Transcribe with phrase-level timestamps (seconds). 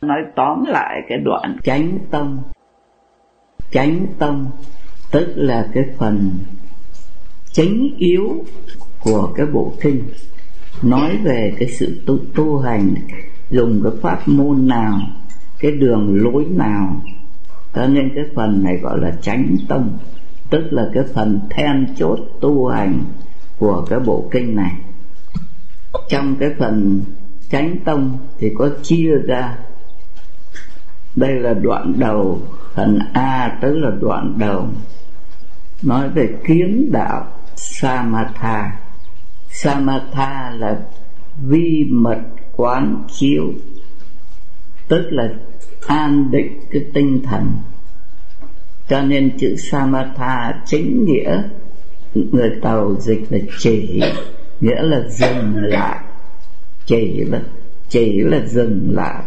[0.00, 2.38] nói tóm lại cái đoạn chánh tâm.
[3.70, 4.46] Chánh tâm
[5.10, 6.30] tức là cái phần
[7.52, 8.44] chính yếu
[9.00, 10.02] của cái bộ kinh.
[10.82, 12.94] Nói về cái sự tu, tu hành
[13.50, 15.00] dùng cái pháp môn nào
[15.58, 17.02] cái đường lối nào.
[17.74, 19.90] Cho nên cái phần này gọi là chánh tâm
[20.50, 23.04] tức là cái phần then chốt tu hành
[23.58, 24.72] của cái bộ kinh này.
[26.08, 27.00] Trong cái phần
[27.50, 29.58] chánh tông thì có chia ra
[31.16, 32.42] đây là đoạn đầu.
[32.74, 34.68] Phần a, tức là đoạn đầu.
[35.82, 37.26] Nói về kiến đạo
[37.56, 38.76] samatha.
[39.50, 40.80] Samatha là
[41.42, 42.18] vi mật
[42.56, 43.44] quán chiếu,
[44.88, 45.28] tức là
[45.86, 47.52] an định cái tinh thần.
[48.88, 51.42] Cho nên chữ samatha chính nghĩa,
[52.14, 54.02] người tàu dịch là chỉ,
[54.60, 55.98] nghĩa là dừng lại.
[56.86, 57.40] Chỉ là
[57.88, 59.22] chỉ là dừng lại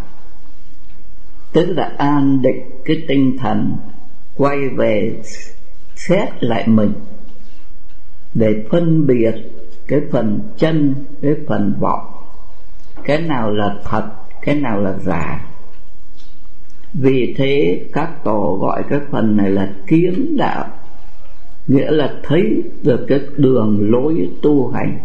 [1.53, 3.75] tức là an định cái tinh thần
[4.37, 5.21] quay về
[5.95, 6.93] xét lại mình.
[8.33, 9.35] Để phân biệt
[9.87, 12.11] cái phần chân cái phần vọng
[13.03, 14.03] cái nào là thật
[14.41, 15.45] cái nào là giả.
[16.93, 20.65] Vì thế các tổ gọi cái phần này là kiến đạo.
[21.67, 24.99] Nghĩa là thấy được cái đường lối tu hành.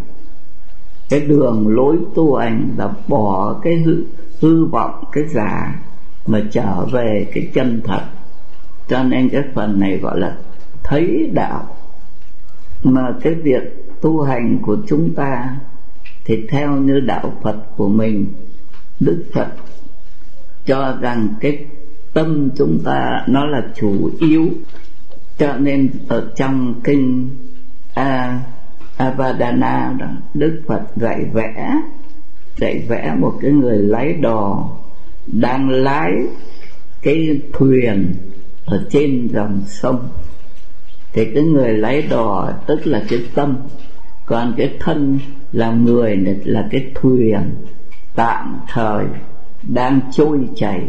[1.08, 4.04] Cái đường lối tu hành là bỏ cái hư,
[4.40, 5.82] hư vọng cái giả
[6.26, 8.02] mà trở về cái chân thật.
[8.88, 10.36] Cho nên cái phần này gọi là
[10.82, 11.76] thấy đạo.
[12.82, 13.62] Mà cái việc
[14.00, 15.56] tu hành của chúng ta
[16.24, 18.26] thì theo như đạo Phật của mình,
[19.00, 19.48] Đức Phật
[20.66, 21.64] cho rằng cái
[22.14, 24.46] tâm chúng ta nó là chủ yếu.
[25.38, 27.30] Cho nên ở trong kinh
[27.94, 28.40] A
[28.96, 31.80] Avadana đó, Đức Phật dạy vẽ
[32.56, 34.70] dạy vẽ một cái người lái đò
[35.26, 36.12] đang lái
[37.02, 38.14] cái thuyền
[38.64, 40.08] ở trên dòng sông.
[41.12, 43.56] Thì cái người lái đò, tức là cái tâm,
[44.26, 45.18] còn cái thân
[45.52, 47.54] là người, là cái thuyền,
[48.14, 49.04] tạm thời
[49.62, 50.82] đang trôi chảy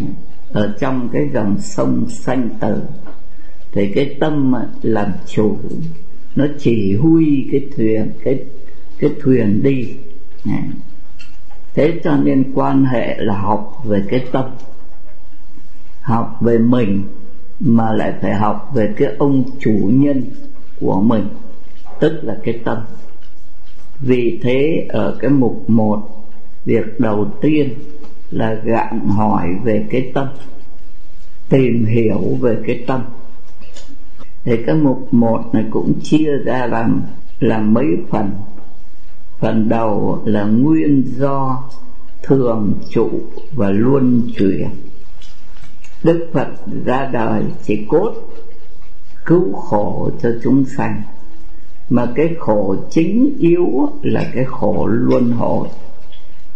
[0.52, 2.82] ở trong cái dòng sông xanh tử.
[3.72, 5.58] Thì cái tâm làm chủ,
[6.36, 8.40] nó chỉ huy cái thuyền, cái
[9.00, 9.94] cái thuyền đi
[11.78, 14.46] thế cho nên quan hệ là học về cái tâm,
[16.02, 17.04] học về mình,
[17.60, 20.24] mà lại phải học về cái ông chủ nhân
[20.80, 21.28] của mình,
[22.00, 22.78] tức là cái tâm.
[24.00, 26.08] Vì thế ở cái mục một,
[26.66, 27.74] việc đầu tiên
[28.32, 30.28] là gạn hỏi về cái tâm,
[31.50, 33.02] tìm hiểu về cái tâm.
[34.44, 37.02] Thì cái mục một này cũng chia ra làm
[37.40, 38.32] làm mấy phần
[39.40, 41.64] phần đầu là nguyên do
[42.24, 43.10] thường trụ
[43.54, 44.70] và luân chuyển.
[46.04, 46.48] Đức phật
[46.86, 48.14] ra đời chỉ cốt
[49.26, 51.02] cứu khổ cho chúng sanh.
[51.90, 55.68] Mà cái khổ chính yếu là cái khổ luân hồi.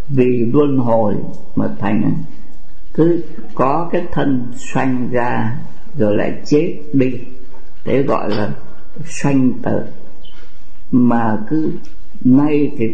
[0.09, 1.15] Vì luân hồi
[1.55, 2.13] mà thành
[2.93, 3.23] cứ
[3.55, 5.57] có cái thân sanh ra
[5.97, 7.13] rồi lại chết đi.
[7.85, 8.51] Để gọi là
[9.05, 9.81] sanh tử.
[10.91, 11.71] Mà cứ
[12.23, 12.89] nay thì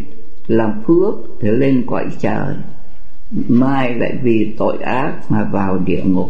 [0.47, 2.55] làm phước thì lên cõi trời.
[3.47, 6.29] Mai lại vì tội ác mà vào địa ngục.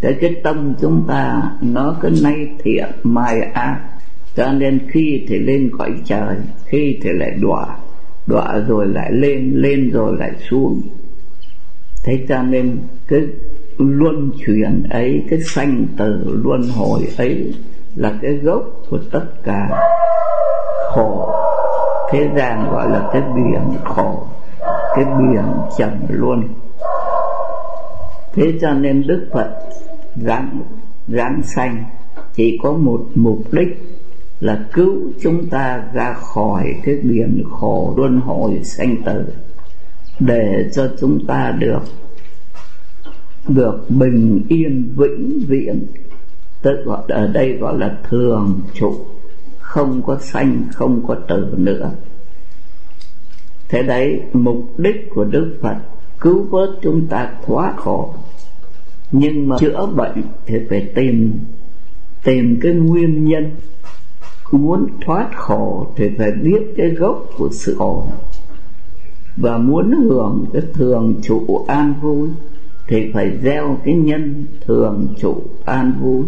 [0.00, 3.80] Thế cái tâm chúng ta, nó cứ nay thiện mai ác.
[4.36, 7.66] Cho nên khi thì lên cõi trời, khi thì lại đọa.
[8.26, 10.82] Đọa rồi lại lên lên rồi lại xuống.
[12.04, 13.20] Thế cho nên cái
[13.78, 17.54] luân chuyển ấy, cái sanh tử luân hồi ấy
[17.96, 19.68] là cái gốc của tất cả
[20.88, 21.41] khổ
[22.12, 24.26] thế gian gọi là cái biển khổ,
[24.94, 25.44] cái biển
[25.78, 26.48] trầm luôn
[28.32, 29.50] thế cho nên đức phật
[30.16, 30.62] giáng
[31.08, 31.84] giáng sanh,
[32.34, 33.82] chỉ có một mục đích
[34.40, 34.92] là cứu
[35.22, 39.24] chúng ta ra khỏi cái biển khổ luân hồi sanh tử,
[40.20, 41.82] để cho chúng ta được
[43.48, 45.86] được bình yên vĩnh viễn.
[46.62, 48.94] Tức gọi, ở đây gọi là thường trụ
[49.72, 51.90] không có sanh, không có tử nữa.
[53.68, 55.76] Thế đấy, mục đích của đức phật,
[56.20, 58.14] cứu vớt chúng ta thoát khổ.
[59.12, 61.40] Nhưng mà chữa bệnh thì phải tìm
[62.24, 63.50] tìm cái nguyên nhân.
[64.50, 68.06] Muốn thoát khổ thì phải biết cái gốc của sự khổ.
[69.36, 72.28] Và muốn hưởng cái thường trụ an vui
[72.88, 76.24] thì phải gieo cái nhân thường trụ an vui.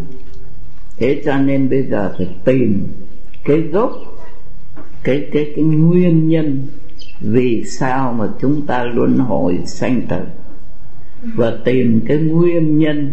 [0.97, 2.87] Thế cho nên bây giờ phải tìm
[3.45, 3.93] cái gốc,
[5.03, 6.67] cái cái cái nguyên nhân
[7.21, 10.21] vì sao mà chúng ta luân hồi sanh tử
[11.35, 13.13] và tìm cái nguyên nhân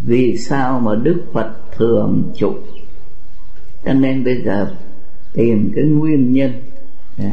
[0.00, 2.54] vì sao mà Đức Phật thường trụ
[3.84, 4.74] cho nên bây giờ
[5.32, 6.52] tìm cái nguyên nhân.
[7.18, 7.32] Đấy.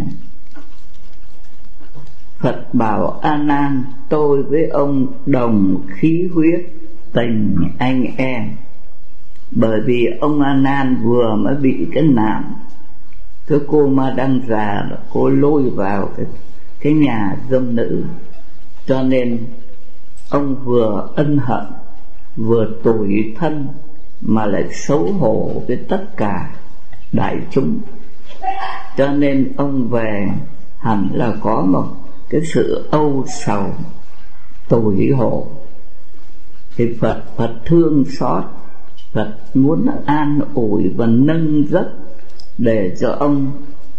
[2.39, 6.61] Phật bảo A Nan, tôi với ông đồng khí huyết,
[7.13, 8.49] tình anh em
[9.51, 12.53] bởi vì ông A Nan vừa mới bị cái nạn.
[13.47, 16.25] Cái cô ma đăng già cô lôi vào cái
[16.79, 18.03] cái nhà dâm nữ.
[18.85, 19.45] Cho nên
[20.29, 21.65] ông vừa ân hận,
[22.35, 23.67] vừa tủi thân
[24.21, 26.51] mà lại xấu hổ với tất cả
[27.11, 27.79] đại chúng.
[28.97, 30.27] Cho nên ông về
[30.77, 31.85] hẳn là có một
[32.29, 33.65] cái sự âu sầu,
[34.69, 35.47] tủi hổ.
[36.75, 38.43] Thì Phật Phật thương xót.
[39.13, 41.89] Phật muốn an ủi và nâng giấc
[42.57, 43.51] để cho ông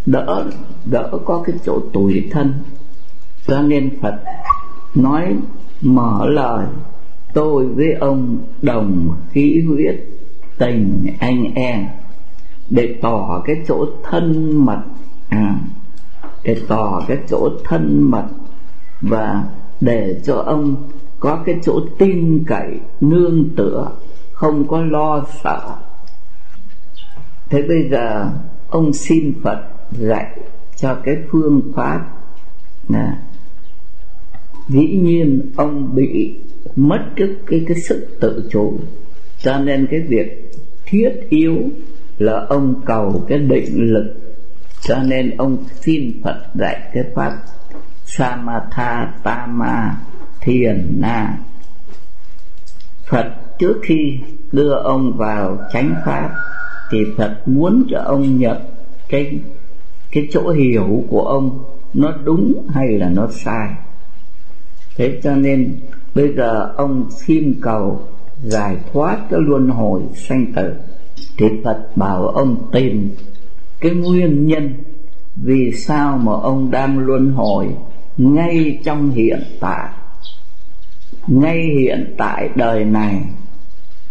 [0.07, 0.45] đỡ
[0.85, 2.53] đỡ có cái chỗ tủi thân.
[3.47, 4.15] Cho nên Phật
[4.95, 5.37] nói
[5.81, 6.67] mở lời
[7.33, 9.95] tôi với ông đồng khí huyết
[10.59, 11.87] tình anh em
[12.71, 14.83] để tỏ cái chỗ thân mật
[15.29, 15.61] à,
[16.45, 18.25] để tỏ cái chỗ thân mật
[19.01, 19.45] và
[19.81, 20.77] để cho ông
[21.21, 23.91] có cái chỗ tin cậy nương tựa
[24.41, 25.77] không có lo sợ.
[27.51, 28.31] Thế bây giờ,
[28.69, 30.41] ông xin phật dạy
[30.77, 32.07] cho cái phương pháp
[32.89, 33.07] nè.
[34.69, 36.37] Dĩ nhiên, ông bị
[36.77, 38.79] mất cái cái cái sức tự chủ.
[39.39, 40.53] Cho nên cái việc
[40.87, 41.57] thiết yếu
[42.19, 44.15] là ông cầu cái định lực.
[44.83, 47.39] Cho nên ông xin Phật dạy cái pháp
[48.05, 49.97] Samatha Tama
[50.41, 51.39] Thiền Na.
[53.07, 54.19] Phật trước khi
[54.53, 56.31] đưa ông vào chánh pháp
[56.91, 58.57] thì Phật muốn cho ông nhận
[59.09, 59.39] cái
[60.13, 61.65] cái chỗ hiểu của ông
[61.95, 63.69] nó đúng hay là nó sai.
[64.97, 65.81] Thế cho nên
[66.15, 68.03] bây giờ ông xin cầu
[68.43, 70.73] giải thoát cái luân hồi sanh tử
[71.39, 73.11] thì Phật bảo ông tìm
[73.81, 74.75] cái nguyên nhân
[75.37, 77.67] vì sao mà ông đang luân hồi
[78.17, 79.89] ngay trong hiện tại.
[81.27, 83.23] Ngay hiện tại đời này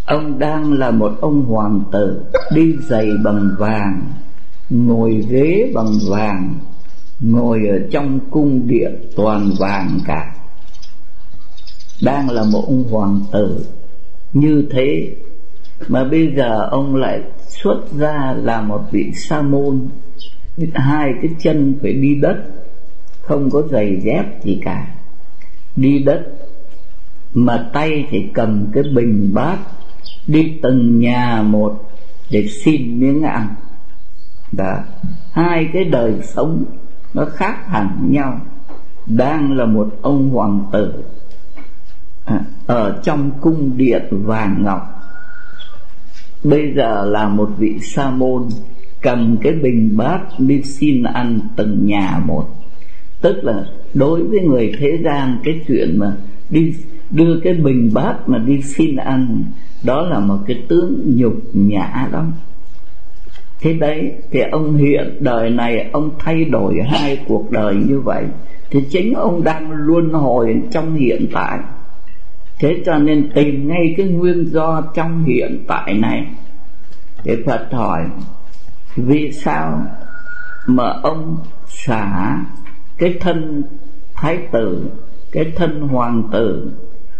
[0.09, 4.01] ông đang là một ông hoàng tử, đi giày bằng vàng,
[4.69, 6.53] ngồi ghế bằng vàng,
[7.19, 10.35] ngồi ở trong cung điện toàn vàng cả.
[12.01, 13.65] Đang là một ông hoàng tử.
[14.33, 15.15] Như thế
[15.87, 19.87] mà bây giờ ông lại xuất ra là một vị sa môn.
[20.73, 22.37] Hai cái chân phải đi đất,
[23.21, 24.87] không có giày dép gì cả.
[25.75, 26.25] Đi đất
[27.33, 29.57] mà tay thì cầm cái bình bát
[30.29, 31.89] đi từng nhà một
[32.31, 33.47] để xin miếng ăn.
[34.51, 34.77] Đó
[35.31, 36.65] hai cái đời sống
[37.13, 38.41] nó khác hẳn nhau.
[39.05, 41.03] Đang là một ông hoàng tử
[42.25, 44.81] à, ở trong cung điện vàng ngọc.
[46.43, 48.47] Bây giờ là một vị sa môn
[49.01, 52.47] cầm cái bình bát đi xin ăn từng nhà một.
[53.21, 56.15] Tức là đối với người thế gian cái chuyện mà
[56.49, 56.73] đi
[57.09, 59.43] đưa cái bình bát mà đi xin ăn
[59.83, 62.33] đó là một cái tướng nhục nhã lắm.
[63.61, 68.23] Thế đấy thì ông hiện đời này, ông thay đổi hai cuộc đời như vậy,
[68.69, 71.59] thì chính ông đang luân hồi trong hiện tại.
[72.59, 76.25] Thế cho nên tìm ngay cái nguyên do trong hiện tại này.
[77.23, 78.05] Để phật hỏi,
[78.95, 79.85] vì sao
[80.67, 81.37] mà ông
[81.67, 82.39] xả
[82.97, 83.63] cái thân
[84.15, 84.89] thái tử,
[85.31, 86.71] cái thân hoàng tử,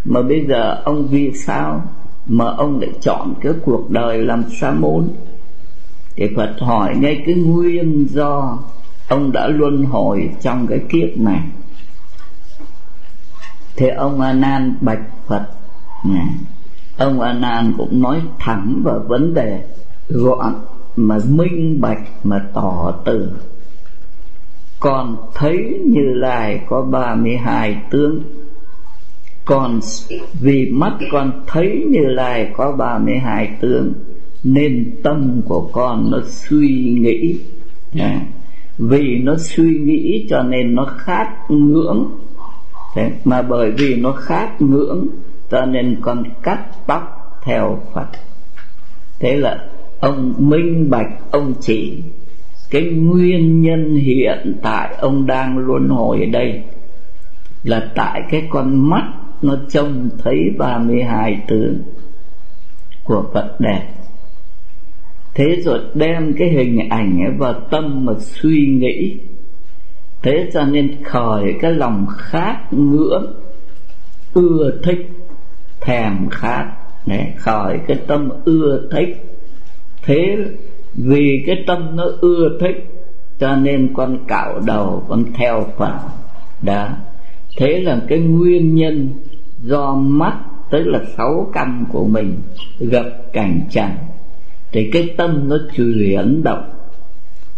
[0.05, 1.83] mà bây giờ ông vì sao
[2.29, 5.09] mà ông lại chọn cái cuộc đời làm sa môn.
[6.15, 8.59] Thì Phật hỏi ngay cái nguyên do
[9.07, 11.41] ông đã luân hồi trong cái kiếp này.
[13.75, 15.45] Thì ông A Nan bạch Phật
[16.97, 19.63] ông A Nan cũng nói thẳng vào vấn đề
[20.09, 20.53] gọn
[20.95, 23.31] mà minh bạch mà tỏ từ.
[24.79, 28.21] Còn thấy như lai có ba mươi hai tướng
[29.49, 29.79] còn
[30.39, 33.93] vì mắt con thấy như lai có ba mươi hai tướng
[34.43, 37.39] nên tâm của con nó suy nghĩ.
[37.99, 38.21] À,
[38.77, 42.11] vì nó suy nghĩ cho nên nó khát ngưỡng.
[42.95, 45.07] Thế, mà bởi vì nó khát ngưỡng
[45.51, 48.07] cho nên con cắt tóc theo Phật.
[49.19, 49.65] Thế là
[49.99, 52.03] ông minh bạch ông chỉ.
[52.69, 56.63] Cái nguyên nhân hiện tại ông đang luân hồi ở đây
[57.63, 59.03] là tại cái con mắt
[59.41, 61.81] nó trông thấy ba mươi hai tướng
[63.03, 63.87] của Phật đẹp
[65.39, 69.17] thế rồi đem cái hình ảnh ấy vào tâm mà suy nghĩ.
[70.21, 73.33] Thế cho nên khởi cái lòng khát ngưỡng
[74.33, 75.09] ưa thích
[75.81, 76.73] thèm khát.
[77.05, 79.37] Đấy, khỏi cái tâm ưa thích.
[80.03, 80.37] Thế
[80.93, 82.85] vì cái tâm nó ưa thích
[83.39, 85.99] cho nên con cạo đầu con theo phật.
[86.61, 86.89] Đó
[87.57, 89.09] thế là cái nguyên nhân
[89.63, 90.37] do mắt
[90.71, 92.33] tức là sáu căn của mình,
[92.79, 93.89] gặp cảnh trần
[94.71, 96.69] thì cái tâm nó chuyển động.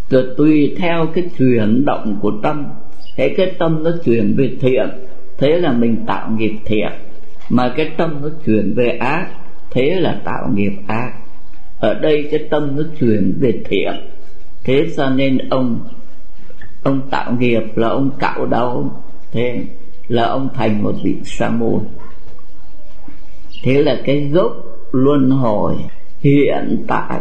[0.09, 2.65] Rồi tùy theo cái chuyển động của tâm
[3.15, 4.89] thế cái tâm nó chuyển về thiện,
[5.37, 6.91] thế là mình tạo nghiệp thiện.
[7.49, 9.27] Mà cái tâm nó chuyển về ác,
[9.71, 11.13] thế là tạo nghiệp ác.
[11.79, 13.93] Ở đây cái tâm nó chuyển về thiện,
[14.63, 15.79] thế cho nên ông
[16.83, 18.91] ông tạo nghiệp là ông cạo đầu.
[19.31, 19.63] Thế
[20.11, 21.79] là ông thành một vị sa môn.
[23.63, 24.51] Thế là cái gốc
[24.91, 25.75] luân hồi
[26.19, 27.19] hiện tại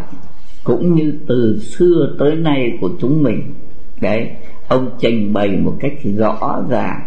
[0.64, 3.54] cũng như từ xưa tới nay của chúng mình.
[4.00, 4.30] Đấy,
[4.68, 7.00] ông trình bày một cách rõ ràng.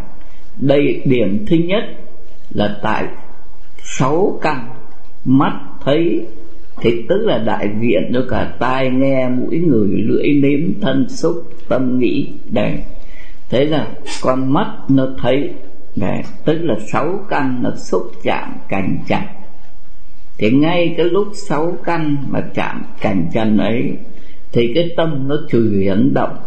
[0.59, 1.83] Đây điểm thứ nhất
[2.49, 3.07] là tại
[3.83, 4.69] sáu căn
[5.25, 6.25] mắt thấy,
[6.81, 11.43] thì tức là đại diện cho cả tai nghe, mũi người, lưỡi nếm, thân xúc,
[11.69, 12.29] tâm nghĩ.
[12.51, 12.79] Đấy,
[13.49, 13.87] thế là
[14.21, 15.49] con mắt nó thấy
[15.95, 19.27] đấy tức là sáu căn nó xúc chạm cảnh chặt
[20.38, 23.97] thì ngay cái lúc sáu căn mà chạm cảnh trần ấy,
[24.51, 26.38] thì cái tâm nó chuyển động.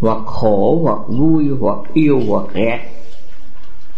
[0.00, 2.80] Hoặc khổ, hoặc vui, hoặc yêu, hoặc ghét.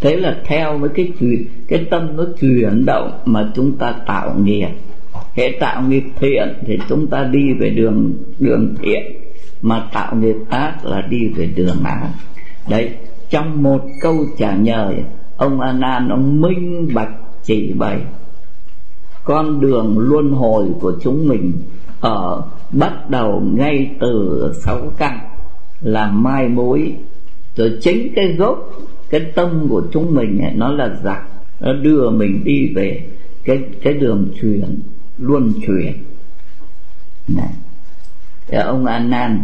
[0.01, 4.35] Thế là theo với cái chuyện, cái tâm nó chuyển động mà chúng ta tạo
[4.39, 4.69] nghiệp.
[5.35, 9.03] Hệ tạo nghiệp thiện thì chúng ta đi về đường đường thiện.
[9.63, 12.11] Mà tạo nghiệp ác là đi về đường ác.
[12.69, 12.91] Đấy
[13.31, 15.05] trong một câu trả lời
[15.37, 17.13] ông a nan ông minh bạch
[17.45, 18.03] chỉ bày
[19.27, 21.53] con đường luân hồi của chúng mình
[22.01, 25.19] ở bắt đầu ngay từ sáu căn
[25.81, 26.95] là mai mối.
[27.57, 28.71] Rồi chính cái gốc
[29.11, 31.23] cái tâm của chúng mình ấy, nó là giặc
[31.61, 33.07] nó đưa mình đi về
[33.45, 34.81] cái cái đường chuyển
[35.19, 35.93] luân chuyển
[37.29, 37.51] này
[38.47, 39.43] Thì ông a nan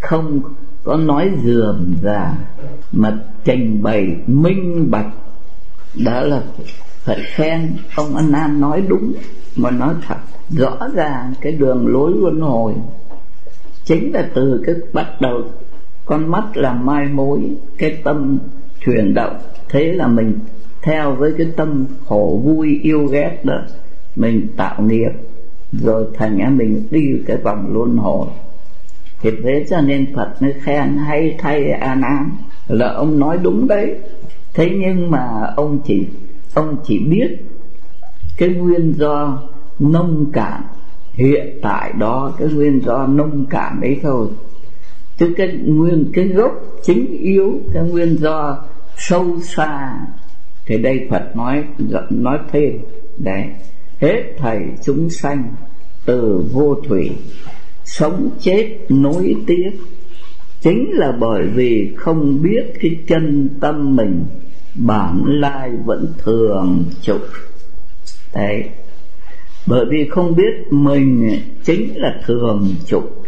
[0.00, 0.40] không
[0.84, 2.34] có nói dườm ra
[2.92, 5.10] mà trình bày minh bạch.
[6.04, 6.42] Đó là
[7.04, 9.12] phải khen ông an Nam nói đúng,
[9.56, 10.16] mà nói thật.
[10.50, 12.74] Rõ ràng cái đường lối luân hồi
[13.84, 15.42] chính là từ cái bắt đầu.
[16.04, 17.40] Con mắt là mai mối,
[17.78, 18.38] cái tâm
[18.84, 19.36] chuyển động.
[19.68, 20.38] Thế là mình
[20.82, 23.58] theo với cái tâm khổ vui yêu ghét đó,
[24.16, 25.10] mình tạo nghiệp.
[25.72, 28.26] Rồi thành ra mình đi cái vòng luân hồi
[29.22, 32.30] thì thế cho nên Phật mới khen, hay thay A Nan.
[32.68, 33.94] Là ông nói đúng đấy.
[34.54, 36.06] Thế nhưng mà ông chỉ
[36.54, 37.28] ông chỉ biết
[38.36, 39.42] cái nguyên do
[39.78, 40.62] nông cạn.
[41.12, 44.28] Hiện tại đó cái nguyên do nông cạn ấy thôi.
[45.18, 46.52] Chứ cái nguyên, cái gốc
[46.82, 48.64] chính yếu, cái nguyên do
[48.96, 49.92] sâu xa.
[50.66, 51.64] Thì đây Phật nói
[52.10, 52.78] nói thêm.
[53.18, 53.44] Đấy.
[54.00, 55.52] Hết thầy chúng sanh
[56.04, 57.10] từ vô thủy
[57.84, 59.70] sống chết nối tiếp
[60.62, 64.24] chính là bởi vì không biết cái chân tâm mình,
[64.74, 67.22] bản lai vẫn thường trục.
[68.34, 68.64] Đấy.
[69.66, 73.24] Bởi vì không biết mình chính là thường trục.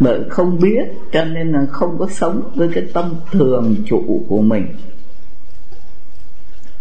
[0.00, 4.42] Bởi không biết cho nên là không có sống với cái tâm thường trụ của
[4.42, 4.66] mình.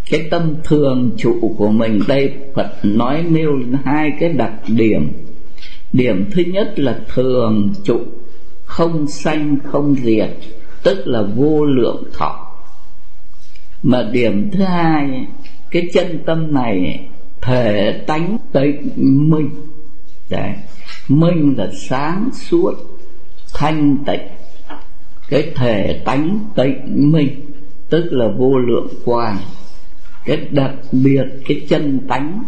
[0.10, 5.12] Cái tâm thường trụ của mình, đây Phật nói nêu hai cái đặc điểm
[5.94, 8.00] điểm thứ nhất là thường trụ,
[8.66, 10.30] không sanh, không diệt,
[10.84, 12.46] tức là vô lượng thọ.
[13.84, 15.28] Mà điểm thứ hai,
[15.72, 17.08] cái chân tâm này
[17.42, 18.90] thể tánh tịnh
[19.30, 19.50] minh.
[20.30, 20.54] Đấy,
[21.08, 22.74] minh là sáng suốt,
[23.54, 24.28] thanh tịnh.
[25.30, 27.42] Cái thể tánh tịnh minh,
[27.90, 29.38] tức là vô lượng quang.
[30.26, 32.44] Cái đặc biệt, cái chân tánh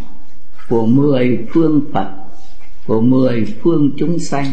[0.70, 2.21] của mười phương Phật
[2.88, 4.46] của mười phương chúng sanh.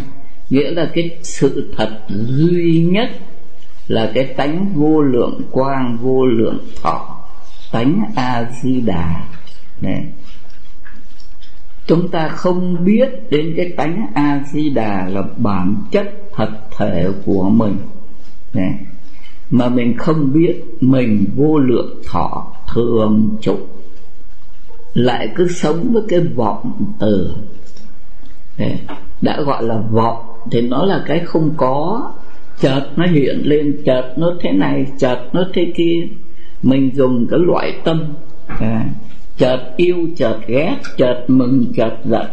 [0.50, 3.10] Nghĩa là cái sự thật duy nhất
[3.88, 7.24] là cái tánh vô lượng quang, vô lượng thọ,
[7.72, 9.24] tánh a di đà
[9.80, 10.04] này
[11.86, 17.08] chúng ta không biết đến cái tánh a di đà là bản chất thật thể
[17.24, 17.76] của mình.
[18.54, 18.74] Này
[19.50, 23.56] mà mình không biết mình vô lượng thọ thường trụ
[24.94, 27.32] lại cứ sống với cái vọng từ
[29.22, 30.16] đã gọi là vọng.
[30.50, 32.12] Thì nó là cái không có.
[32.60, 36.06] Chợt nó hiện lên chợt nó thế này chợt nó thế kia.
[36.62, 38.04] Mình dùng cái loại tâm.
[38.46, 38.84] À,
[39.36, 42.26] chợt yêu chợt ghét chợt mừng chợt giận.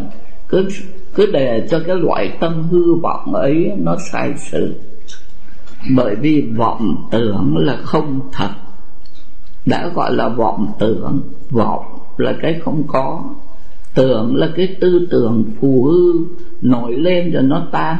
[0.49, 0.67] Cứ
[1.15, 4.75] cứ để cho cái loại tâm hư vọng ấy nó sai sự.
[5.95, 8.49] Bởi vì vọng tưởng là không thật.
[9.65, 11.21] Đã gọi là vọng tưởng.
[11.49, 11.85] Vọng
[12.17, 13.23] là cái không có
[13.95, 16.13] tưởng là cái tư tưởng phù hư
[16.61, 17.97] nổi lên rồi nó tan.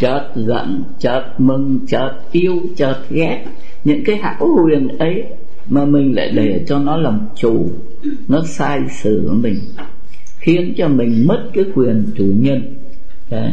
[0.00, 3.44] Chợt giận, chợt mừng, chợt yêu, chợt ghét.
[3.84, 5.24] Những cái hão huyền ấy
[5.68, 7.68] mà mình lại để cho nó làm chủ,
[8.28, 9.58] nó sai sử mình,
[10.38, 12.74] khiến cho mình mất cái quyền chủ nhân.
[13.30, 13.52] Đấy.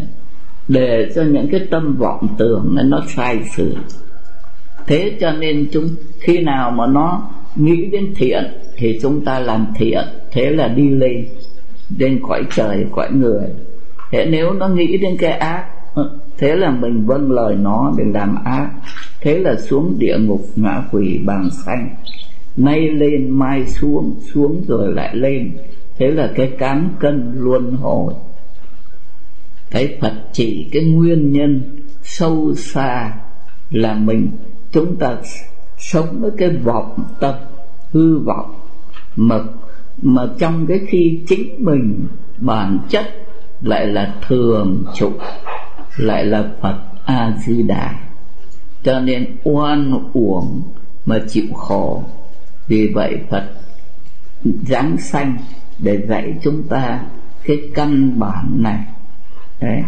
[0.68, 3.76] để cho những cái tâm vọng tưởng nó sai sử.
[4.88, 8.44] Thế cho nên chúng, khi nào mà nó nghĩ đến thiện
[8.78, 11.26] thì chúng ta làm thiện, thế là đi lên
[11.98, 13.48] đến cõi trời, cõi người.
[14.12, 18.04] Thế nếu nó nghĩ đến cái ác ừ, thế là mình vâng lời nó để
[18.14, 18.70] làm ác.
[19.22, 21.96] Thế là xuống địa ngục ngã quỷ bàn xanh
[22.58, 25.58] nay lên, mai xuống xuống rồi lại lên.
[25.98, 28.14] Thế là cái cán cân luân hồi.
[29.72, 31.62] Cái phật chỉ cái nguyên nhân
[32.04, 33.14] sâu xa
[33.70, 34.32] là mình,
[34.72, 35.18] chúng ta
[35.78, 37.36] sống với cái vọng tâm,
[37.92, 38.56] hư vọng
[39.16, 39.40] mà
[40.02, 43.06] mà trong cái khi chính mình, bản chất
[43.62, 45.12] lại là thường trụ
[45.98, 47.96] lại là phật a di đà
[48.84, 50.62] cho nên oan uổng
[51.06, 52.04] mà chịu khổ.
[52.68, 53.50] Vì vậy phật
[54.68, 55.38] giáng sanh
[55.80, 57.02] để dạy chúng ta
[57.46, 58.80] cái căn bản này.
[59.62, 59.84] Đấy.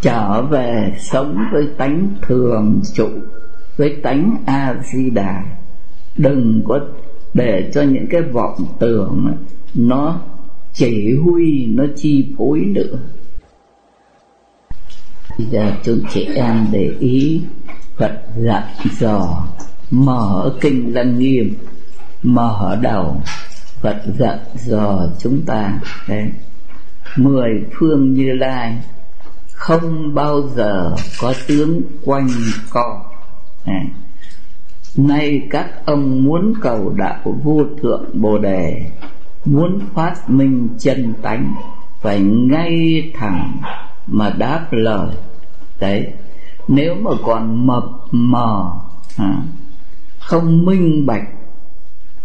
[0.00, 3.08] trở về sống với tánh thường trụ
[3.76, 5.44] với tánh a di đà
[6.16, 6.80] đừng có
[7.34, 9.36] để cho những cái vọng tưởng
[9.74, 10.20] nó
[10.72, 12.98] chỉ huy, nó chi phối nữa
[15.38, 17.42] bây giờ chúng chị em để ý
[17.96, 18.62] Phật dặn
[18.98, 19.44] dò,
[19.90, 21.54] mở kinh lăng nghiêm,
[22.22, 23.22] mở đầu.
[23.80, 26.28] Phật dặn dò chúng ta, đấy,
[27.16, 28.78] mười phương như lai,
[29.52, 32.28] không bao giờ có tướng quanh
[32.70, 33.04] co.
[33.66, 33.86] Này
[34.96, 38.90] nay các ông muốn cầu đạo vô thượng bồ đề
[39.44, 41.54] muốn phát minh chân tánh
[42.00, 43.60] phải ngay thẳng
[44.06, 45.08] mà đáp lời.
[45.80, 46.12] Đấy
[46.68, 48.72] nếu mà còn mập mờ
[49.16, 49.42] à,
[50.18, 51.28] không minh bạch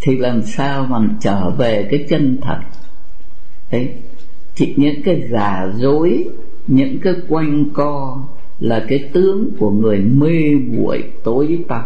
[0.01, 2.59] thì làm sao mà trở về cái chân thật?
[3.71, 3.93] Đấy
[4.55, 6.29] thì những cái giả dối
[6.67, 8.21] những cái quanh co
[8.59, 11.81] là cái tướng của người mê muội tối tăm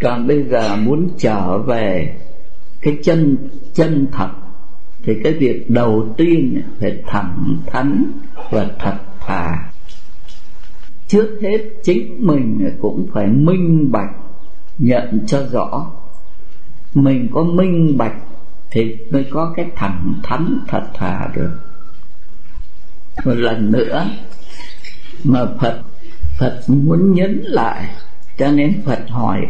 [0.00, 2.16] còn bây giờ muốn trở về
[2.80, 3.36] cái chân
[3.74, 4.28] chân thật,
[5.02, 8.12] thì cái việc đầu tiên phải thẳng thắn
[8.50, 9.70] và thật thà.
[11.08, 14.14] Trước hết, chính mình cũng phải minh bạch,
[14.78, 15.92] nhận cho rõ.
[16.94, 18.16] Mình có minh bạch
[18.70, 21.50] thì mới có cái thẳng thắn, thật thà được.
[23.24, 24.06] Một lần nữa,
[25.24, 25.82] mà Phật
[26.38, 27.88] Phật muốn nhấn lại,
[28.38, 29.46] cho nên Phật hỏi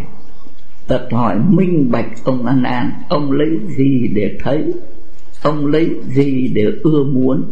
[0.89, 4.65] tật hỏi minh bạch ông An An Ông lấy gì để thấy?
[5.43, 7.45] Ông lấy gì để ưa muốn?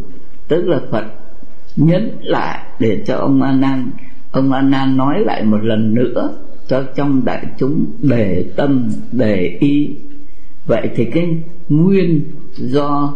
[0.47, 1.05] Tức là Phật
[1.75, 3.91] nhấn lại để cho ông An An.
[4.31, 9.57] Ông An An nói lại một lần nữa Cho trong đại chúng để tâm, để
[9.59, 9.89] ý.
[10.65, 11.37] Vậy thì cái
[11.69, 12.21] nguyên
[12.55, 13.13] do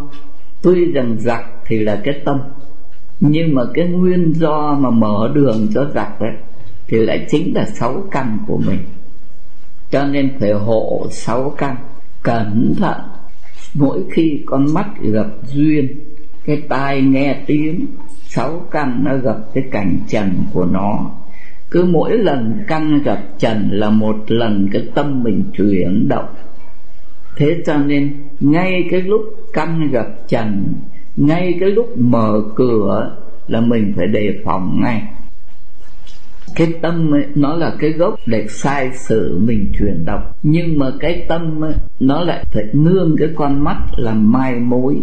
[0.61, 2.39] Tuy rằng giặc thì là cái tâm
[3.21, 6.33] nhưng mà cái nguyên do mà mở đường cho giặc đấy
[6.87, 8.79] thì lại chính là sáu căn của mình
[9.91, 11.75] cho nên phải hộ sáu căn.
[12.23, 13.01] Cẩn thận.
[13.73, 15.87] Mỗi khi con mắt gặp duyên,
[16.45, 17.85] cái tai nghe tiếng,
[18.25, 21.11] sáu căn nó gặp cái cảnh trần của nó.
[21.71, 26.27] Cứ mỗi lần căn gặp trần là một lần cái tâm mình chuyển động.
[27.35, 29.21] Thế cho nên, ngay cái lúc
[29.53, 30.73] căn gặp trần,
[31.15, 35.03] ngay cái lúc mở cửa là mình phải đề phòng ngay
[36.55, 40.85] cái tâm ấy, nó là cái gốc để sai sử mình truyền đọc nhưng mà
[40.99, 44.97] cái tâm ấy, nó lại phải nương cái con mắt làm mai mối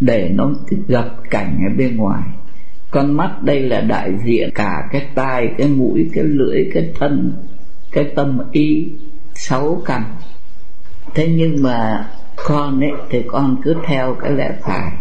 [0.00, 0.52] để nó
[0.88, 2.22] gặp cảnh ở bên ngoài.
[2.90, 7.32] Con mắt đây là đại diện cả cái tai cái mũi cái lưỡi cái thân
[7.92, 8.88] cái tâm ý
[9.34, 10.02] sáu căn.
[11.14, 14.92] Thế nhưng mà con ấy thì con cứ theo cái lẽ phải.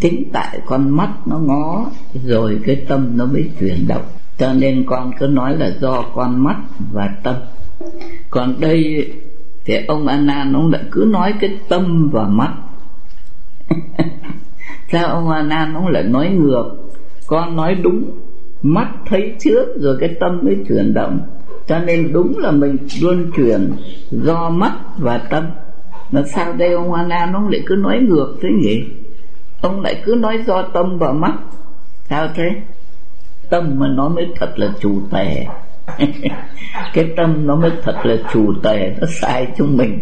[0.00, 1.90] Chính tại con mắt nó ngó
[2.24, 4.04] rồi cái tâm nó mới chuyển động
[4.40, 6.56] cho nên con cứ nói là do con mắt
[6.92, 7.34] và tâm.
[8.30, 9.10] Còn đây
[9.64, 12.52] thì ông a ông lại cứ nói cái tâm và mắt.
[14.92, 16.90] Sao ông a ông lại nói ngược?
[17.26, 18.10] Con nói đúng,
[18.62, 21.20] mắt thấy trước rồi cái tâm mới chuyển động.
[21.66, 23.72] Cho nên đúng là mình luôn chuyển
[24.10, 25.44] do mắt và tâm.
[26.10, 28.84] Mà sao đây ông a ông lại cứ nói ngược thế nhỉ?
[29.60, 31.34] Ông lại cứ nói do tâm và mắt.
[32.08, 32.50] Sao thế?
[33.50, 35.46] Tâm mà nói mới thật là chủ tề.
[36.94, 40.00] Cái tâm nó mới thật là chủ tề, nó sai chúng mình.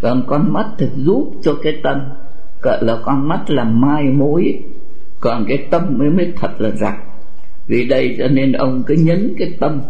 [0.00, 2.00] Còn con mắt thì giúp cho cái tâm.
[2.62, 4.58] Gọi là con mắt là mai mối.
[5.20, 6.94] Còn cái tâm mới mới thật là giặc
[7.70, 9.80] vì đây cho nên ông cứ nhấn cái tâm.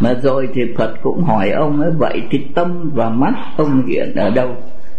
[0.00, 4.14] Mà rồi thì Phật cũng hỏi ông ấy, vậy thì tâm và mắt ông hiện
[4.14, 4.56] ở đâu?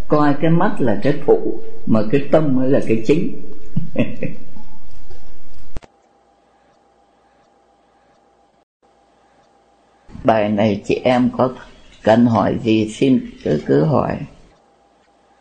[0.08, 3.30] Coi cái mắt là cái phụ, mà cái tâm mới là cái chính.
[10.24, 11.50] bài này chị em có
[12.04, 14.18] cần hỏi gì xin cứ cứ hỏi.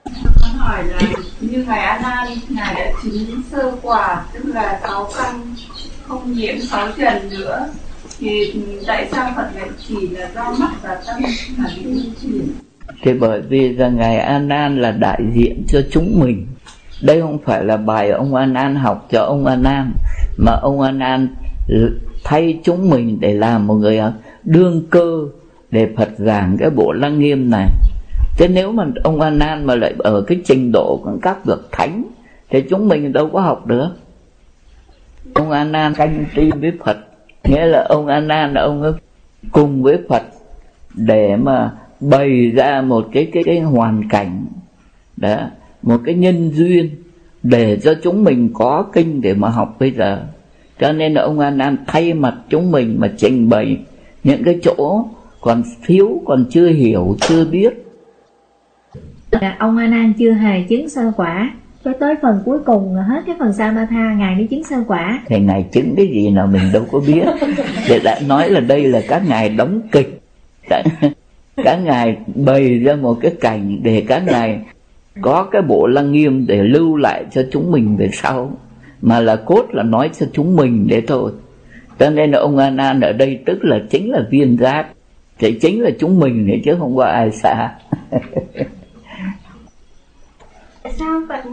[0.05, 1.01] Con hỏi là
[1.41, 5.55] như ngài A Nan ngài đã chứng sơ quả tức là sáu căn
[6.03, 7.69] không nhiễm sáu trần nữa.
[8.19, 8.55] Thì
[8.87, 11.23] tại sao Phật lại chỉ là do mắt và tâm
[11.57, 12.49] mà bị chuyển
[13.03, 16.47] thì bởi vì là ngài A Nan là đại diện cho chúng mình.
[17.03, 19.93] Đây không phải là bài ông A Nan học cho ông A Nan
[20.37, 21.35] mà ông A Nan
[22.25, 24.01] thay chúng mình để làm một người
[24.45, 25.27] đương cơ
[25.71, 27.69] để Phật giảng cái bộ lăng nghiêm này.
[28.37, 31.73] Thế nếu mà ông An Nan mà lại ở cái trình độ của các bậc
[31.73, 32.05] thánh,
[32.51, 33.89] thì chúng mình đâu có học được.
[35.35, 36.97] Ông An Nan canh tri với Phật.
[37.45, 38.93] Nghĩa là ông An Nan là ông ấy
[39.53, 40.23] cùng với Phật
[40.95, 44.45] để mà bày ra một cái cái cái hoàn cảnh,
[45.17, 45.37] đó,
[45.83, 46.91] một cái nhân duyên
[47.43, 50.23] để cho chúng mình có kinh để mà học bây giờ.
[50.81, 53.77] Cho nên là ông An Nan thay mặt chúng mình mà trình bày
[54.25, 55.05] những cái chỗ
[55.41, 57.87] còn thiếu còn chưa hiểu chưa biết.
[59.31, 61.55] Là ông A Nan chưa hề chứng sơ quả.
[61.85, 65.23] Cho tới phần cuối cùng hết cái phần Samatha ngài mới chứng sơ quả.
[65.27, 67.25] Thì ngài chứng cái gì nào mình đâu có biết.
[67.89, 70.23] Để đã nói là đây là các ngài đóng kịch.
[70.69, 70.83] Các,
[71.65, 74.61] các ngài bày ra một cái cảnh để các ngài
[75.21, 78.57] có cái bộ lăng nghiêm để lưu lại cho chúng mình về sau.
[79.03, 81.33] Mà là cốt là nói cho chúng mình để thôi
[81.99, 84.87] cho nên là ông A Nan ở đây tức là chính là viên giác
[85.39, 87.71] thì chính là chúng mình thì chứ không có ai xa.
[90.99, 91.45] Sao Phật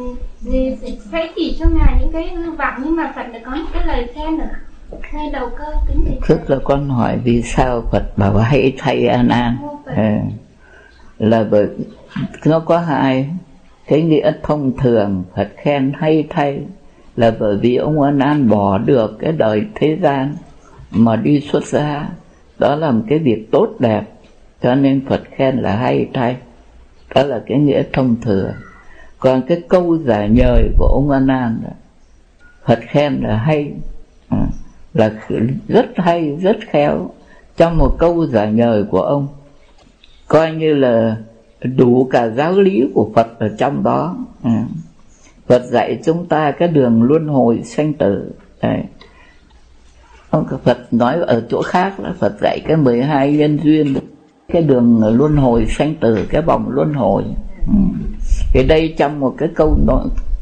[1.11, 3.85] sẽ chỉ cho ngài những cái hư vọng nhưng mà Phật lại có những cái
[3.85, 4.49] lời khen nữa
[5.13, 6.17] ngay đầu cơ kính thầy.
[6.27, 10.21] Tức là con hỏi vì sao Phật bảo hãy thay an an à,
[11.17, 11.67] là bởi
[12.45, 13.29] nó có hai
[13.87, 16.59] cái nghĩa thông thường Phật khen hay thay
[17.19, 20.35] là bởi vì ông An An bỏ được cái đời thế gian
[20.91, 22.09] mà đi xuất gia.
[22.59, 24.03] Đó là một cái việc tốt đẹp
[24.61, 26.37] cho nên Phật khen là hay thay.
[27.15, 28.51] Đó là cái nghĩa thông thường
[29.19, 31.69] còn cái câu giả nhời của ông An An đó,
[32.65, 33.71] Phật khen là hay
[34.29, 34.45] à,
[34.93, 35.11] là
[35.67, 37.09] rất hay rất khéo
[37.57, 39.27] trong một câu giả nhời của ông.
[40.27, 41.17] Coi như là
[41.61, 44.17] đủ cả giáo lý của Phật ở trong đó.
[44.43, 44.65] À.
[45.49, 48.31] Phật dạy chúng ta cái đường luân hồi sanh tử.
[48.61, 48.83] Đấy.
[50.29, 53.95] Ông Phật nói ở chỗ khác là Phật dạy cái 12 nhân duyên,
[54.53, 57.23] cái đường luân hồi sanh tử, cái vòng luân hồi.
[57.67, 57.73] Ừ.
[58.53, 59.77] thì đây trong một cái câu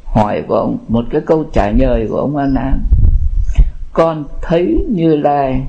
[0.06, 2.80] hỏi của ông, một cái câu trả lời của ông A An.
[3.94, 5.62] Con thấy như lai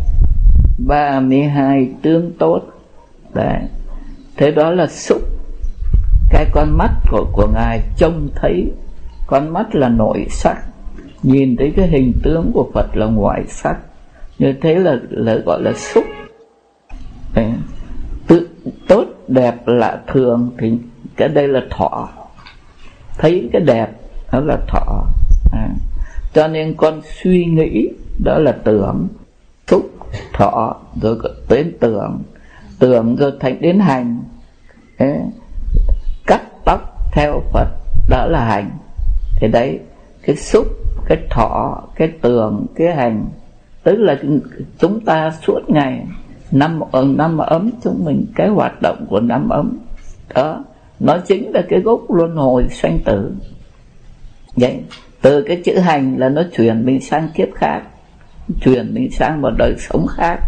[0.86, 2.60] 32 tương tốt.
[3.34, 3.58] Đấy.
[4.36, 5.22] Thế đó là xúc.
[6.30, 8.72] Cái con mắt của của ngài trông thấy
[9.28, 10.56] con mắt là nội sắc.
[11.22, 13.76] Nhìn thấy cái hình tướng của phật là ngoại sắc.
[14.38, 16.04] Như thế là là gọi là xúc.
[17.34, 17.52] Đấy.
[18.26, 18.48] tự
[18.88, 20.72] tốt đẹp là thường thì
[21.16, 22.08] cái đây là thọ.
[23.18, 23.88] Thấy cái đẹp
[24.32, 25.04] đó là thọ.
[25.52, 25.68] À.
[26.32, 27.88] cho nên con suy nghĩ
[28.24, 29.08] đó là tưởng.
[29.66, 29.90] Xúc,
[30.32, 32.22] thọ, rồi đến tưởng.
[32.78, 34.18] Tưởng rồi thành đến hành.
[34.98, 35.18] Đấy.
[36.26, 36.80] cắt tóc
[37.12, 37.68] theo phật,
[38.08, 38.70] đó là hành
[39.40, 39.78] thì đấy,
[40.22, 40.66] cái xúc,
[41.06, 43.26] cái thọ, cái tường, cái hành,
[43.82, 44.18] tức là
[44.78, 46.06] chúng ta suốt ngày
[46.50, 46.80] năm
[47.16, 49.78] năm ấm chúng mình, cái hoạt động của năm ấm.
[50.34, 50.64] Đó,
[51.00, 53.32] nó chính là cái gốc luân hồi sanh tử.
[54.56, 54.80] Vậy,
[55.22, 57.82] từ cái chữ hành là nó chuyển mình sang kiếp khác,
[58.60, 60.40] chuyển mình sang một đời sống khác.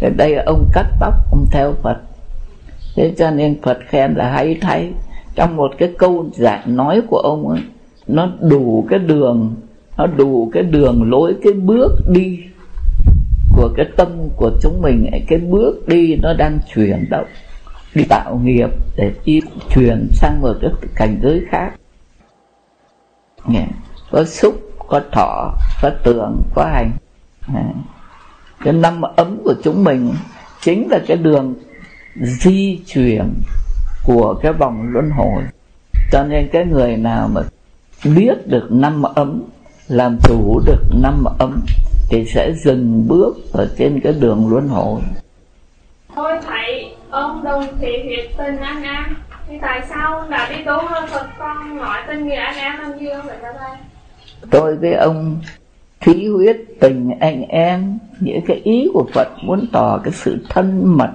[0.00, 1.96] Ở đây ông cắt tóc, ông theo phật.
[2.96, 4.92] Thế cho nên phật khen là hay thay
[5.34, 7.60] trong một cái câu giảng nói của ông ấy
[8.06, 9.54] nó đủ cái đường
[9.98, 12.38] nó đủ cái đường lối cái bước đi
[13.56, 17.26] của cái tâm của chúng mình ấy, cái bước đi nó đang chuyển động
[17.94, 19.40] đi tạo nghiệp để đi
[19.74, 21.72] chuyển sang một cái cảnh giới khác.
[24.10, 24.54] Có xúc
[24.88, 26.90] có thọ có tưởng có hành.
[28.64, 30.12] Cái năm ấm của chúng mình
[30.60, 31.54] chính là cái đường
[32.14, 33.34] di chuyển
[34.04, 35.42] của cái vòng luân hồi.
[36.12, 37.40] Cho nên cái người nào mà
[38.16, 39.42] biết được năm ấm
[39.88, 41.60] làm chủ được năm ấm
[42.10, 45.00] thì sẽ dừng bước ở trên cái đường luân hồi.
[46.14, 49.04] Thôi thầy, ông đồng thị huyệt tình anh em
[49.48, 52.72] Thì tại sao ông đã đi tu hơn Phật con nói tình nghĩa anh em
[52.80, 53.76] làm gì không vậy ra đây
[54.50, 55.40] tôi với ông
[56.00, 60.96] thí huyết tình anh em những cái ý của Phật muốn tỏ cái sự thân
[60.96, 61.10] mật.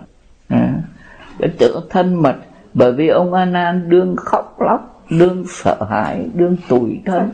[0.50, 0.73] À,
[1.39, 2.36] cái chữ thân mật
[2.78, 7.30] bởi vì ông A Nan đương khóc lóc đương sợ hãi đương tủi thân.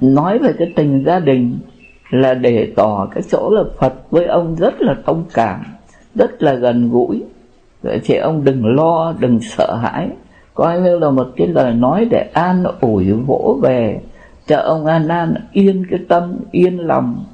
[0.00, 1.58] Nói về cái tình gia đình
[2.10, 5.64] là để tỏ cái chỗ là Phật với ông rất là thông cảm
[6.14, 7.22] rất là gần gũi.
[7.82, 10.08] Vậy thì ông đừng lo đừng sợ hãi.
[10.54, 14.00] Coi như là một cái lời nói để an ủi vỗ về
[14.46, 17.24] cho ông A Nan yên cái tâm yên lòng.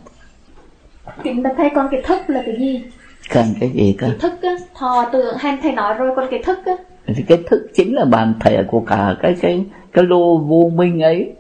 [1.25, 2.83] Chúng ta thấy con cái thức là cái gì?
[3.31, 4.07] Cần cái gì cơ?
[4.07, 6.73] Cái thức á thò tượng hay thầy nói rồi con cái thức á
[7.16, 11.03] thì cái thức chính là bản thể của cả cái cái cái lô vô minh
[11.03, 11.33] ấy.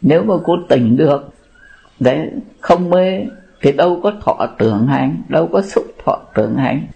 [0.00, 1.30] Nếu mà cô tỉnh được
[2.00, 3.20] đấy không mê
[3.60, 6.86] thì đâu có thọ tưởng hành đâu có xúc thọ tưởng hành.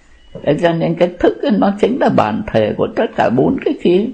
[0.42, 3.57] Thế cho nên cái thức ấy, nó chính là bản thể của tất cả bốn
[3.64, 4.05] cái kia.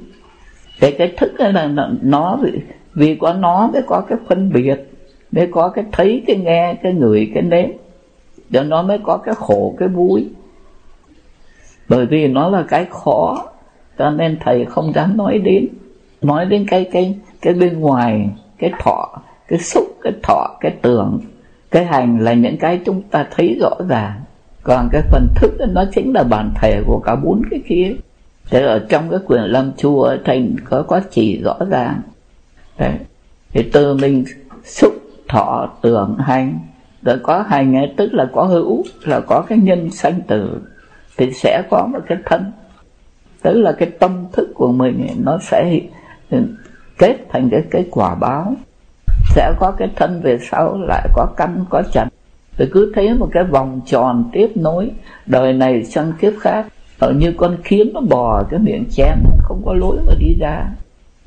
[0.81, 1.71] Cái cái thức ấy là
[2.03, 2.53] nó vì,
[2.95, 4.77] vì có nó mới có cái phân biệt
[5.33, 7.69] mới có cái thấy cái nghe cái ngửi cái nếm.
[8.53, 10.29] Cho nó mới có cái khổ cái vui.
[11.89, 13.47] Bởi vì nó là cái khó
[13.99, 15.69] cho nên thầy không dám nói đến.
[16.23, 21.21] Nói đến cái cái cái bên ngoài cái thọ cái xúc cái thọ cái tưởng.
[21.71, 24.21] Cái hành là những cái chúng ta thấy rõ ràng.
[24.63, 27.95] Còn cái phần thức nó chính là bản thể của cả bốn cái kia.
[28.51, 32.01] Thế ở trong cái quyền lâm chùa thầy có có chỉ rõ ràng.
[32.79, 32.95] Đấy.
[33.53, 34.25] Thì từ mình
[34.65, 34.93] xúc
[35.29, 36.59] thọ tưởng hành.
[37.03, 40.61] Rồi có hành ấy, tức là có hữu là có cái nhân sanh tử.
[41.17, 42.53] Thì sẽ có một cái thân
[43.43, 45.81] tức là cái tâm thức của mình nó sẽ
[46.99, 48.55] kết thành cái cái quả báo.
[49.35, 52.09] Sẽ có cái thân về sau, lại có căn, có trần.
[52.59, 54.91] Rồi cứ thấy một cái vòng tròn tiếp nối,
[55.27, 56.67] đời này sang kiếp khác
[56.99, 60.67] ở như con kiến nó bò cái miệng chén không có lối mà đi ra.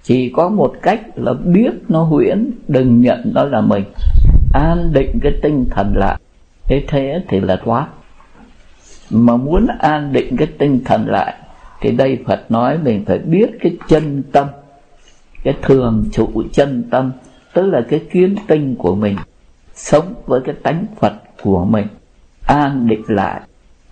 [0.03, 3.83] Chỉ có một cách là biết nó huyễn, đừng nhận nó là mình.
[4.53, 6.19] An định cái tinh thần lại
[6.63, 7.87] thế thế thì là thoát.
[9.09, 11.33] Mà muốn an định cái tinh thần lại
[11.81, 14.47] thì đây Phật nói mình phải biết cái chân tâm
[15.43, 17.11] cái thường trụ chân tâm
[17.53, 19.15] tức là cái kiến tinh của mình
[19.73, 21.13] sống với cái tánh Phật
[21.43, 21.87] của mình
[22.45, 23.41] an định lại.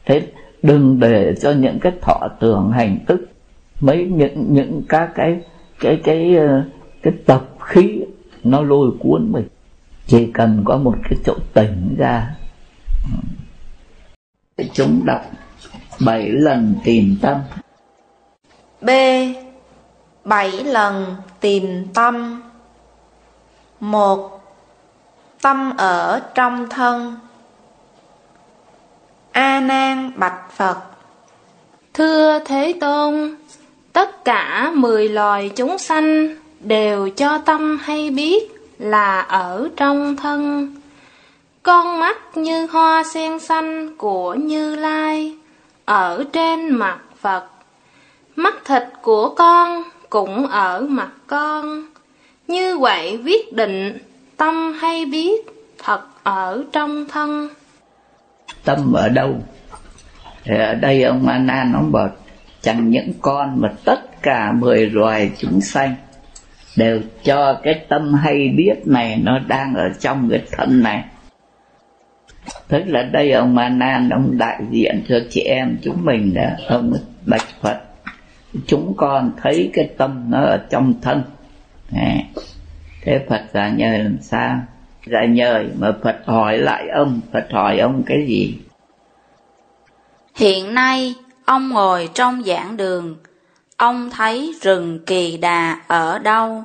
[0.05, 0.27] Thế
[0.61, 3.29] đừng để cho những cái thọ tưởng hành tức
[3.81, 5.39] mấy những những các cái
[5.79, 6.37] cái cái cái,
[7.03, 8.01] cái tập khí
[8.43, 9.47] nó lôi cuốn mình.
[10.07, 12.35] Chỉ cần có một cái chỗ tỉnh ra
[14.73, 15.21] chúng đọc
[16.05, 17.37] bảy lần tìm tâm
[18.81, 18.89] b
[20.23, 22.41] bảy lần tìm tâm
[23.79, 24.41] một
[25.41, 27.15] tâm ở trong thân
[29.31, 30.77] a nan bạch phật
[31.93, 33.35] Thưa Thế Tôn,
[33.93, 40.73] tất cả mười loài chúng sanh đều cho tâm hay biết là ở trong thân.
[41.63, 45.37] Con mắt như hoa sen xanh của Như Lai
[45.85, 47.47] ở trên mặt Phật.
[48.39, 51.85] Mắt thịt của con cũng ở mặt con.
[52.47, 53.97] Như vậy viết định,
[54.37, 55.45] tâm hay biết
[55.83, 57.49] thật ở trong thân.
[58.63, 59.35] tâm ở đâu
[60.43, 62.09] thì ở đây ông A Nan ông bảo
[62.61, 65.95] chẳng những con mà tất cả mười loài chúng sanh
[66.75, 71.03] đều cho cái tâm hay biết này nó đang ở trong cái thân này
[72.67, 76.49] tức là đây ông A Nan ông đại diện cho chị em chúng mình đó,
[76.67, 76.93] ông
[77.25, 77.88] bạch Phật
[78.67, 81.23] chúng con thấy cái tâm nó ở trong thân.
[81.91, 82.25] Nè.
[83.01, 84.59] thế Phật giả nhờ làm sao?
[85.05, 87.21] Giả nhờ mà Phật hỏi lại ông.
[87.33, 88.57] Phật hỏi ông cái gì?
[90.35, 93.15] Hiện nay ông ngồi trong giảng đường.
[93.77, 96.63] Ông thấy rừng kỳ đà ở đâu?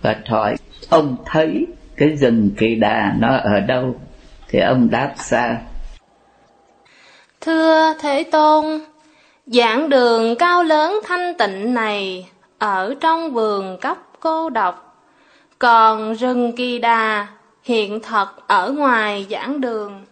[0.00, 0.56] Phật hỏi
[0.88, 4.00] ông thấy cái rừng kỳ đà nó ở đâu?
[4.48, 5.56] Thì ông đáp sao?
[7.40, 8.64] Thưa Thế Tôn,
[9.52, 15.04] giảng đường cao lớn thanh tịnh này ở trong vườn cấp cô độc,
[15.58, 17.26] còn rừng kỳ đà
[17.62, 20.04] hiện thật ở ngoài giảng đường.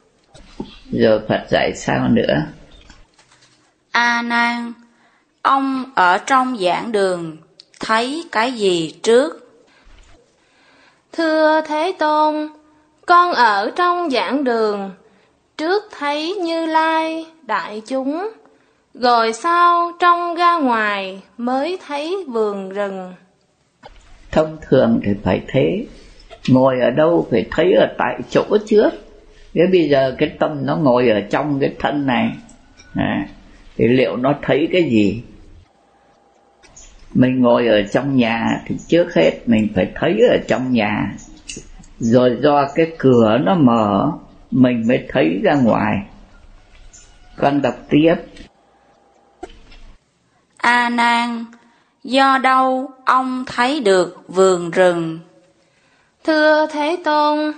[0.92, 2.34] rồi Phật dạy sao nữa?
[3.90, 4.72] A nan
[5.42, 7.36] ông ở trong giảng đường
[7.80, 9.50] thấy cái gì trước?
[11.12, 12.48] Thưa Thế Tôn,
[13.06, 14.90] con ở trong giảng đường,
[15.56, 18.28] trước thấy Như Lai, đại chúng,
[19.00, 23.12] rồi sau trong ra ngoài mới thấy vườn rừng.
[24.32, 25.86] thông thường thì phải thế.
[26.48, 28.90] Ngồi ở đâu phải thấy ở tại chỗ trước.
[29.54, 32.30] Thế bây giờ cái tâm nó ngồi ở trong cái thân này.
[32.94, 33.26] À,
[33.76, 35.22] thì liệu nó thấy cái gì?
[37.14, 41.12] Mình ngồi ở trong nhà thì trước hết mình phải thấy ở trong nhà.
[41.98, 44.12] Rồi do cái cửa nó mở
[44.50, 45.96] mình mới thấy ra ngoài.
[47.36, 48.14] Con đọc tiếp
[50.56, 51.44] a nan
[52.04, 55.18] do đâu ông thấy được vườn rừng?
[56.24, 57.52] Thưa thế tôn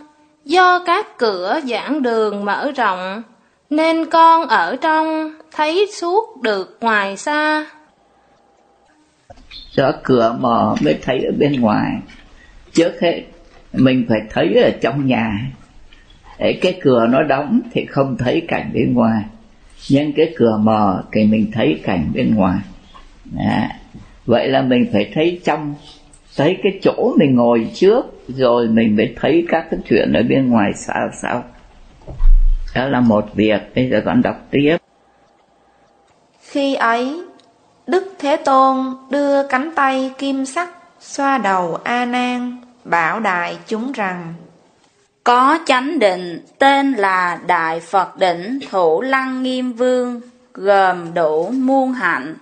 [0.44, 3.22] do các cửa giảng đường mở rộng
[3.70, 7.66] nên con ở trong thấy suốt được ngoài xa.
[9.72, 11.92] Do cửa mở mới thấy ở bên ngoài.
[12.72, 13.22] Trước hết
[13.72, 15.40] mình phải thấy ở trong nhà.
[16.38, 19.24] Để cái cửa nó đóng thì không thấy cảnh bên ngoài.
[19.90, 22.58] Nhưng cái cửa mở thì mình thấy cảnh bên ngoài
[23.32, 23.68] Đó.
[24.26, 25.74] vậy là mình phải thấy trong
[26.36, 30.50] thấy cái chỗ mình ngồi trước rồi mình mới thấy các cái chuyện ở bên
[30.50, 31.44] ngoài sao sao.
[32.74, 34.76] Đó là một việc bây giờ con đọc tiếp.
[36.42, 37.20] Khi ấy
[37.86, 38.76] đức thế tôn
[39.10, 44.34] đưa cánh tay kim sắc xoa đầu a nan bảo đại chúng rằng
[45.24, 50.20] có chánh định tên là đại phật đỉnh thủ lăng nghiêm vương
[50.54, 52.34] gồm đủ muôn hạnh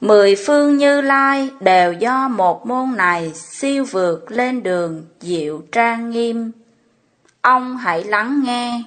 [0.00, 6.10] Mười phương như lai đều do một môn này siêu vượt lên đường diệu trang
[6.10, 6.52] nghiêm.
[7.40, 8.82] Ông hãy lắng nghe.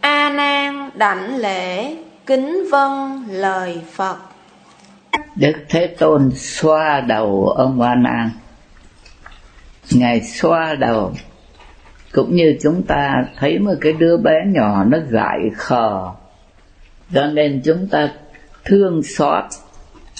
[0.00, 4.16] A Nan đảnh lễ kính vân lời Phật.
[5.36, 8.30] Đức Thế Tôn xoa đầu ông A Nan.
[9.90, 11.12] Ngài xoa đầu
[12.12, 16.10] cũng như chúng ta thấy một cái đứa bé nhỏ nó dại khờ
[17.14, 18.08] cho nên chúng ta
[18.64, 19.44] thương xót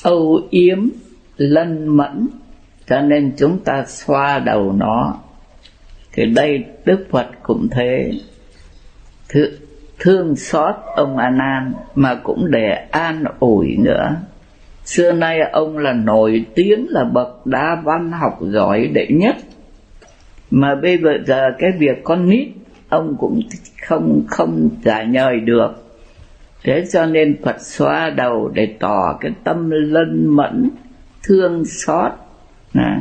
[0.05, 0.89] âu yếm,
[1.37, 2.29] lân mẫn,
[2.87, 5.15] cho nên chúng ta xoa đầu nó.
[6.13, 8.13] Thì đây đức phật cũng thế.
[9.99, 14.17] Thương xót ông a nan mà cũng để an ủi nữa.
[14.85, 19.37] Xưa nay ông là nổi tiếng là bậc đa văn học giỏi đệ nhất.
[20.51, 22.49] Mà bây giờ cái việc con nít,
[22.89, 23.41] ông cũng
[23.83, 25.84] không không trả nhời được
[26.65, 30.71] thế cho nên phật xoa đầu để tỏ cái tâm lân mẫn
[31.23, 32.13] thương xót.
[32.75, 33.01] À,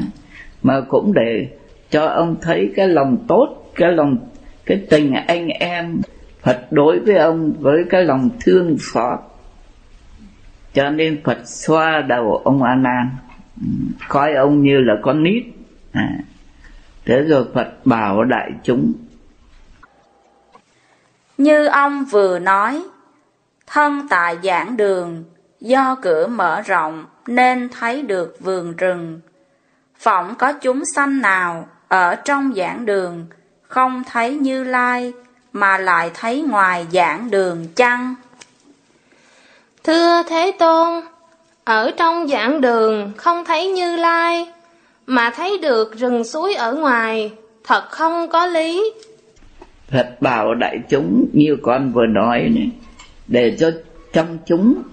[0.63, 1.47] mà cũng để
[1.89, 4.17] cho ông thấy cái lòng tốt cái lòng
[4.65, 6.01] cái tình anh em
[6.41, 9.19] phật đối với ông với cái lòng thương xót.
[10.73, 13.09] Cho nên phật xoa đầu ông a nan
[13.61, 13.67] ừ,
[14.07, 15.43] coi ông như là con nít.
[15.91, 16.09] À.
[17.05, 18.93] thế rồi phật bảo đại chúng.
[21.37, 22.83] Như ông vừa nói
[23.67, 25.23] Thân tại giảng đường,
[25.59, 29.19] do cửa mở rộng nên thấy được vườn rừng.
[29.99, 33.25] Phỏng có chúng sanh nào ở trong giảng đường,
[33.63, 35.13] không thấy như lai,
[35.53, 38.15] mà lại thấy ngoài giảng đường chăng?
[39.83, 41.03] Thưa Thế Tôn,
[41.63, 44.51] ở trong giảng đường không thấy như lai,
[45.05, 47.31] mà thấy được rừng suối ở ngoài,
[47.63, 48.93] thật không có lý.
[49.91, 52.69] Phật bảo đại chúng như con vừa nói này,
[53.27, 53.71] để cho
[54.13, 54.83] trong chúng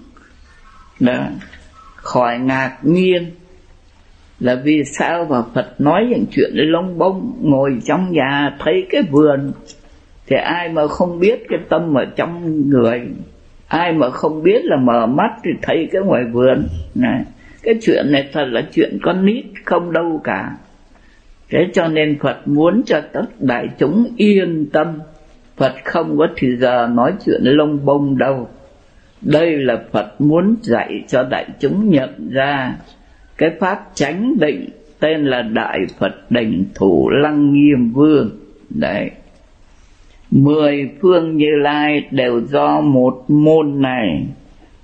[0.99, 1.25] đó,
[1.95, 3.31] khỏi ngạc nhiên
[4.39, 9.01] là vì sao mà Phật nói những chuyện lông bông ngồi trong nhà thấy cái
[9.11, 9.51] vườn
[10.27, 13.01] thì ai mà không biết cái tâm ở trong người?
[13.67, 16.67] Ai mà không biết là mở mắt thì thấy cái ngoài vườn?
[16.95, 17.23] Này
[17.63, 20.57] cái chuyện này thật là chuyện con nít không đâu cả.
[21.49, 24.99] Thế cho nên Phật muốn cho tất đại chúng yên tâm.
[25.61, 28.47] Phật không có thì giờ nói chuyện lông bông đâu
[29.21, 32.75] đây là Phật muốn dạy cho đại chúng nhận ra
[33.37, 34.69] cái pháp chánh định,
[34.99, 38.29] tên là Đại Phật Đỉnh Thủ Lăng Nghiêm Vương.
[38.69, 39.11] Đấy.
[40.31, 44.25] Mười phương Như Lai đều do một môn này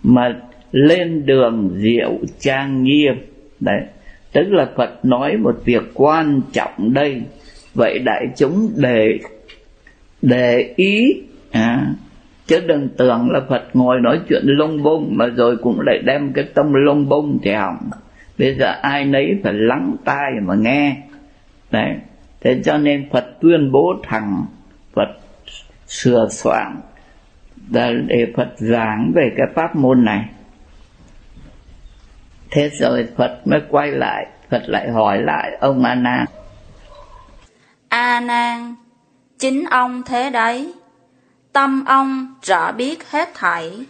[0.03, 0.35] mà
[0.71, 3.15] lên đường diệu trang nghiêm.
[3.59, 3.81] Đấy.
[4.31, 7.21] Tức là Phật nói một việc quan trọng đây.
[7.73, 9.19] Vậy đại chúng để
[10.21, 11.93] để ý à,
[12.47, 16.33] chứ đừng tưởng là phật ngồi nói chuyện lông bông mà rồi cũng lại đem
[16.33, 17.89] cái tâm lông bông thì hỏng.
[18.39, 20.97] Bây giờ ai nấy phải lắng tai mà nghe.
[21.71, 21.95] Đấy.
[22.41, 24.45] Thế cho nên phật tuyên bố thẳng
[24.93, 25.09] phật
[25.87, 26.75] sửa soạn.
[28.07, 30.25] Để phật giảng về cái pháp môn này.
[32.51, 36.25] Thế rồi phật mới quay lại phật lại hỏi lại ông a nan.
[37.89, 38.75] A nan
[39.39, 40.73] chính ông thế đấy.
[41.53, 43.85] Tâm ông rõ biết hết thảy.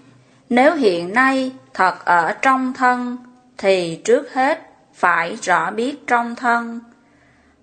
[0.50, 3.18] Nếu hiện nay thật ở trong thân
[3.58, 4.62] thì trước hết
[4.94, 6.80] phải rõ biết trong thân.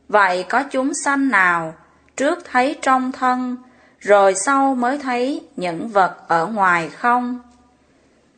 [0.09, 1.75] Vậy có chúng sanh nào
[2.17, 3.57] trước thấy trong thân
[3.99, 7.39] rồi sau mới thấy những vật ở ngoài không?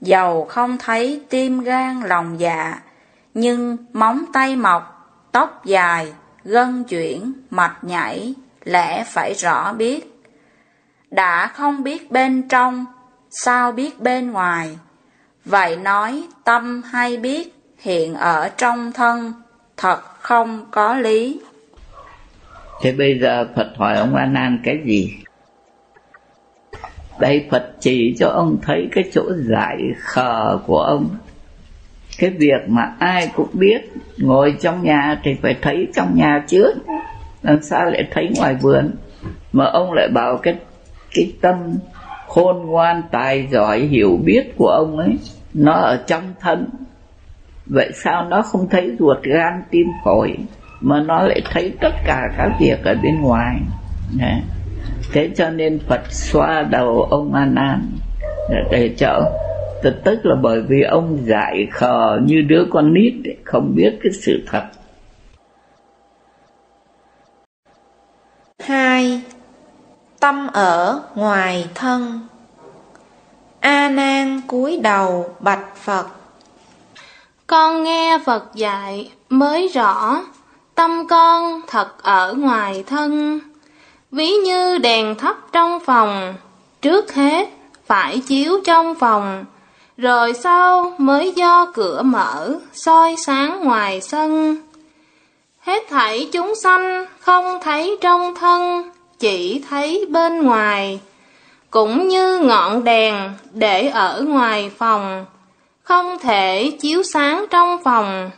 [0.01, 2.80] Dầu không thấy tim gan lòng dạ,
[3.34, 6.12] nhưng móng tay mọc, tóc dài,
[6.44, 8.34] gân chuyển, mạch nhảy,
[8.67, 10.23] lẽ phải rõ biết.
[11.11, 12.85] Đã không biết bên trong,
[13.31, 14.79] sao biết bên ngoài?
[15.45, 19.33] Vậy nói tâm hay biết hiện ở trong thân,
[19.77, 21.41] thật không có lý.
[22.81, 25.14] Thế bây giờ Phật hỏi ông A Nan cái gì?
[27.19, 31.09] Đây Phật chỉ cho ông thấy cái chỗ giải khờ của ông.
[32.19, 33.81] Cái việc mà ai cũng biết
[34.19, 36.75] ngồi trong nhà thì phải thấy trong nhà trước,
[37.47, 38.90] làm sao lại thấy ngoài vườn?
[39.53, 40.55] Mà ông lại bảo cái
[41.14, 41.57] cái tâm
[42.26, 45.18] khôn ngoan tài giỏi hiểu biết của ông ấy
[45.55, 46.68] nó ở trong thân
[47.66, 50.36] vậy sao nó không thấy ruột gan tim phổi
[50.80, 53.57] mà nó lại thấy tất cả các việc ở bên ngoài
[54.18, 54.40] Đấy.
[55.12, 57.90] thế cho nên phật xoa đầu ông an an
[58.70, 59.20] để cho
[60.05, 64.12] tức là bởi vì ông dại khờ như đứa con nít ấy, không biết cái
[64.12, 64.62] sự thật
[68.59, 69.22] hai,
[70.20, 72.20] tâm ở ngoài thân.
[73.61, 76.07] A nan cúi đầu bạch phật.
[77.46, 80.20] Con nghe phật dạy mới rõ,
[80.74, 83.40] tâm con thật ở ngoài thân.
[84.11, 86.34] Ví như đèn thắp trong phòng,
[86.82, 87.48] trước hết
[87.86, 89.44] phải chiếu trong phòng,
[89.96, 94.57] rồi sau mới do cửa mở, soi sáng ngoài sân
[95.67, 101.01] hết thảy chúng sanh không thấy trong thân, chỉ thấy bên ngoài.
[101.71, 105.27] Cũng như ngọn đèn để ở ngoài phòng,
[105.83, 108.31] không thể chiếu sáng trong phòng.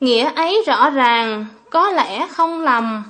[0.00, 3.04] Nghĩa ấy rõ ràng, có lẽ không lầm.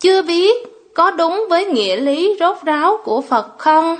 [0.00, 0.56] Chưa biết
[0.94, 3.96] có đúng với nghĩa lý rốt ráo của phật không?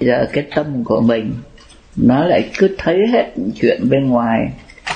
[0.00, 1.34] Giờ cái tâm của mình,
[1.96, 4.38] nó lại cứ thấy hết chuyện bên ngoài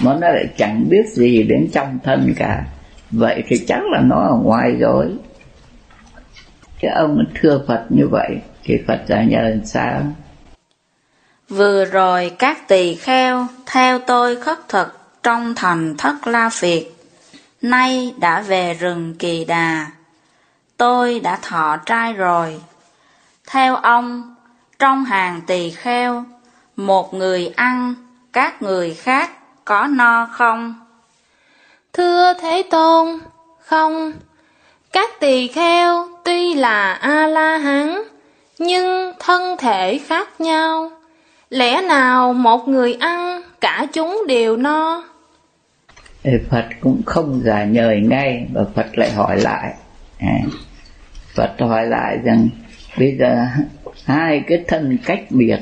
[0.02, 2.64] mà nó lại chẳng biết gì đến trong thân cả.
[3.10, 5.16] Vậy thì chắc là nó ở ngoài rồi.
[6.80, 10.02] Cái ông thưa phật như vậy thì phật giải nhờ làm sao?
[11.48, 16.82] Vừa rồi các tỳ kheo, theo tôi khất thực, trong thành thất la phiệt
[17.62, 19.86] nay đã về rừng kỳ đà.
[20.76, 22.60] Tôi đã thọ trai rồi.
[23.50, 24.34] Theo ông,
[24.78, 26.24] trong hàng tỳ kheo,
[26.76, 27.94] một người ăn,
[28.32, 29.30] các người khác
[29.68, 30.74] có no không?
[31.92, 33.08] Thưa thế tôn
[33.60, 34.12] không.
[34.92, 38.02] Các tỳ kheo tuy là a la hán
[38.58, 40.90] nhưng thân thể khác nhau.
[41.50, 45.04] Lẽ nào một người ăn cả chúng đều no?
[46.50, 49.74] Phật cũng không giả nhời ngay và Phật lại hỏi lại.
[50.20, 50.38] À,
[51.34, 52.48] Phật hỏi lại rằng
[52.98, 53.46] bây giờ
[54.04, 55.58] hai cái thân cách biệt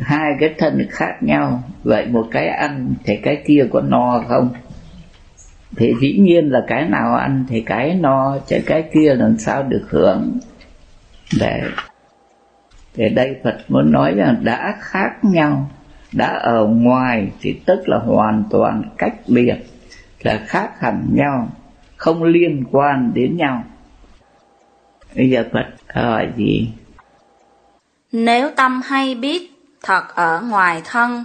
[0.00, 1.62] hai cái thân khác nhau.
[1.82, 4.48] Vậy một cái ăn thì cái kia có no không?
[5.76, 9.62] Thì dĩ nhiên là cái nào ăn thì cái no, chứ cái kia làm sao
[9.62, 10.38] được hưởng.
[11.40, 11.62] Để
[12.94, 15.70] thì đây Phật muốn nói rằng đã khác nhau,
[16.12, 19.56] đã ở ngoài thì tức là hoàn toàn cách biệt,
[20.20, 21.48] là khác hẳn nhau,
[21.96, 23.64] không liên quan đến nhau.
[25.16, 26.72] Bây giờ Phật hỏi gì?
[28.12, 29.51] Nếu tâm hay biết
[29.82, 31.24] thật ở ngoài thân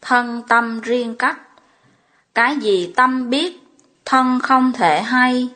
[0.00, 1.38] thân tâm riêng cách
[2.38, 3.62] cái gì tâm biết,
[4.04, 5.48] thân không thể hay.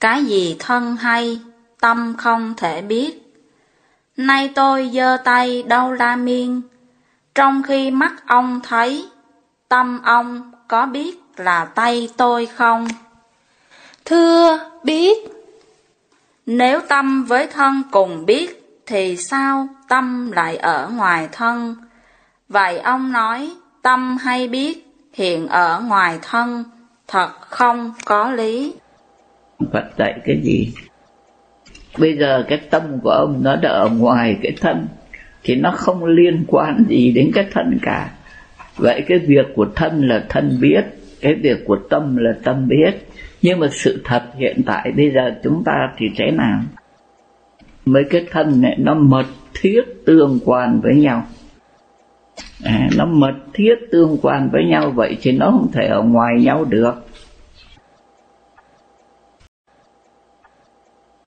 [0.00, 1.40] Cái gì thân hay,
[1.80, 3.34] tâm không thể biết.
[4.16, 6.62] Nay tôi giơ tay đau la miên.
[7.34, 9.08] Trong khi mắt ông thấy,
[9.68, 12.88] tâm ông có biết là tay tôi không?
[14.04, 15.18] Thưa, biết.
[16.46, 18.59] Nếu tâm với thân cùng biết
[18.90, 21.74] thì sao tâm lại ở ngoài thân?
[22.48, 23.50] Vậy ông nói,
[23.82, 26.64] tâm hay biết hiện ở ngoài thân,
[27.08, 28.74] thật không có lý?
[29.72, 30.72] Phật dạy cái gì?
[31.98, 34.86] Bây giờ cái tâm của ông nó đã ở ngoài cái thân,
[35.42, 38.10] thì nó không liên quan gì đến cái thân cả.
[38.76, 40.84] Vậy cái việc của thân là thân biết,
[41.20, 43.06] cái việc của tâm là tâm biết.
[43.42, 46.60] Nhưng mà sự thật hiện tại bây giờ chúng ta thì thế nào?
[47.84, 51.26] Mấy cái thân này nó mật thiết tương quan với nhau.
[52.64, 56.34] À, nó mật thiết tương quan với nhau vậy thì nó không thể ở ngoài
[56.42, 56.94] nhau được.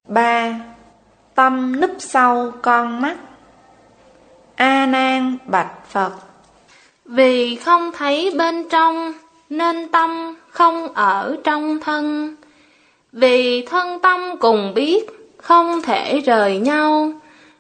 [0.08, 0.60] Ba
[1.36, 3.18] tâm núp sau con mắt.
[4.56, 6.12] A nan bạch phật.
[7.06, 9.14] Vì không thấy bên trong
[9.50, 12.36] nên tâm không ở trong thân.
[13.12, 15.06] Vì thân tâm cùng biết
[15.44, 17.12] không thể rời nhau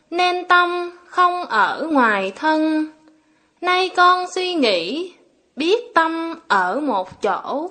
[0.09, 2.87] nên tâm không ở ngoài thân.
[3.61, 5.13] Nay con suy nghĩ,
[5.55, 7.69] biết tâm ở một chỗ.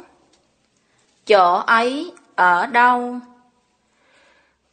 [1.27, 3.17] Chỗ ấy ở đâu?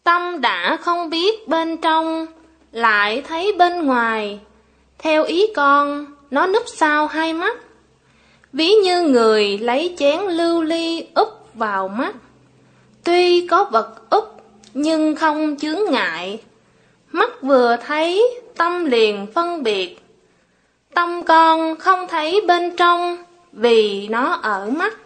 [0.03, 2.25] Tâm đã không biết bên trong,
[2.71, 4.39] lại thấy bên ngoài.
[4.97, 7.57] Theo ý con, nó núp sau hai mắt.
[8.53, 12.15] Ví như người lấy chén lưu ly úp vào mắt.
[13.03, 14.38] Tuy có vật úp,
[14.81, 16.41] nhưng không chướng ngại.
[17.11, 19.99] Mắt vừa thấy, tâm liền phân biệt.
[20.93, 23.17] Tâm con không thấy bên trong,
[23.51, 24.97] vì nó ở mắt.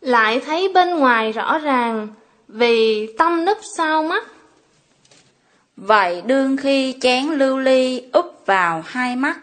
[0.00, 2.08] Lại thấy bên ngoài rõ ràng,
[2.48, 4.26] vì tâm nấp sau mắt.
[5.76, 9.38] Vậy đương khi chén lưu ly úp vào hai mắt,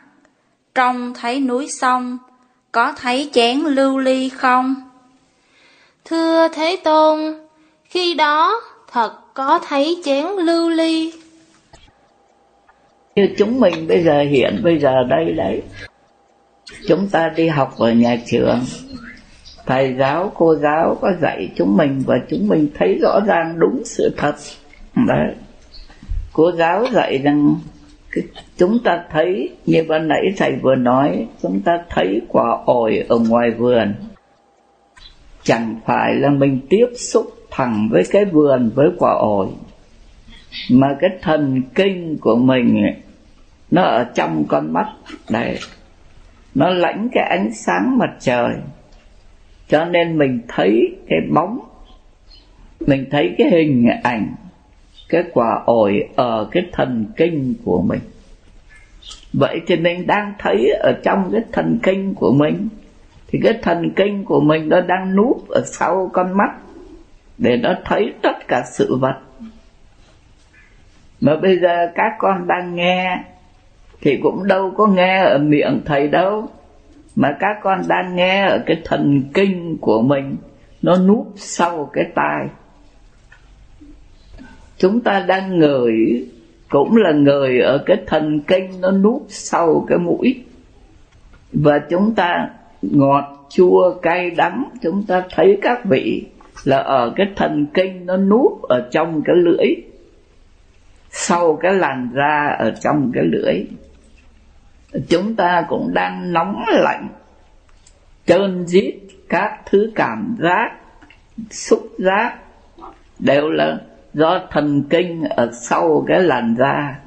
[0.76, 2.18] trông thấy núi sông,
[2.72, 4.76] có thấy chén lưu ly không?
[6.06, 7.20] Thưa Thế Tôn,
[7.86, 11.14] khi đó thật có thấy chén lưu ly.
[13.16, 15.62] Như chúng mình bây giờ hiện bây giờ đây đấy,
[16.88, 18.60] chúng ta đi học ở nhà trường,
[19.66, 23.82] thầy giáo cô giáo có dạy chúng mình và chúng mình thấy rõ ràng đúng
[23.86, 24.36] sự thật.
[24.96, 25.36] Đấy.
[26.34, 27.56] Cô giáo dạy rằng
[28.58, 33.20] chúng ta thấy như ban nãy thầy vừa nói chúng ta thấy quả ổi ở
[33.30, 33.94] ngoài vườn.
[35.44, 39.48] Chẳng phải là mình tiếp xúc thẳng với cái vườn với quả ổi.
[40.72, 42.96] Mà cái thần kinh của mình ấy,
[43.72, 44.88] nó ở trong con mắt
[45.30, 45.60] đấy.
[46.56, 48.54] Nó lãnh cái ánh sáng mặt trời.
[49.68, 51.60] Cho nên mình thấy cái bóng
[52.88, 54.36] mình thấy cái hình ảnh
[55.10, 58.00] cái quả ổi ở cái thần kinh của mình.
[59.34, 62.70] Vậy thì mình đang thấy ở trong cái thần kinh của mình
[63.28, 66.52] thì cái thần kinh của mình nó đang núp ở sau con mắt
[67.42, 69.16] để nó thấy tất cả sự vật.
[71.22, 73.24] Mà bây giờ các con đang nghe,
[74.02, 76.50] thì cũng đâu có nghe ở miệng thầy đâu.
[77.16, 80.38] Mà các con đang nghe ở cái thần kinh của mình,
[80.82, 82.48] nó núp sau cái tai.
[84.78, 86.28] Chúng ta đang ngửi,
[86.70, 90.44] cũng là người ở cái thần kinh nó núp sau cái mũi.
[91.54, 92.50] Và chúng ta
[92.82, 96.26] ngọt chua cay đắng, chúng ta thấy các vị
[96.64, 99.68] là ở cái thần kinh nó núp ở trong cái lưỡi,
[101.10, 103.64] sau cái làn da ở trong cái lưỡi.
[105.08, 107.08] Chúng ta cũng đang nóng lạnh
[108.26, 109.00] trơn rít
[109.30, 110.72] các thứ cảm giác,
[111.50, 112.36] xúc giác
[113.20, 113.78] đều là
[114.14, 117.00] do thần kinh ở sau cái làn da.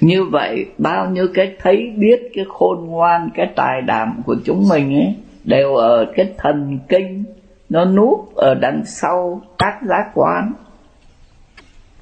[0.00, 4.68] Như vậy, bao nhiêu cái thấy biết, cái khôn ngoan, cái tài đảm của chúng
[4.68, 5.14] mình ấy,
[5.44, 7.24] đều ở cái thần kinh
[7.70, 10.52] nó núp ở đằng sau các giác quan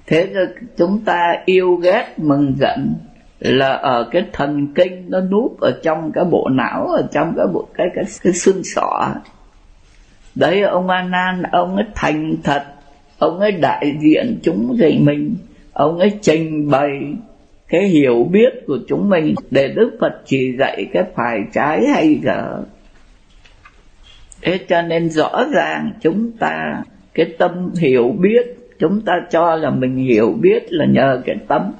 [0.07, 0.47] thế rồi
[0.77, 2.95] chúng ta yêu ghét mừng giận
[3.41, 7.47] là ở cái thần kinh nó núp ở trong cái bộ não ở trong cái
[7.53, 9.15] bộ cái cái, cái xương sọ.
[10.35, 12.65] Đấy ông a nan ông ấy thành thật
[13.19, 15.37] ông ấy đại diện chúng gì mình
[15.73, 16.91] ông ấy trình bày
[17.69, 22.21] cái hiểu biết của chúng mình để đức phật chỉ dạy cái phải trái hay
[22.23, 22.63] dở
[24.43, 26.83] thế cho nên rõ ràng chúng ta,
[27.15, 31.73] cái tâm hiểu biết, chúng ta cho là mình hiểu biết là nhờ cái tâm.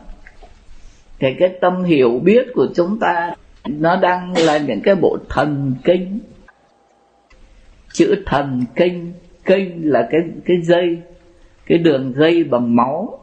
[1.19, 3.35] Thì cái tâm hiểu biết của chúng ta,
[3.69, 6.19] nó đang là những cái bộ thần kinh.
[7.93, 9.13] Chữ thần kinh
[9.45, 10.99] kinh là cái cái dây,
[11.67, 13.19] cái đường dây bằng máu.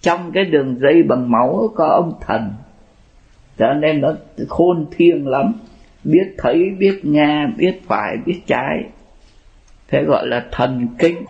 [0.00, 2.52] Trong cái đường dây bằng máu có ông thần.
[3.58, 4.12] Cho nên nó
[4.48, 5.52] khôn thiêng lắm
[6.06, 8.84] biết thấy, biết nghe, biết phải, biết trái.
[9.88, 11.24] Thế gọi là thần kinh.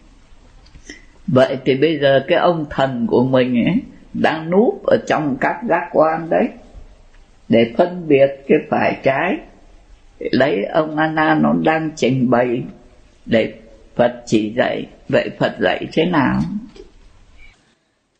[1.27, 3.74] Vậy thì bây giờ cái ông thần của mình ấy,
[4.14, 6.49] đang núp ở trong các giác quan đấy,
[7.49, 9.37] để phân biệt cái phải trái.
[10.18, 12.62] Lấy ông Anna nó đang trình bày
[13.27, 13.55] để
[13.97, 14.87] Phật chỉ dạy.
[15.09, 16.41] Vậy Phật dạy thế nào?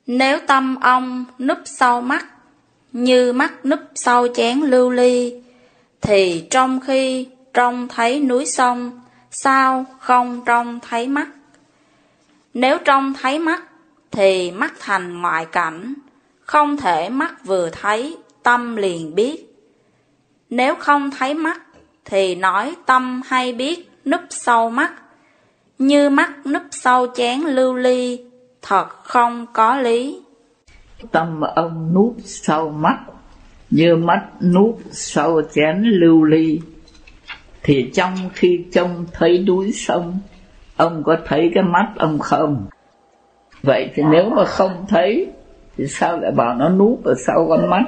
[0.07, 2.27] Nếu tâm ông núp sau mắt,
[2.93, 5.33] như mắt núp sau chén lưu ly
[6.01, 11.29] thì trong khi trông thấy núi sông sao không trông thấy mắt
[12.59, 13.63] nếu trông thấy mắt
[14.11, 15.95] thì mắt thành ngoại cảnh,
[16.41, 19.57] không thể mắt vừa thấy, tâm liền biết.
[20.51, 21.63] Nếu không thấy mắt,
[22.05, 24.93] thì nói tâm hay biết núp sâu mắt,
[25.79, 28.21] như mắt núp sâu chén lưu ly,
[28.63, 30.21] thật không có lý.
[31.13, 32.99] Tâm ông núp sâu mắt,
[33.71, 36.61] như mắt núp sâu chén lưu ly,
[37.63, 40.19] thì trong khi trông thấy núi sông,
[40.77, 42.67] ông có thấy cái mắt ông không?
[43.67, 45.33] vậy thì nếu mà không thấy
[45.77, 47.83] thì sao lại bảo nó núp ở sau con mắt?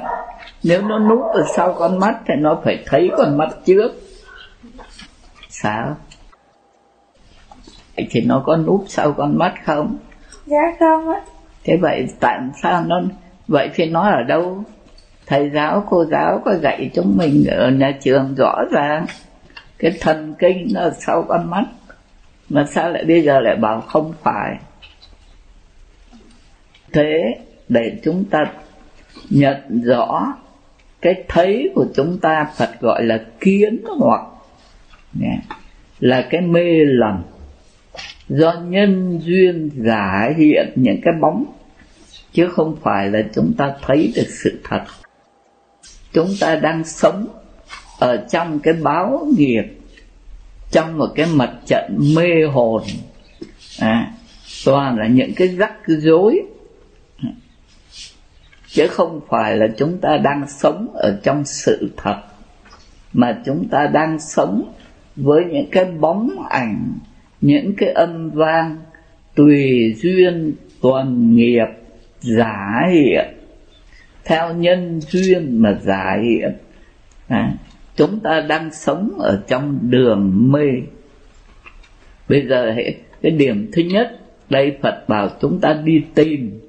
[0.62, 3.92] Nếu nó núp ở sau con mắt thì nó phải thấy con mắt trước.
[5.48, 5.96] Sao?
[7.96, 9.96] Thì nó có núp sau con mắt không?
[10.46, 11.20] Dạ không ạ.
[11.64, 13.00] Thế vậy tại sao nó
[13.48, 14.64] vậy thì nó ở đâu
[15.28, 19.06] thầy giáo, cô giáo có dạy chúng mình ở nhà trường rõ ràng.
[19.78, 21.64] Cái thần kinh nó sau con mắt,
[22.48, 24.56] mà sao lại bây giờ lại bảo không phải?
[26.92, 27.34] Thế
[27.68, 28.38] để chúng ta
[29.30, 30.34] nhận rõ
[31.00, 34.22] cái thấy của chúng ta, Phật gọi là kiến hoặc
[36.00, 37.22] là cái mê lầm.
[38.28, 41.44] Do nhân duyên giả hiện những cái bóng,
[42.32, 44.82] chứ không phải là chúng ta thấy được sự thật
[46.12, 47.26] chúng ta đang sống
[47.98, 49.64] ở trong cái báo nghiệp
[50.70, 52.82] trong một cái mặt trận mê hồn.
[53.78, 54.12] À,
[54.64, 56.42] toàn là những cái rắc rối.
[58.66, 62.16] Chứ không phải là chúng ta đang sống ở trong sự thật
[63.12, 64.72] mà chúng ta đang sống
[65.16, 66.98] với những cái bóng ảnh
[67.40, 68.76] những cái âm vang
[69.34, 71.68] tùy duyên tuần nghiệp
[72.20, 73.37] giả hiện
[74.28, 76.22] theo nhân duyên mà giải.
[76.22, 76.52] Hiện
[77.28, 77.54] à,
[77.96, 80.66] chúng ta đang sống ở trong đường mê.
[82.28, 82.74] Bây giờ
[83.22, 84.20] cái điểm thứ nhất
[84.50, 86.60] đây phật bảo chúng ta đi tìm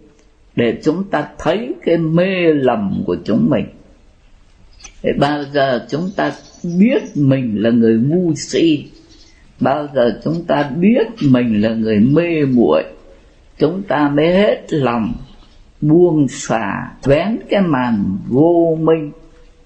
[0.56, 3.66] để chúng ta thấy cái mê lầm của chúng mình.
[5.04, 6.32] Để bao giờ chúng ta
[6.80, 8.86] biết mình là người ngu si?
[9.60, 12.84] Bao giờ chúng ta biết mình là người mê muội?
[13.58, 15.14] Chúng ta mới hết lòng
[15.82, 19.12] buông xả vén cái màn vô minh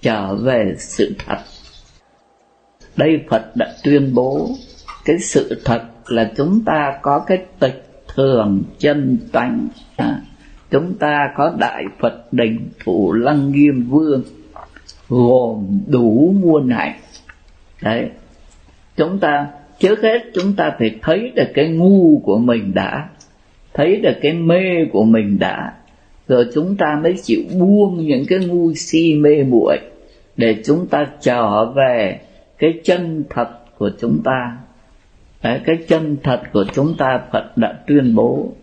[0.01, 1.37] trở về sự thật.
[2.97, 4.49] Đây phật đã tuyên bố
[5.05, 7.85] cái sự thật là chúng ta có cái tịch
[8.15, 9.67] thường chân tánh.
[9.95, 10.21] À,
[10.71, 14.23] chúng ta có đại phật đình thủ lăng nghiêm vương
[15.09, 16.99] gồm đủ muôn hạnh.
[17.81, 18.09] Đấy
[18.97, 19.47] chúng ta
[19.79, 23.09] trước hết chúng ta phải thấy được cái ngu của mình đã
[23.73, 25.73] thấy được cái mê của mình đã
[26.27, 29.77] rồi chúng ta mới chịu buông những cái ngu si mê muội
[30.37, 32.19] để chúng ta trở về
[32.57, 34.57] cái chân thật của chúng ta.
[35.43, 38.53] Đấy, cái chân thật của chúng ta Phật đã tuyên bố.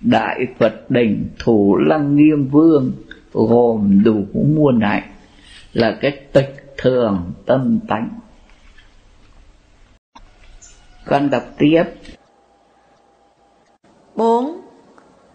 [0.00, 2.92] Đại Phật đỉnh thủ lăng nghiêm vương
[3.32, 5.02] Gồm đủ muôn hạnh
[5.72, 8.08] Là cái tịch thường tâm tánh.
[11.06, 11.84] Con đọc tiếp.
[14.14, 14.61] 4.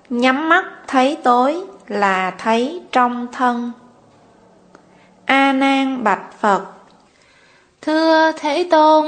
[0.09, 3.71] Nhắm mắt thấy tối là thấy trong thân.
[5.25, 6.65] A Nan bạch Phật.
[7.81, 9.05] Thưa Thế Tôn,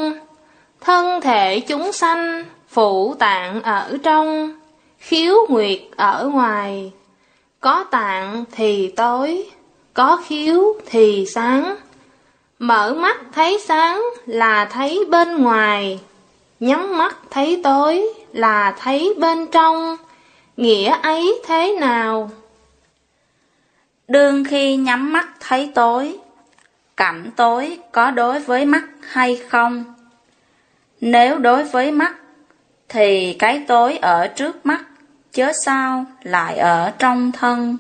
[0.81, 4.59] Thân thể chúng sanh Phụ tạng ở trong,
[4.99, 6.91] Khiếu nguyệt ở ngoài.
[7.59, 9.49] Có tạng thì tối,
[9.93, 11.75] Có khiếu thì sáng.
[12.59, 15.99] Mở mắt thấy sáng là thấy bên ngoài,
[16.59, 19.97] Nhắm mắt thấy tối là thấy bên trong.
[20.59, 22.31] Nghĩa ấy thế nào?
[24.07, 26.17] Đương khi nhắm mắt thấy tối
[26.97, 29.83] Cảnh tối có đối với mắt hay không?
[31.01, 32.15] Nếu đối với mắt,
[32.89, 34.83] Thì cái tối ở trước mắt
[35.31, 37.77] Chớ sao lại ở trong thân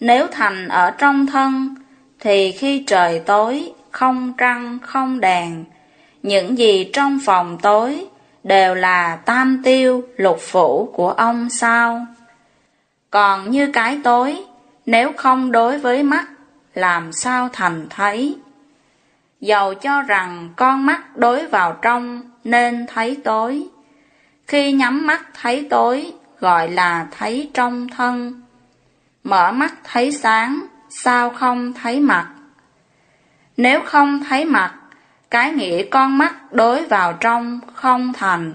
[0.00, 1.74] Nếu thành ở trong thân,
[2.20, 5.64] Thì khi trời tối, Không trăng, không đèn,
[6.22, 8.06] Những gì trong phòng tối
[8.44, 12.06] Đều là tam tiêu lục phủ của ông sao
[13.10, 14.44] Còn như cái tối
[14.86, 16.26] Nếu không đối với mắt
[16.74, 18.38] làm sao thành thấy.
[19.40, 23.68] Dầu cho rằng con mắt đối vào trong nên thấy tối.
[24.46, 28.42] Khi nhắm mắt thấy tối gọi là thấy trong thân.
[29.24, 32.28] Mở mắt thấy sáng, sao không thấy mặt?
[33.56, 34.74] Nếu không thấy mặt,
[35.32, 38.54] cái nghĩa con mắt đối vào trong không thành.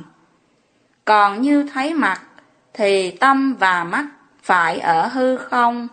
[1.06, 2.22] Còn như thấy mặt,
[2.74, 4.06] thì tâm và mắt
[4.44, 5.88] phải ở hư không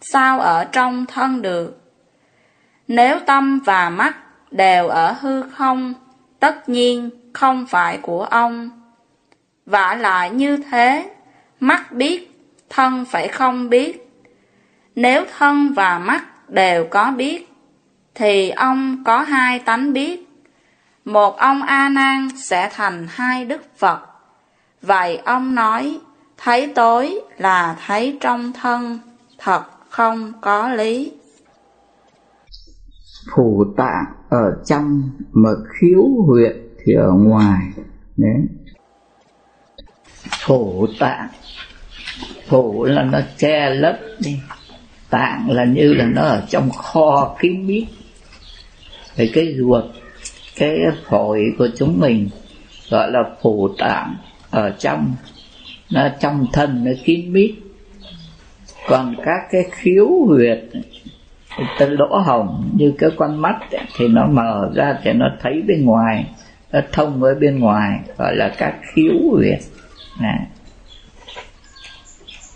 [0.00, 1.80] sao ở trong thân được?
[2.88, 4.16] Nếu tâm và mắt
[4.50, 5.94] đều ở hư không,
[6.38, 8.70] tất nhiên không phải của ông.
[9.66, 11.10] Vả lại như thế,
[11.60, 12.30] mắt biết,
[12.68, 14.10] thân phải không biết.
[14.94, 17.48] Nếu thân và mắt đều có biết,
[18.14, 20.29] thì ông có hai tánh biết.
[21.04, 24.00] Một ông A Nan sẽ thành hai đức Phật.
[24.82, 25.98] Vậy ông nói,
[26.36, 28.98] thấy tối là thấy trong thân,
[29.38, 31.12] thật không có lý.
[33.34, 37.60] Phủ tạng ở trong mà khiếu huyệt thì ở ngoài.
[38.16, 38.46] Đấy.
[40.46, 41.28] Phủ tạng
[42.48, 44.40] phủ là nó che lấp đi.
[45.10, 47.84] Tạng là như là nó ở trong kho kín mít.
[49.14, 49.84] Thì cái ruột
[50.60, 52.28] cái phổi của chúng mình
[52.90, 54.16] gọi là phủ tạng
[54.50, 55.14] ở trong
[55.92, 57.54] nó trong thân nó kín mít.
[58.88, 60.58] Còn các cái khiếu huyệt
[61.78, 65.62] cái lỗ hồng như cái con mắt ấy, thì nó mở ra thì nó thấy
[65.66, 66.26] bên ngoài
[66.72, 69.58] nó thông với bên ngoài gọi là các khiếu huyệt.
[70.20, 70.38] Này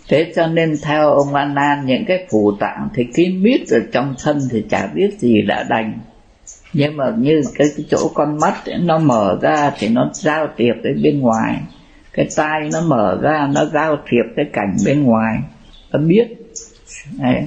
[0.07, 4.15] thế cho nên theo ông Anan những cái phủ tạng thì kín mít ở trong
[4.23, 5.99] thân thì chả biết gì đã đành
[6.77, 10.47] nhưng mà như cái, cái chỗ con mắt ấy, nó mở ra thì nó giao
[10.57, 11.61] tiếp với bên ngoài.
[12.13, 15.39] Cái tai nó mở ra nó giao thiệp cái cảnh bên ngoài.
[15.91, 16.27] Nó biết.
[17.19, 17.43] Đấy.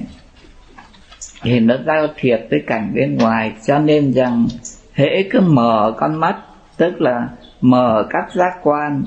[1.41, 3.53] thì nó giao thiệp với cảnh bên ngoài.
[3.67, 4.47] Cho nên rằng
[4.93, 6.35] hễ cứ mở con mắt
[6.77, 7.29] tức là
[7.61, 9.03] mở các giác quan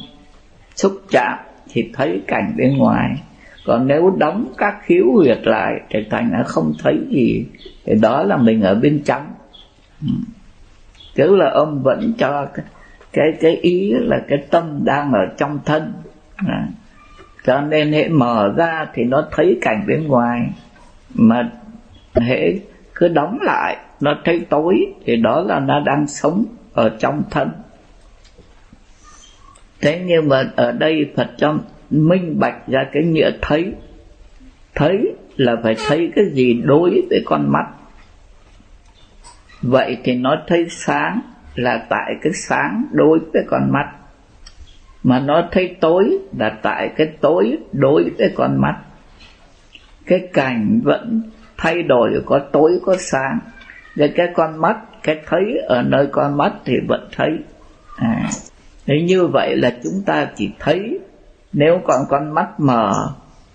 [0.74, 1.38] xúc chạm
[1.72, 3.10] thì thấy cảnh bên ngoài.
[3.66, 7.46] Còn nếu đóng các khiếu huyệt lại thì thành nó không thấy gì.
[7.84, 9.26] Thì đó là mình ở bên trong
[10.03, 10.12] ừ.
[11.14, 12.64] tức là ông vẫn cho cái
[13.12, 15.92] cái, cái ý là cái tâm đang ở trong thân
[16.36, 16.68] à.
[17.44, 20.50] cho nên hệ mở ra thì nó thấy cảnh bên ngoài
[21.14, 21.50] mà
[22.14, 22.53] hệ
[22.94, 27.50] cứ đóng lại nó thấy tối thì đó là nó đang sống ở trong thân
[29.80, 31.59] thế nhưng mà ở đây phật cho
[31.90, 33.72] minh bạch ra cái nghĩa thấy
[34.74, 37.66] thấy là phải thấy cái gì đối với con mắt
[39.62, 41.20] vậy thì nó thấy sáng
[41.54, 43.92] là tại cái sáng đối với con mắt.
[45.02, 48.76] Mà nó thấy tối là tại cái tối đối với con mắt.
[50.06, 51.22] Cái cảnh vẫn
[51.56, 53.38] thay đổi có tối có sáng.
[53.96, 57.30] Và cái con mắt cái thấy ở nơi con mắt thì vẫn thấy.
[57.96, 58.30] À,
[58.86, 60.98] thế như vậy là chúng ta chỉ thấy
[61.52, 62.92] nếu còn con mắt mờ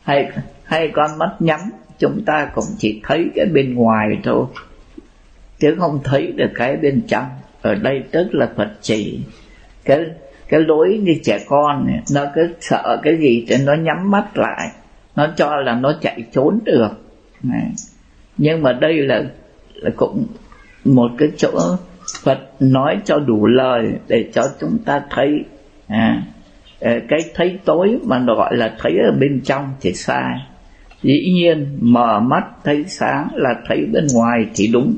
[0.04, 0.32] hay
[0.64, 1.60] hay con mắt nhắm
[2.00, 4.46] chúng ta cũng chỉ thấy cái bên ngoài thôi
[5.60, 7.26] chứ không thấy được cái bên trong.
[7.62, 9.20] Ở đây tức là Phật chỉ.
[9.86, 10.06] Cái
[10.50, 14.38] cái lối như trẻ con này, nó cứ sợ cái gì thì nó nhắm mắt
[14.38, 14.68] lại.
[15.16, 16.90] Nó cho là nó chạy trốn được.
[17.44, 17.72] Này.
[18.38, 19.24] nhưng mà đây là,
[19.74, 20.26] là cũng
[20.86, 21.60] một cái chỗ
[22.24, 25.30] Phật nói cho đủ lời để cho chúng ta thấy.
[25.88, 26.24] À,
[26.82, 30.34] à cái thấy tối mà gọi là thấy ở bên trong thì sai.
[31.04, 34.98] Dĩ nhiên mở mắt thấy sáng là thấy bên ngoài thì đúng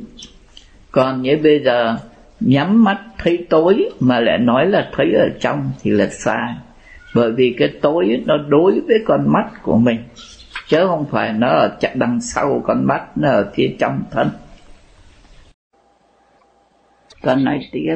[0.91, 1.97] còn như bây giờ
[2.39, 6.55] nhắm mắt thấy tối mà lại nói là thấy ở trong thì là sai.
[7.15, 10.03] Bởi vì cái tối nó đối với con mắt của mình
[10.67, 14.29] chứ không phải nó ở đằng sau con mắt nó ở phía trong thân.
[17.23, 17.95] Con nói tiếp.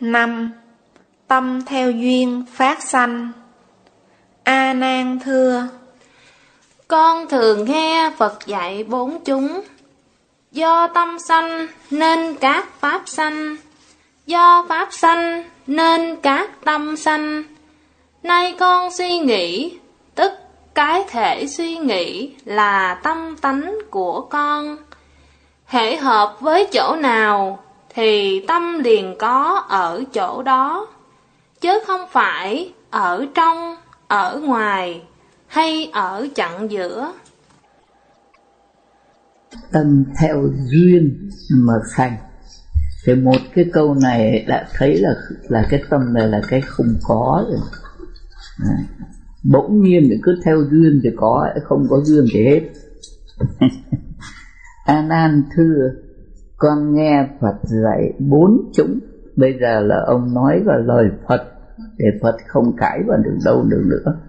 [0.00, 0.50] Năm
[1.28, 3.32] tâm theo duyên phát sanh.
[4.44, 5.68] A nan thưa
[6.88, 9.60] con thường nghe phật dạy bốn chúng
[10.52, 13.56] Do tâm sanh nên các pháp sanh,
[14.26, 17.42] do pháp sanh nên các tâm sanh.
[18.22, 19.78] Nay con suy nghĩ,
[20.14, 20.32] tức
[20.74, 24.76] cái thể suy nghĩ là tâm tánh của con.
[25.66, 27.58] Hệ hợp với chỗ nào
[27.94, 30.86] thì tâm liền có ở chỗ đó,
[31.60, 33.76] chứ không phải ở trong,
[34.08, 35.02] ở ngoài
[35.46, 37.12] hay ở chặng giữa
[39.72, 42.16] tâm theo duyên mà sanh.
[43.06, 45.14] Thì một cái câu này đã thấy là
[45.48, 47.60] là cái tâm này là cái không có rồi.
[48.64, 48.76] À,
[49.52, 52.60] bỗng nhiên thì cứ theo duyên thì có không có duyên thì hết.
[54.86, 55.90] An an thưa
[56.56, 58.98] con nghe phật dạy bốn chúng
[59.36, 61.42] bây giờ là ông nói vào lời phật
[61.98, 64.20] để phật không cãi vào được đâu được nữa.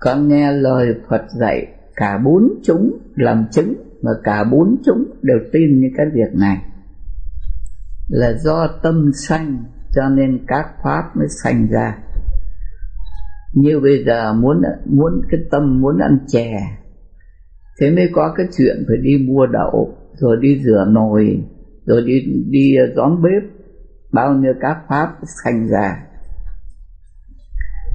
[0.00, 1.66] Con nghe lời phật dạy
[1.96, 6.58] cả bốn chúng làm chứng mà cả bốn chúng đều tin như cái việc này.
[8.08, 11.98] Là do tâm sanh, cho nên các pháp mới sanh ra.
[13.54, 16.60] Như bây giờ muốn muốn, cái tâm muốn ăn chè,
[17.80, 21.44] thế mới có cái chuyện phải đi mua đậu, rồi đi rửa nồi,
[21.86, 22.20] rồi đi
[22.50, 23.42] đi đón bếp,
[24.12, 26.06] bao nhiêu các pháp sanh ra.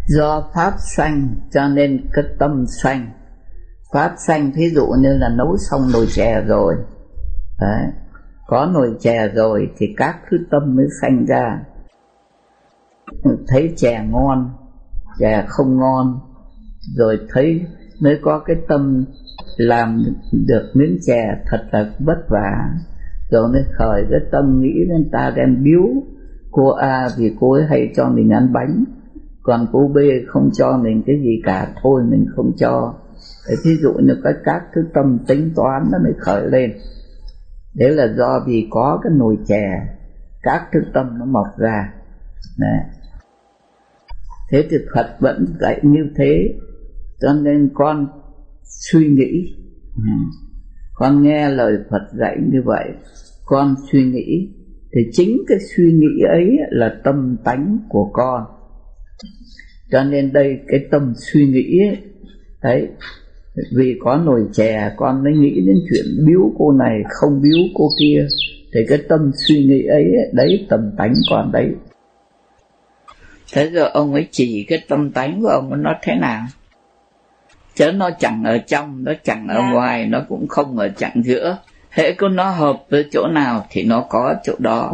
[0.07, 3.11] Do pháp sanh, cho nên cái tâm sanh
[3.93, 6.75] pháp sanh, thí dụ như là nấu xong nồi chè rồi.
[7.61, 7.91] Đấy.
[8.47, 11.59] có nồi chè rồi thì các thứ tâm mới sanh ra.
[13.47, 14.49] Thấy chè ngon,
[15.19, 16.19] chè không ngon,
[16.95, 17.65] rồi thấy
[18.01, 19.05] mới có cái tâm
[19.57, 20.03] làm
[20.47, 22.69] được miếng chè thật là vất vả.
[23.31, 25.83] Rồi mới khởi cái tâm nghĩ đến ta đem biếu.
[26.51, 28.83] Cô A vì cô ấy hay cho mình ăn bánh,
[29.43, 32.93] còn cô B không cho mình cái gì cả, thôi mình không cho
[33.47, 36.71] thế thí dụ như cái các thứ tâm tính toán nó mới khởi lên.
[37.73, 39.65] Đấy là do vì có cái nồi chè
[40.43, 41.93] các thứ tâm nó mọc ra.
[42.57, 42.79] Đấy.
[44.51, 46.53] thế thì Phật vẫn dạy như thế
[47.21, 48.07] cho nên con
[48.63, 49.55] suy nghĩ.
[49.95, 50.03] Ừ.
[50.93, 52.85] Con nghe lời Phật dạy như vậy
[53.45, 54.49] con suy nghĩ
[54.95, 58.43] thì chính cái suy nghĩ ấy là tâm tánh của con.
[59.91, 61.97] Cho nên đây cái tâm suy nghĩ ấy,
[62.65, 62.87] đấy.
[63.75, 67.89] Vì có nồi chè con mới nghĩ đến chuyện biếu cô này không biếu cô
[67.99, 68.27] kia.
[68.73, 71.69] Thì cái tâm suy nghĩ ấy đấy tâm tánh con đấy.
[73.53, 76.45] Thế rồi ông ấy chỉ cái tâm tánh của ông nó thế nào?
[77.75, 79.71] Chứ nó chẳng ở trong nó chẳng ở dạ.
[79.71, 81.57] ngoài nó cũng không ở chặng giữa.
[81.89, 84.93] Hễ có nó hợp với chỗ nào thì nó có chỗ đó.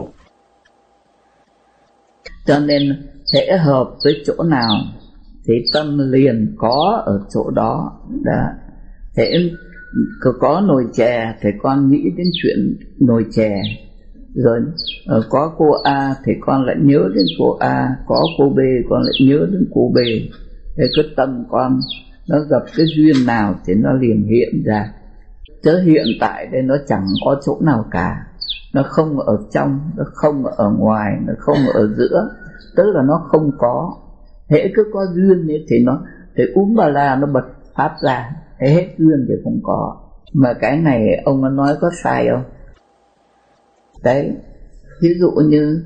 [2.45, 4.75] Cho nên hễ hợp với chỗ nào
[5.47, 8.01] thì tâm liền có ở chỗ đó.
[8.23, 8.43] Đó
[9.15, 9.51] thế
[10.39, 13.61] có nồi chè, thì con nghĩ đến chuyện nồi chè.
[14.35, 14.59] Rồi
[15.07, 17.95] ờ, có cô A, thì con lại nhớ đến cô A.
[18.07, 19.97] Có cô B, con lại nhớ đến cô B.
[20.77, 21.79] Thế cái tâm con,
[22.29, 24.93] nó gặp cái duyên nào thì nó liền hiện ra.
[25.63, 28.15] Chứ hiện tại đây nó chẳng có chỗ nào cả.
[28.73, 32.29] Nó không ở trong, nó không ở ngoài, nó không ở giữa.
[32.75, 33.97] Tức là nó không có
[34.51, 36.01] hễ cứ có duyên ấy thì nó
[36.37, 37.45] thì uống bà la nó bật
[37.75, 38.31] pháp ra.
[38.59, 39.97] Hết duyên thì không có.
[40.33, 42.43] Mà cái này ông nói có sai không?
[44.03, 44.31] Đấy.
[45.01, 45.83] Ví dụ như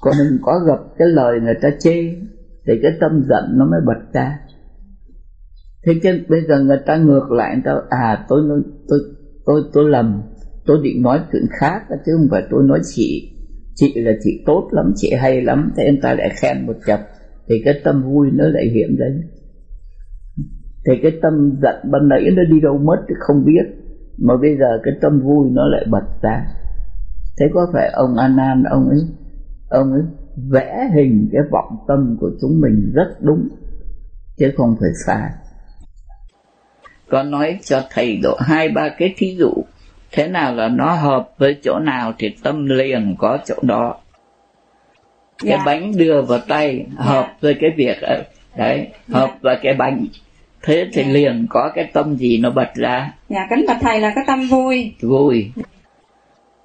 [0.00, 2.14] còn mình có gặp cái lời người ta chê
[2.66, 4.38] thì cái tâm giận nó mới bật ra.
[5.86, 9.00] Thế chứ bây giờ người ta ngược lại người ta à tôi tôi tôi
[9.46, 10.22] tôi, tôi lầm.
[10.66, 13.32] Tôi định nói chuyện khác chứ không phải tôi nói chị.
[13.74, 15.72] Chị là chị tốt lắm chị hay lắm.
[15.76, 17.00] Thế người ta lại khen một chập
[17.48, 19.30] thì cái tâm vui nó lại hiện lên.
[20.86, 23.64] Thì cái tâm giận ban nãy nó đi đâu mất thì không biết.
[24.18, 26.46] Mà bây giờ cái tâm vui nó lại bật ra.
[27.38, 28.98] Thế có phải ông Anan ông ấy
[29.68, 30.02] ông ấy
[30.50, 33.48] vẽ hình cái vọng tâm của chúng mình rất đúng,
[34.36, 35.30] chứ không phải sai.
[37.10, 39.52] Con nói cho thầy độ hai, ba cái thí dụ,
[40.12, 44.00] thế nào là nó hợp với chỗ nào thì tâm liền có chỗ đó
[45.38, 45.62] cái dạ.
[45.66, 47.04] bánh đưa vào tay dạ.
[47.04, 48.22] hợp với cái việc ấy
[48.56, 49.18] đấy dạ.
[49.18, 50.06] hợp với cái bánh
[50.62, 54.12] thế thì liền có cái tâm gì nó bật ra dạ kính bạch thầy là
[54.14, 55.50] cái tâm vui vui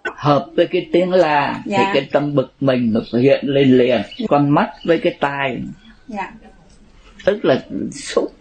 [0.04, 1.78] hợp với cái tiếng la dạ.
[1.78, 5.62] thì cái tâm bực mình nó hiện lên liền con mắt với cái tai
[6.08, 6.34] dạ.
[7.26, 7.62] tức là
[7.92, 8.32] xúc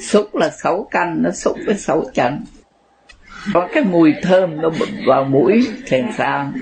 [0.00, 2.44] xúc là sáu căn nó xúc với sáu chân
[3.54, 4.70] có cái mùi thơm nó
[5.06, 6.52] vào mũi thì sao?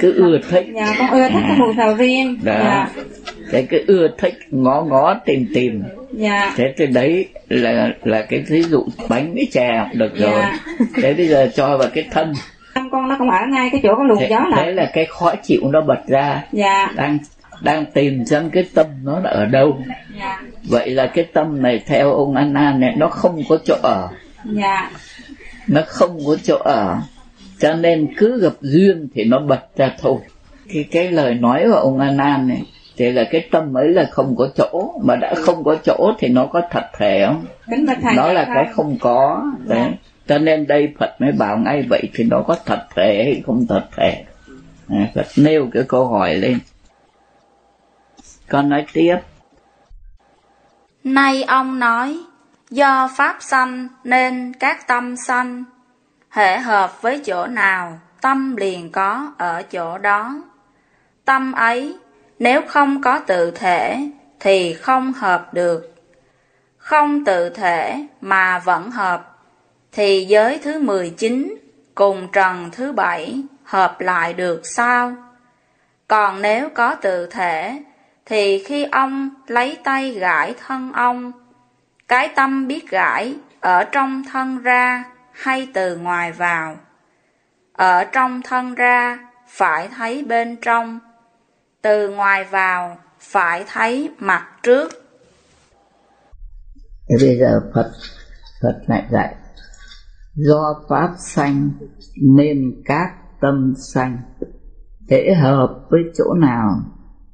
[0.00, 0.66] Cứ ưa thích.
[0.74, 2.52] Dạ con ưa thích cái mùi sầu riêng đó.
[2.52, 2.88] Dạ.
[3.50, 5.82] thế cứ ưa thích ngó ngó tìm tìm.
[6.12, 6.52] Dạ.
[6.56, 10.30] Thế thì đấy là là cái ví dụ bánh với chè được rồi.
[10.30, 10.58] Dạ.
[11.02, 12.32] thế bây giờ cho vào cái thân.
[12.74, 15.06] Thân con nó không ở ngay cái chỗ có luồng gió này thế là cái
[15.06, 16.42] khó chịu nó bật ra.
[16.52, 16.92] Dạ.
[16.96, 17.18] Đang
[17.62, 19.78] đang tìm xem cái tâm nó là ở đâu.
[20.20, 20.42] Dạ.
[20.68, 24.08] vậy là cái tâm này theo ông Anna này nó không có chỗ ở.
[24.44, 24.90] Dạ
[25.72, 26.98] nó không có chỗ ở.
[27.58, 30.16] Cho nên cứ gặp duyên thì nó bật ra thôi.
[30.72, 32.62] Cái cái lời nói của ông Anan này
[32.96, 34.94] thì là cái tâm ấy là không có chỗ.
[35.04, 37.44] Mà đã không có chỗ thì nó có thật thể không?
[38.16, 39.44] Nó là cái không có.
[39.66, 39.90] Đấy.
[40.26, 43.66] Cho nên đây Phật mới bảo ngay vậy thì nó có thật thể hay không
[43.68, 44.24] thật thể.
[44.88, 46.58] À, Phật nêu cái câu hỏi lên.
[48.48, 49.16] Con nói tiếp.
[51.04, 52.18] Nay ông nói
[52.72, 55.64] Do pháp sanh nên các tâm sanh,
[56.30, 60.42] hệ hợp với chỗ nào, tâm liền có ở chỗ đó.
[61.24, 61.98] Tâm ấy,
[62.38, 64.10] nếu không có tự thể,
[64.40, 65.94] thì không hợp được.
[66.76, 69.36] Không tự thể mà vẫn hợp,
[69.92, 71.56] thì giới thứ 19
[71.94, 75.12] cùng trần thứ bảy hợp lại được sao?
[76.08, 77.82] Còn nếu có tự thể,
[78.26, 81.32] thì khi ông lấy tay gãi thân ông,
[82.12, 86.76] cái tâm biết gãi ở trong thân ra hay từ ngoài vào.
[87.72, 90.98] Ở trong thân ra phải thấy bên trong,
[91.82, 94.92] từ ngoài vào phải thấy mặt trước.
[97.20, 97.90] Bây giờ Phật
[98.62, 99.34] Phật lại dạy
[100.34, 101.70] do pháp sanh
[102.36, 103.08] nên các
[103.40, 104.18] tâm sanh
[105.10, 106.68] thể hợp với chỗ nào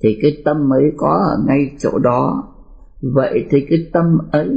[0.02, 2.54] thì cái tâm ấy có ở ngay chỗ đó
[3.02, 4.48] vậy thì cái tâm ấy,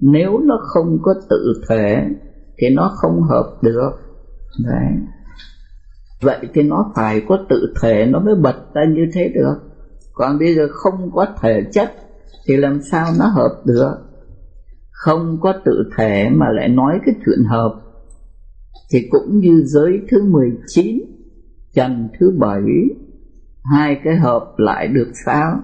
[0.00, 2.06] nếu nó không có tự thể,
[2.58, 3.90] thì nó không hợp được.
[4.64, 4.92] Đấy.
[6.22, 9.54] Vậy thì nó phải có tự thể, nó mới bật ra như thế được.
[10.12, 11.92] Còn bây giờ không có thể chất,
[12.46, 13.94] thì làm sao nó hợp được?
[14.90, 17.80] Không có tự thể mà lại nói cái chuyện hợp.
[18.92, 20.98] Thì cũng như giới thứ 19
[21.74, 22.62] trần thứ bảy,
[23.64, 25.60] hai cái hợp lại được sao?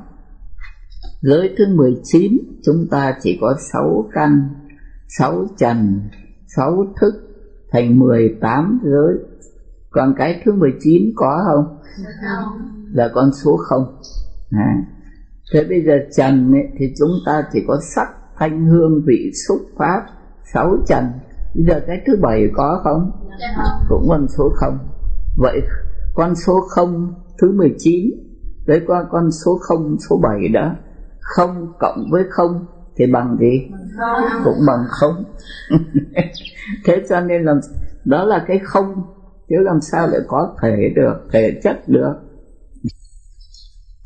[1.24, 2.32] Giới thứ 19
[2.64, 4.48] chúng ta chỉ có 6 căn
[5.18, 6.00] 6 trần
[6.56, 7.14] 6 thức
[7.72, 9.18] thành 18 giới.
[9.90, 11.78] Còn cái thứ 19 có không?
[12.92, 14.00] Là con số không.
[14.50, 14.82] À.
[15.52, 18.08] Thế bây giờ trần ấy, thì chúng ta chỉ có sắc
[18.38, 20.06] thanh hương vị xúc pháp
[20.52, 21.04] sáu trần.
[21.54, 23.10] Bây giờ cái thứ bảy có không?
[23.88, 24.78] Cũng con số không.
[25.36, 25.62] Vậy
[26.14, 28.10] con số không thứ 19
[28.66, 30.74] với qua con số không số 7 đó
[31.24, 32.66] không cộng với không
[32.96, 33.70] thì bằng gì?
[34.44, 35.24] Cũng bằng không.
[36.84, 37.54] Thế cho nên là
[38.04, 39.02] đó là cái không,
[39.48, 42.14] chứ làm sao lại có thể được, thể chất được.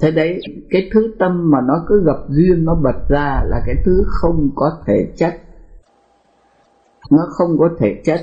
[0.01, 0.41] Thế đấy,
[0.71, 4.51] cái thứ tâm mà nó cứ gặp duyên, nó bật ra là cái thứ không
[4.55, 5.35] có thể chất.
[7.11, 8.21] Nó không có thể chất.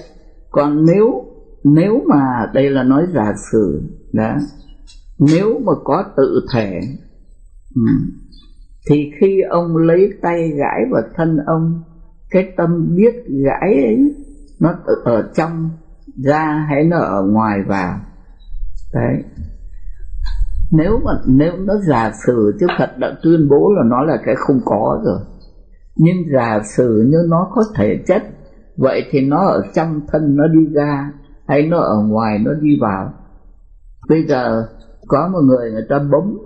[0.52, 1.26] Còn nếu
[1.64, 3.82] nếu mà đây là nói giả sử,
[4.14, 4.36] đó,
[5.20, 6.80] nếu mà có tự thể
[7.76, 7.82] ừ,
[8.90, 11.84] thì khi ông lấy tay gãi vào thân ông,
[12.30, 13.14] cái tâm biết
[13.46, 14.16] gãi ấy,
[14.60, 14.74] nó
[15.04, 15.70] ở trong,
[16.24, 18.00] ra hay nó ở ngoài vào.
[18.94, 19.24] Đấy.
[20.72, 24.36] Nếu mà, nếu nó giả sử, chứ Phật đã tuyên bố là nó là cái
[24.36, 25.20] không có rồi.
[25.96, 28.24] Nhưng giả sử như nó có thể chất
[28.78, 31.12] vậy thì nó ở trong thân nó đi ra,
[31.48, 33.14] hay nó ở ngoài nó đi vào.
[34.10, 34.68] Bây giờ
[35.08, 36.38] có một người người ta bấm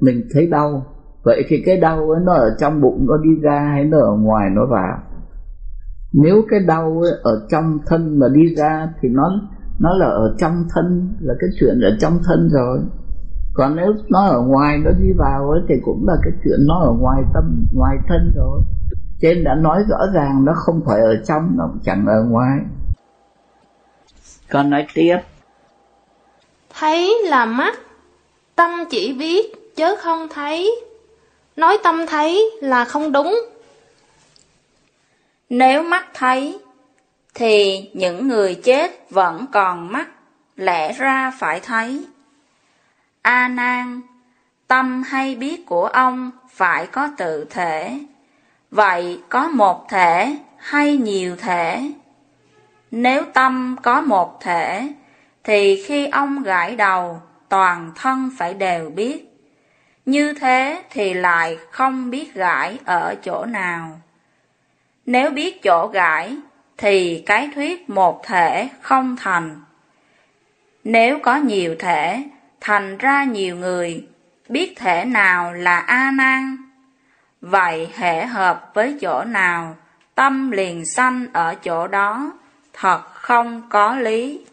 [0.00, 0.86] mình thấy đau
[1.26, 4.12] vậy thì cái đau ấy nó ở trong bụng nó đi ra hay nó ở
[4.16, 4.98] ngoài nó vào?
[6.12, 9.40] Nếu cái đau ấy ở trong thân mà đi ra thì nó
[9.78, 12.78] nó là ở trong thân là cái chuyện ở trong thân rồi.
[13.54, 16.78] Còn nếu nó ở ngoài nó đi vào ấy, thì cũng là cái chuyện nó
[16.78, 18.60] ở ngoài tâm ngoài thân rồi.
[19.20, 22.58] Trên đã nói rõ ràng nó không phải ở trong nó cũng chẳng ở ngoài.
[24.50, 25.16] Con nói tiếp.
[26.80, 27.74] Thấy là mắt
[28.56, 29.46] tâm chỉ biết
[29.76, 30.85] chớ không thấy
[31.56, 33.40] nói tâm thấy là không đúng
[35.48, 36.58] nếu mắt thấy
[37.34, 40.08] thì những người chết vẫn còn mắt
[40.56, 42.06] lẽ ra phải thấy
[43.26, 44.00] A Nan,
[44.66, 48.00] tâm hay biết của ông phải có tự thể.
[48.70, 51.92] Vậy có một thể hay nhiều thể?
[52.90, 54.88] Nếu tâm có một thể,
[55.44, 59.35] thì khi ông gãi đầu, toàn thân phải đều biết.
[60.06, 64.00] Như thế thì lại không biết gãi ở chỗ nào.
[65.06, 66.36] Nếu biết chỗ gãi,
[66.78, 69.60] thì cái thuyết một thể không thành.
[70.84, 72.22] Nếu có nhiều thể,
[72.60, 74.06] thành ra nhiều người
[74.48, 76.56] biết thể nào là A Nan.
[77.40, 79.76] Vậy hệ hợp với chỗ nào,
[80.14, 82.32] tâm liền sanh ở chỗ đó,
[82.72, 84.44] thật không có lý.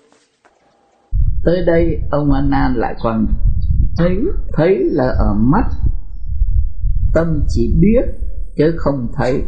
[1.45, 3.25] Tới đây ông A Nan lại còn
[3.97, 4.17] thấy
[4.53, 5.65] thấy là ở mắt,
[7.13, 8.05] tâm chỉ biết,
[8.57, 9.43] chứ không thấy.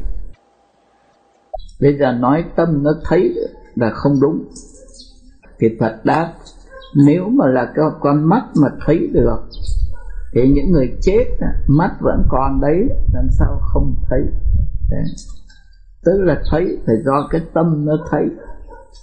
[1.82, 3.36] Bây giờ nói tâm nó thấy
[3.76, 4.44] là không đúng.
[5.60, 6.34] Thì phật đáp,
[6.96, 9.40] nếu mà là cái con mắt mà thấy được,
[10.34, 11.26] thì những người chết,
[11.68, 14.20] mắt vẫn còn đấy, làm sao không thấy?
[14.90, 15.04] Đấy.
[16.06, 18.24] tức là thấy phải do cái tâm nó thấy,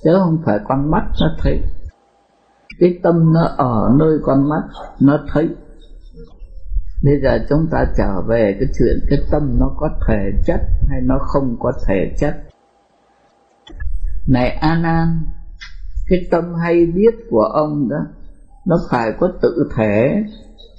[0.05, 1.62] chứ không phải con mắt nó thấy
[2.78, 4.62] cái tâm nó ở nơi con mắt
[5.00, 5.48] nó thấy.
[7.04, 11.00] Bây giờ chúng ta trở về cái chuyện cái tâm nó có thể chất hay
[11.04, 12.34] nó không có thể chất.
[14.28, 15.22] Này an an
[16.08, 18.06] cái tâm hay biết của ông đó
[18.66, 20.24] nó phải có tự thể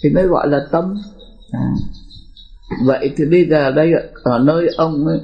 [0.03, 0.95] thì mới gọi là tâm.
[1.51, 1.69] À.
[2.85, 3.91] vậy thì bây giờ đây
[4.23, 5.19] ở nơi ông ấy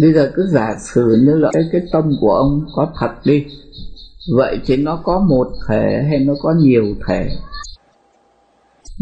[0.00, 3.46] bây giờ cứ giả sử như là cái, cái tâm của ông có thật đi
[4.36, 7.28] vậy thì nó có một thể hay nó có nhiều thể?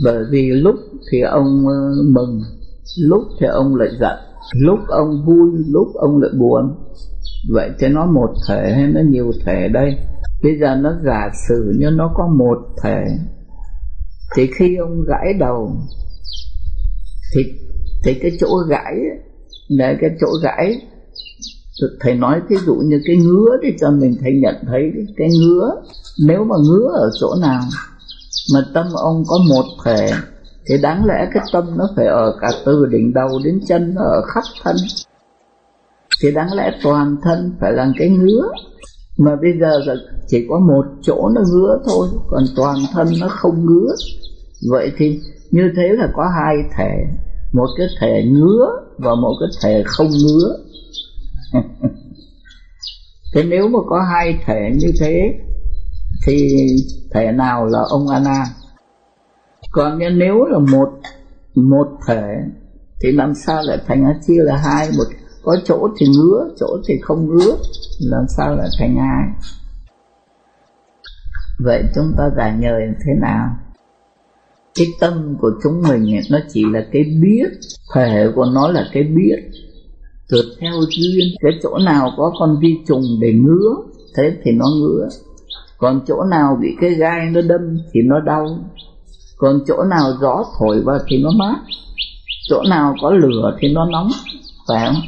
[0.05, 0.74] Bởi vì lúc
[1.11, 2.41] thì ông ờ, mừng,
[2.99, 4.18] lúc thì ông lại giận,
[4.61, 6.74] lúc ông vui, lúc ông lại buồn.
[7.53, 9.97] Vậy thì nó một thể hay nó nhiều thể đây?
[10.43, 13.05] Bây giờ nó giả sử như nó có một thể,
[14.37, 15.72] thì khi ông gãi đầu,
[17.35, 17.43] thì
[18.05, 18.95] thì cái chỗ gãi
[19.68, 20.81] là cái chỗ gãi
[22.01, 24.83] thầy nói ví dụ như cái ngứa thì cho mình, thầy nhận thấy
[25.16, 25.70] cái ngứa.
[26.27, 27.62] Nếu mà ngứa ở chỗ nào
[28.55, 30.11] mà tâm ông có một thể,
[30.66, 34.03] thì đáng lẽ cái tâm nó phải ở cả từ đỉnh đầu đến chân, nó
[34.03, 34.77] ở khắp thân.
[36.22, 38.49] Thì đáng lẽ toàn thân phải là cái ngứa.
[39.18, 39.95] Mà bây giờ là
[40.27, 43.95] chỉ có một chỗ nó ngứa thôi, còn toàn thân nó không ngứa.
[44.70, 45.20] Vậy thì
[45.51, 46.93] như thế là có hai thể.
[47.53, 48.66] Một cái thể ngứa
[48.99, 50.57] và một cái thể không ngứa.
[53.35, 55.39] thế nếu mà có hai thể như thế,
[56.27, 56.49] thì
[57.15, 58.45] thể nào là ông Anna?
[59.71, 60.89] Còn nếu là một
[61.55, 62.25] một thể,
[63.01, 64.89] thì làm sao lại thành chia là hai?
[64.99, 65.05] Một,
[65.43, 67.57] có chỗ thì ngứa, chỗ thì không ngứa,
[68.01, 69.51] làm sao lại thành hai?
[71.59, 73.57] Vậy chúng ta giải nhờ thế nào?
[74.75, 77.49] Cái tâm của chúng mình nó chỉ là cái biết,
[77.95, 79.37] thể của nó là cái biết
[80.29, 81.29] rồi theo duyên.
[81.41, 83.74] Cái chỗ nào có con vi trùng để ngứa,
[84.16, 85.09] thế thì nó ngứa.
[85.79, 88.47] Còn chỗ nào bị cái gai nó đâm thì nó đau.
[89.37, 91.57] Còn chỗ nào gió thổi vào thì nó mát.
[92.49, 94.09] Chỗ nào có lửa thì nó nóng.
[94.68, 95.03] Phải không?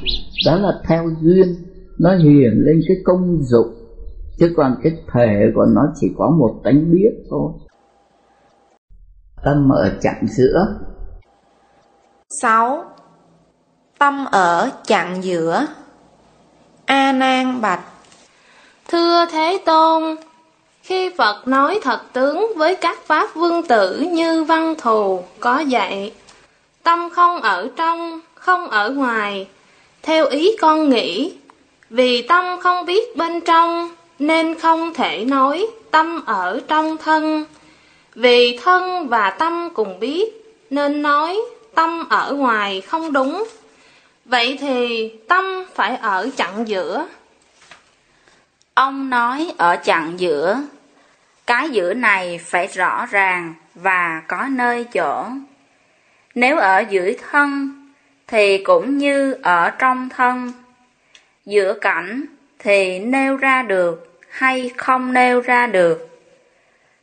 [0.46, 1.56] Đó là theo duyên.
[1.98, 3.74] Nó hiển lên cái công dụng.
[4.38, 7.52] Chứ còn cái thể của nó chỉ có một tánh biết thôi.
[9.44, 10.66] Tâm ở chặng giữa.
[12.42, 12.84] 6.
[13.98, 15.66] Tâm ở chặn giữa
[16.86, 17.80] A Nan bạch
[18.88, 20.16] Thưa Thế Tôn,
[20.82, 26.12] khi Phật nói thật tướng với các pháp vương tử như văn thù có dạy,
[26.82, 29.46] tâm không ở trong, không ở ngoài,
[30.02, 31.32] theo ý con nghĩ,
[31.90, 37.44] vì tâm không biết bên trong nên không thể nói tâm ở trong thân.
[38.14, 41.40] Vì thân và tâm cùng biết nên nói
[41.74, 43.44] tâm ở ngoài không đúng.
[44.28, 47.06] Vậy thì tâm phải ở chặng giữa.
[48.74, 50.62] Ông nói ở chặng giữa,
[51.46, 55.26] cái giữa này phải rõ ràng và có nơi chỗ.
[56.34, 57.70] Nếu ở giữa thân
[58.26, 60.52] thì cũng như ở trong thân.
[61.46, 62.24] Giữa cảnh
[62.58, 66.20] thì nêu ra được hay không nêu ra được.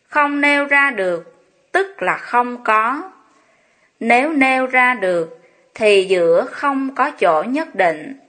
[0.07, 1.35] Không nêu ra được
[1.71, 3.11] tức là không có.
[3.99, 5.44] Nếu nêu ra được
[5.75, 8.19] thì giữa không có chỗ nhất định.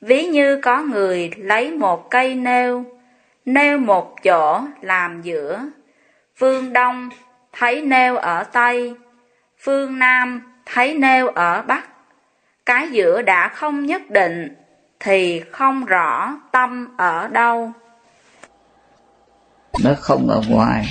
[0.00, 2.84] Ví như có người lấy một cây nêu,
[3.44, 5.60] nêu một chỗ làm giữa.
[6.36, 7.08] Phương Đông
[7.52, 8.94] thấy nêu ở Tây,
[9.60, 11.88] phương Nam thấy nêu ở Bắc.
[12.66, 14.54] Cái giữa đã không nhất định
[15.00, 17.72] thì không rõ tâm ở đâu.
[19.84, 20.86] Nó không ở ngoài,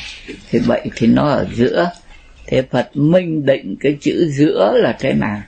[0.49, 1.91] thì vậy thì nó ở giữa.
[2.47, 5.41] Thế Phật minh định cái chữ giữa là thế nào?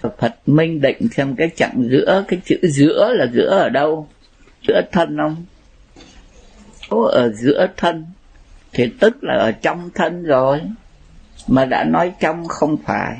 [0.00, 4.08] Phật minh định xem cái chặng giữa, cái chữ giữa là giữa ở đâu?
[4.68, 5.44] Giữa thân không?
[6.88, 8.06] Có ở giữa thân,
[8.72, 10.60] thì tức là ở trong thân rồi.
[11.46, 13.16] Mà đã nói trong không phải.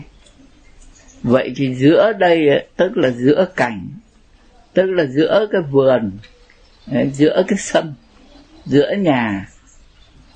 [1.23, 3.89] Vậy thì giữa đây tức là giữa cảnh.
[4.73, 6.11] Tức là giữa cái vườn.
[7.13, 7.95] Giữa cái sân.
[8.65, 9.49] Giữa nhà.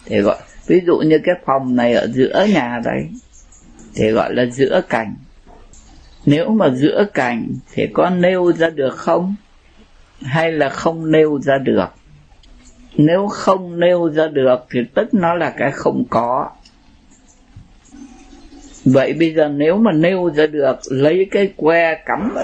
[0.06, 3.08] Thì gọi ví dụ như cái phòng này ở giữa nhà đấy
[3.94, 5.14] thì gọi là giữa cảnh
[6.26, 9.34] nếu mà giữa cảnh thì có nêu ra được không?
[10.22, 11.86] Hay là không nêu ra được?
[12.96, 16.50] Nếu không nêu ra được thì tức nó là cái không có.
[18.84, 22.34] Vậy bây giờ nếu mà nêu ra được, lấy cái que cắm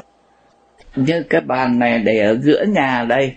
[0.96, 3.34] như cái bàn này để ở giữa nhà đây,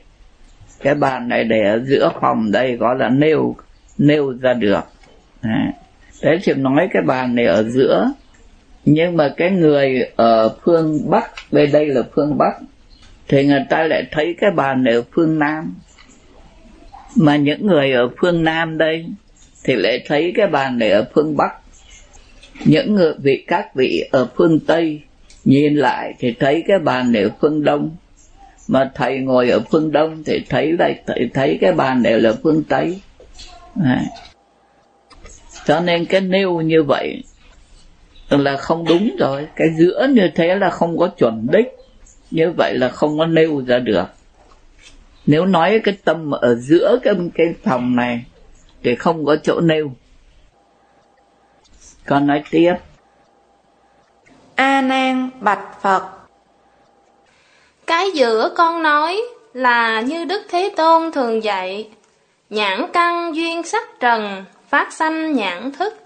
[0.79, 3.55] cái bàn này để ở giữa phòng đây, gọi là nêu
[3.97, 4.81] nêu ra được.
[5.41, 6.37] Đấy.
[6.43, 8.11] Thì nói cái bàn này ở giữa
[8.85, 12.53] nhưng mà cái người ở phương bắc về đây là phương bắc
[13.27, 15.75] thì người ta lại thấy cái bàn này ở phương nam.
[17.15, 19.05] Mà những người ở phương nam đây
[19.63, 21.53] thì lại thấy cái bàn này ở phương bắc.
[22.65, 25.01] Những người vị các vị ở phương tây
[25.45, 27.95] nhìn lại thì thấy cái bàn này ở phương đông.
[28.67, 32.33] Mà thầy ngồi ở phương đông thì thấy lại thấy, thấy cái bàn này là
[32.43, 32.99] phương tây.
[33.83, 34.03] À.
[35.65, 37.23] cho nên cái nêu như vậy
[38.37, 41.67] là không đúng rồi cái giữa như thế là không có chuẩn đích
[42.31, 44.05] như vậy là không có nêu ra được
[45.25, 48.25] nếu nói cái tâm ở giữa cái cái phòng này
[48.83, 49.91] thì không có chỗ nêu
[52.05, 52.73] con nói tiếp.
[54.55, 56.03] A Nan bạch Phật.
[57.87, 59.21] Cái giữa con nói
[59.53, 61.89] là như Đức Thế Tôn thường dạy,
[62.49, 66.02] nhãn căn duyên sắc trần, phát sanh nhãn thức.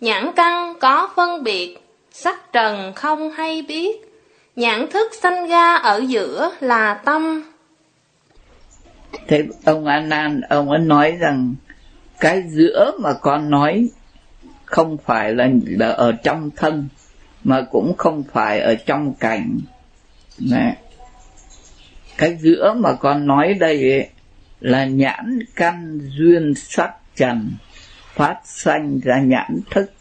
[0.00, 1.76] Nhãn căn có phân biệt,
[2.12, 3.96] sắc trần không hay biết.
[4.56, 7.42] Nhãn thức sanh ra ở giữa là tâm.
[9.28, 11.54] Thế ông Anan, ông ấy nói rằng
[12.20, 13.88] cái giữa mà con nói
[14.64, 16.88] không phải là, là ở trong thân
[17.44, 19.58] mà cũng không phải ở trong cảnh
[20.38, 20.72] Đấy.
[22.18, 24.08] cái giữa mà con nói đây ấy,
[24.60, 27.50] là nhãn căn duyên sắc trần
[28.18, 29.92] phát sanh ra nhãn thức.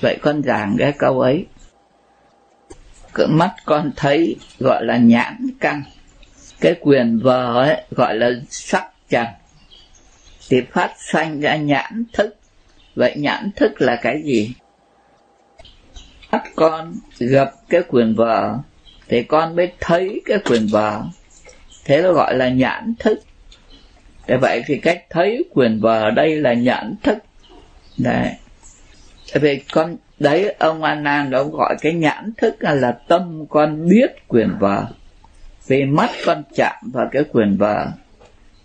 [0.00, 1.46] Vậy con giảng cái câu ấy.
[3.28, 5.82] Mắt con thấy gọi là nhãn căn.
[6.60, 9.26] Cái quyền vờ ấy gọi là sắc trần.
[10.48, 12.36] Thì phát sanh ra nhãn thức.
[12.94, 14.52] Vậy nhãn thức là cái gì?
[16.32, 18.58] Mắt con gặp cái quyền vờ,
[19.08, 21.02] thì con mới thấy cái quyền vờ.
[21.84, 23.18] Thế nó gọi là nhãn thức.
[24.26, 27.18] Thế vậy thì cách thấy quyền vờ đây là nhãn thức
[27.98, 28.32] đấy.
[29.32, 33.88] Tại vì con đấy, ông a nan ông gọi cái nhãn thức là tâm con
[33.88, 34.86] biết quyền vợ
[35.66, 37.86] vì mắt con chạm vào cái quyền vợ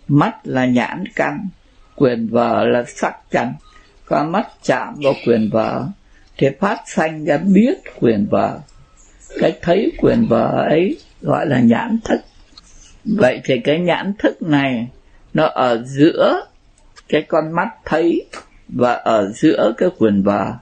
[0.08, 1.48] mắt là nhãn căn,
[1.96, 3.54] quyền vợ là sắc căn.
[4.04, 5.86] Con mắt chạm vào quyền vợ
[6.38, 8.60] thì phát sanh ra biết quyền vợ
[9.38, 12.20] cái thấy quyền vợ ấy gọi là nhãn thức.
[13.04, 14.88] Vậy thì cái nhãn thức này,
[15.34, 16.46] nó ở giữa
[17.08, 18.26] cái con mắt thấy
[18.72, 20.52] và ở giữa cái quyền bờ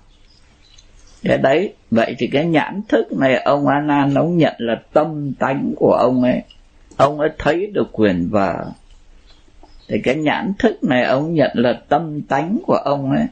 [1.23, 5.33] cái đấy, vậy thì cái nhãn thức này ông a nan ông nhận là tâm
[5.39, 6.43] tánh của ông ấy.
[6.97, 8.71] Ông ấy thấy được quyền vợ
[9.89, 13.27] thì cái nhãn thức này ông nhận là tâm tánh của ông ấy.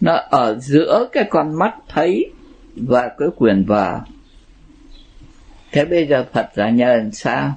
[0.00, 2.30] Nó ở giữa cái con mắt thấy
[2.76, 4.00] và cái quyền vợ
[5.72, 7.54] thế bây giờ phật giả nhân sao?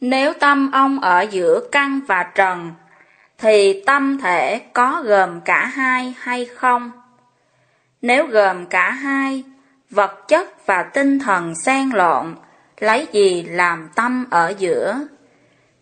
[0.00, 2.70] Nếu tâm ông ở giữa căn và trần
[3.38, 6.90] thì tâm thể có gồm cả hai hay không
[8.02, 9.44] nếu gồm cả hai
[9.90, 12.34] vật chất và tinh thần xen lộn
[12.78, 15.00] lấy gì làm tâm ở giữa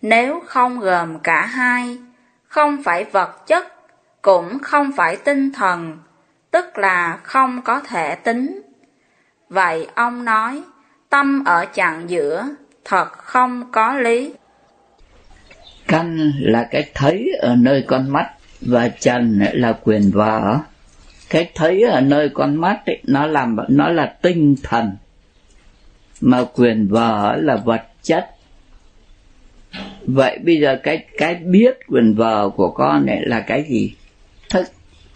[0.02, 1.98] nếu không gồm cả hai
[2.48, 3.74] không phải vật chất
[4.24, 5.98] cũng không phải tinh thần,
[6.50, 8.62] tức là không có thể tính.
[9.48, 10.62] Vậy ông nói,
[11.10, 12.48] tâm ở chặng giữa,
[12.84, 14.34] thật không có lý.
[15.88, 18.30] Căn là cái thấy ở nơi con mắt,
[18.60, 20.58] và trần là quyền vợ.
[21.30, 24.90] Cái thấy ở nơi con mắt ấy, nó làm nó là tinh thần,
[26.20, 28.30] mà quyền vợ là vật chất.
[30.06, 33.94] Vậy bây giờ cái cái biết quyền vợ của con này là cái gì?
[34.50, 34.66] Thức.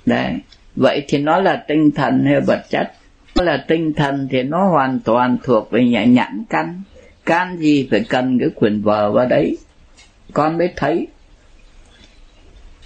[0.07, 0.35] Đấy.
[0.77, 2.93] Vậy thì nó là tinh thần hay vật chất?
[3.37, 6.83] Nó là tinh thần thì nó hoàn toàn thuộc về nhãn căn.
[7.27, 9.57] Can gì phải cần cái quyền vợ vào đấy?
[10.33, 11.09] Con mới thấy.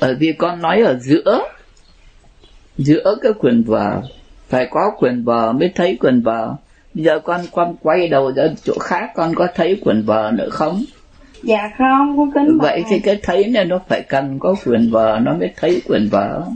[0.00, 1.40] Bởi vì con nói ở giữa
[2.78, 4.02] giữa cái quyền vợ
[4.48, 6.54] phải có quyền vợ mới thấy quyền vợ
[6.94, 10.48] bây giờ con con quay đầu ra chỗ khác con có thấy quyền vợ nữa
[10.50, 10.84] không?
[11.42, 15.18] Dạ không con kính vậy thì cái thấy này nó phải cần có quyền vợ
[15.22, 16.46] nó mới thấy quyền vợ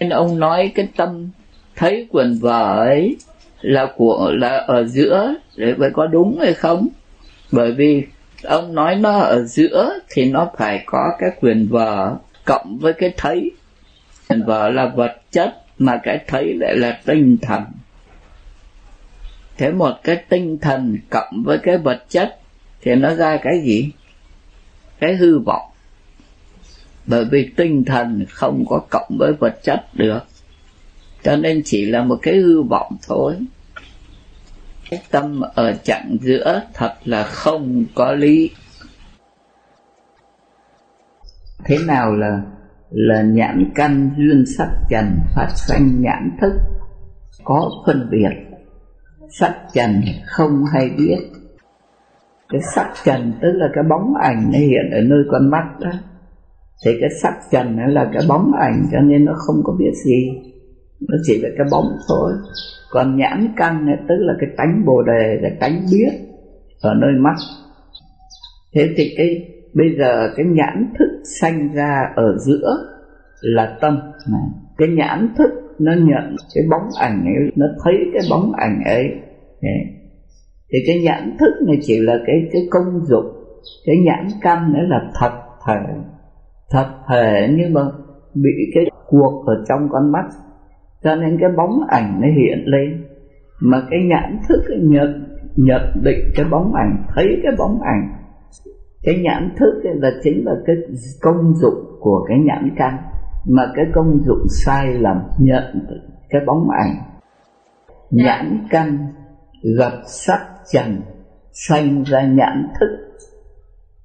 [0.00, 1.30] nên ông nói cái tâm
[1.76, 3.16] thấy quyền vợ ấy
[3.60, 6.88] là của là ở giữa để phải có đúng hay không?
[7.52, 8.04] Bởi vì
[8.42, 13.14] ông nói nó ở giữa thì nó phải có cái quyền vợ cộng với cái
[13.16, 13.50] thấy.
[14.28, 17.62] Quyền vợ là vật chất mà cái thấy lại là tinh thần.
[19.56, 22.38] Thế một cái tinh thần cộng với cái vật chất
[22.82, 23.90] thì nó ra cái gì?
[25.00, 25.70] Cái hư vọng.
[27.06, 30.20] Bởi vì tinh thần không có cộng với vật chất được.
[31.22, 33.34] Cho nên chỉ là một cái hư vọng thôi
[34.90, 38.50] cái tâm ở chặng giữa thật là không có lý.
[41.64, 42.42] Thế nào là
[42.90, 46.52] là nhãn căn duyên sắc trần phát sanh nhãn thức?
[47.44, 48.30] Có phân biệt.
[49.30, 51.18] Sắc trần không hay biết.
[52.48, 55.90] Cái sắc trần tức là cái bóng ảnh nó hiện ở nơi con mắt đó.
[56.84, 59.92] Thì cái sắc trần nó là cái bóng ảnh cho nên nó không có biết
[60.04, 60.49] gì
[61.08, 62.32] nó chỉ là cái bóng thôi.
[62.90, 66.10] Còn nhãn căn này, tức là cái tánh bồ đề, cái tánh biết
[66.82, 67.34] ở nơi mắt.
[68.74, 72.76] Thế thì cái, bây giờ cái nhãn thức sanh ra ở giữa
[73.40, 73.98] là tâm.
[74.32, 74.42] Này
[74.78, 79.04] cái nhãn thức nó nhận cái bóng ảnh ấy, nó thấy cái bóng ảnh ấy.
[79.62, 79.80] Đấy
[80.72, 83.26] thì cái nhãn thức này chỉ là cái cái công dụng.
[83.86, 85.32] Cái nhãn căn nữa là thật
[85.66, 85.94] thể
[86.70, 87.80] thật thể nhưng mà
[88.34, 90.24] bị cái cuộc ở trong con mắt
[91.02, 93.04] cho nên cái bóng ảnh nó hiện lên.
[93.60, 98.20] Mà cái nhãn thức nhận nhận định cái bóng ảnh thấy cái bóng ảnh
[99.02, 100.76] cái nhãn thức là chính là cái
[101.20, 102.96] công dụng của cái nhãn căn.
[103.48, 105.64] Mà cái công dụng sai lầm nhận
[106.30, 106.96] cái bóng ảnh.
[108.10, 108.98] Nhãn căn
[109.78, 110.40] gặp sắc
[110.72, 111.00] trần
[111.52, 112.96] sanh ra nhãn thức.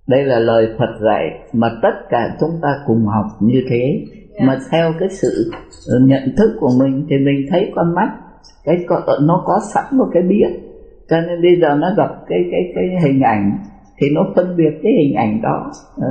[0.07, 1.23] Đây là lời Phật dạy
[1.53, 4.05] mà tất cả chúng ta cùng học như thế
[4.39, 5.51] mà theo cái sự
[6.01, 8.15] nhận thức của mình thì mình thấy con mắt
[8.63, 8.75] cái
[9.21, 10.59] nó có sẵn một cái biết
[11.09, 13.57] cho nên bây giờ nó gặp cái cái cái hình ảnh
[13.97, 15.71] thì nó phân biệt cái hình ảnh đó,
[16.01, 16.07] đó.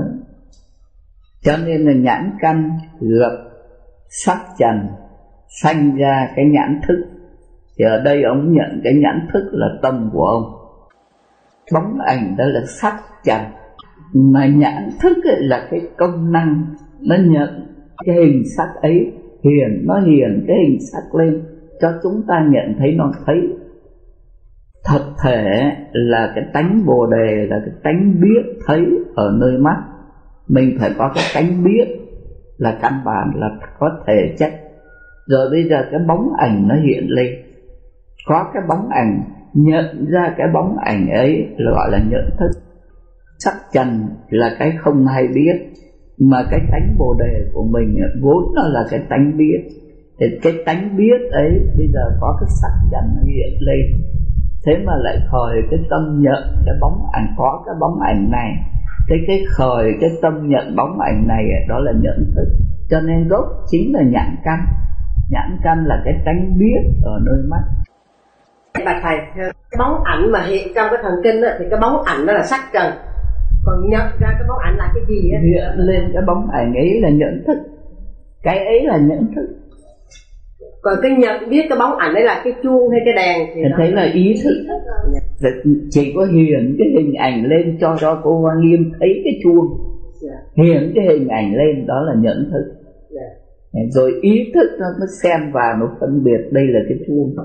[1.42, 2.70] cho nên là nhãn căn
[3.00, 3.32] gặp
[4.08, 4.88] sắc trần
[5.62, 7.04] sanh ra cái nhãn thức.
[7.78, 10.44] Thì ở đây ông nhận cái nhãn thức là tâm của ông.
[11.72, 12.94] Bóng ảnh đó là sắc
[13.24, 13.40] trần.
[14.12, 16.64] Mà nhãn thức ấy là cái công năng
[17.00, 17.73] nó nhận
[18.06, 19.12] cái hình sắc ấy
[19.44, 21.42] hiền, nó hiền cái hình sắc lên
[21.80, 23.36] cho chúng ta nhận thấy, nó thấy
[24.84, 28.84] thật thể là cái tánh bồ đề, là cái tánh biết thấy
[29.14, 29.82] ở nơi mắt.
[30.48, 31.84] Mình phải có cái tánh biết
[32.56, 34.52] là căn bản, là có thể chất
[35.26, 37.34] rồi bây giờ cái bóng ảnh nó hiện lên.
[38.26, 39.22] Có cái bóng ảnh,
[39.54, 42.50] nhận ra cái bóng ảnh ấy là gọi là nhận thức.
[43.38, 45.72] Sắc trần là cái không hay biết
[46.20, 49.58] mà cái tánh bồ đề của mình vốn nó là cái tánh biết.
[50.20, 54.00] Thì cái tánh biết ấy bây giờ có cái sắc dần hiện lên.
[54.66, 58.50] Thế mà lại khởi cái tâm nhận cái bóng ảnh có cái bóng ảnh này.
[59.08, 62.48] Cái cái khởi cái tâm nhận bóng ảnh này đó là nhận thức.
[62.90, 64.58] Cho nên gốc chính là nhãn căn.
[65.30, 67.62] Nhãn căn là cái tánh biết ở nơi mắt.
[68.84, 72.02] Bạch thầy cái bóng ảnh mà hiện trong cái thần kinh đó, thì cái bóng
[72.04, 72.92] ảnh đó là sắc trần
[73.64, 75.40] còn nhận ra cái bóng ảnh là cái gì á?
[75.42, 77.56] Hiện lên cái bóng ảnh ấy là nhận thức.
[78.42, 79.46] Cái ấy là nhận thức.
[80.82, 83.62] Còn cái nhận biết cái bóng ảnh ấy là cái chuông hay cái đèn thì
[83.76, 84.54] thấy là ý thức.
[85.90, 89.66] Chỉ có hiện cái hình ảnh lên cho cho cô Hoa Nghiêm thấy cái chuông.
[90.22, 90.64] Dạ.
[90.64, 92.74] hiện cái hình ảnh lên đó là nhận thức.
[93.10, 93.80] Dạ.
[93.90, 97.36] rồi ý thức nó nó xen vào nó phân biệt đây là cái chuông.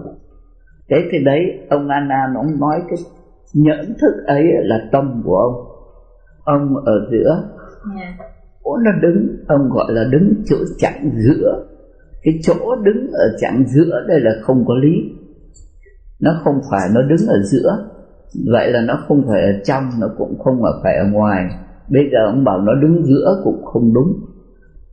[0.90, 2.98] Thế thì đấy ông Anna ông nói cái
[3.54, 5.69] nhận thức ấy là tâm của ông
[6.50, 7.44] ông ở giữa.
[7.96, 8.18] Dạ.
[8.64, 11.66] chỗ nó đứng ông gọi là đứng chỗ chặng giữa.
[12.24, 15.12] Cái chỗ đứng ở chặng giữa đây là không có lý.
[16.20, 17.86] Nó không phải nó đứng ở giữa.
[18.52, 21.46] Vậy là nó không phải ở trong nó cũng không phải ở ngoài.
[21.90, 24.14] Bây giờ ông bảo nó đứng giữa cũng không đúng.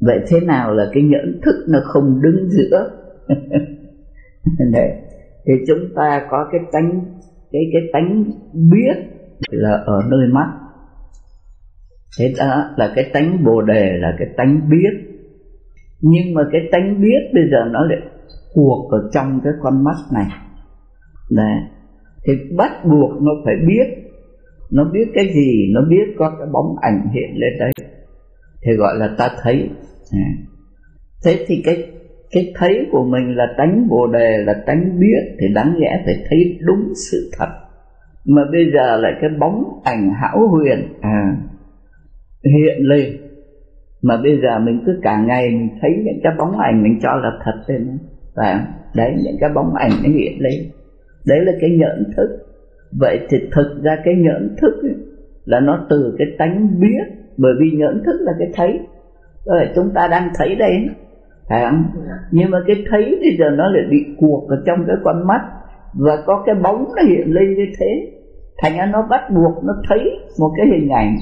[0.01, 2.91] Vậy thế nào là cái nhận thức nó không đứng giữa?
[4.73, 4.91] Đấy.
[5.47, 7.01] thì chúng ta có cái tánh
[7.53, 8.25] cái cái tánh
[8.71, 8.97] biết
[9.51, 10.49] là ở nơi mắt
[12.19, 15.17] thế đó là cái tánh bồ đề, là cái tánh biết.
[16.01, 17.99] Nhưng mà cái tánh biết bây giờ nó lại
[18.55, 20.27] cuộc ở trong cái con mắt này.
[21.31, 21.57] Đấy.
[22.27, 23.87] thì bắt buộc nó phải biết.
[24.73, 25.73] Nó biết cái gì?
[25.75, 27.71] Nó biết có cái bóng ảnh hiện lên đây.
[28.67, 29.71] Thì gọi là ta thấy.
[31.25, 31.87] Thế thì cái
[32.31, 36.15] cái thấy của mình là tánh bồ đề, là tánh biết, thì đáng lẽ phải
[36.29, 37.49] thấy đúng sự thật.
[38.25, 40.89] Mà bây giờ lại cái bóng ảnh hão huyền.
[41.01, 41.37] À
[42.55, 43.17] hiện lên.
[44.03, 47.15] Mà bây giờ mình cứ cả ngày mình thấy những cái bóng ảnh mình cho
[47.15, 47.99] là thật lên
[48.37, 48.67] và
[48.97, 50.61] đấy những cái bóng ảnh nó hiện lên.
[51.27, 52.29] Đấy là cái nhận thức.
[53.01, 54.95] Vậy thì thực ra cái nhận thức ấy,
[55.45, 57.05] là nó từ cái tánh biết
[57.37, 58.79] bởi vì nhận thức là cái thấy.
[59.45, 60.73] Rồi chúng ta đang thấy đây
[61.49, 61.85] phải không?
[62.31, 65.41] Nhưng mà cái thấy bây giờ nó lại bị cuộc ở trong cái con mắt
[65.95, 68.13] và có cái bóng nó hiện lên như thế.
[68.63, 69.99] Thành ra nó bắt buộc nó thấy
[70.41, 71.17] một cái hình ảnh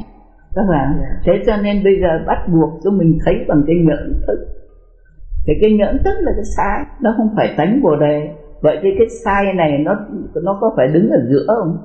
[0.55, 1.03] các bạn.
[1.25, 4.39] Thế cho nên bây giờ bắt buộc cho mình thấy bằng cái nhận thức.
[5.47, 8.29] Thì cái nhận thức là cái sai nó không phải tánh bồ đề
[8.61, 9.97] vậy thì cái sai này nó
[10.43, 11.77] nó có phải đứng ở giữa không?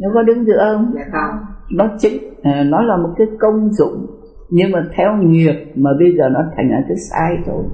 [0.00, 0.92] Nó có đứng giữa không?
[0.94, 1.40] Dạ không.
[1.72, 4.06] Nó chính à, nó là một cái công dụng
[4.50, 7.64] nhưng mà theo nghiệp mà bây giờ nó thành ra cái sai rồi.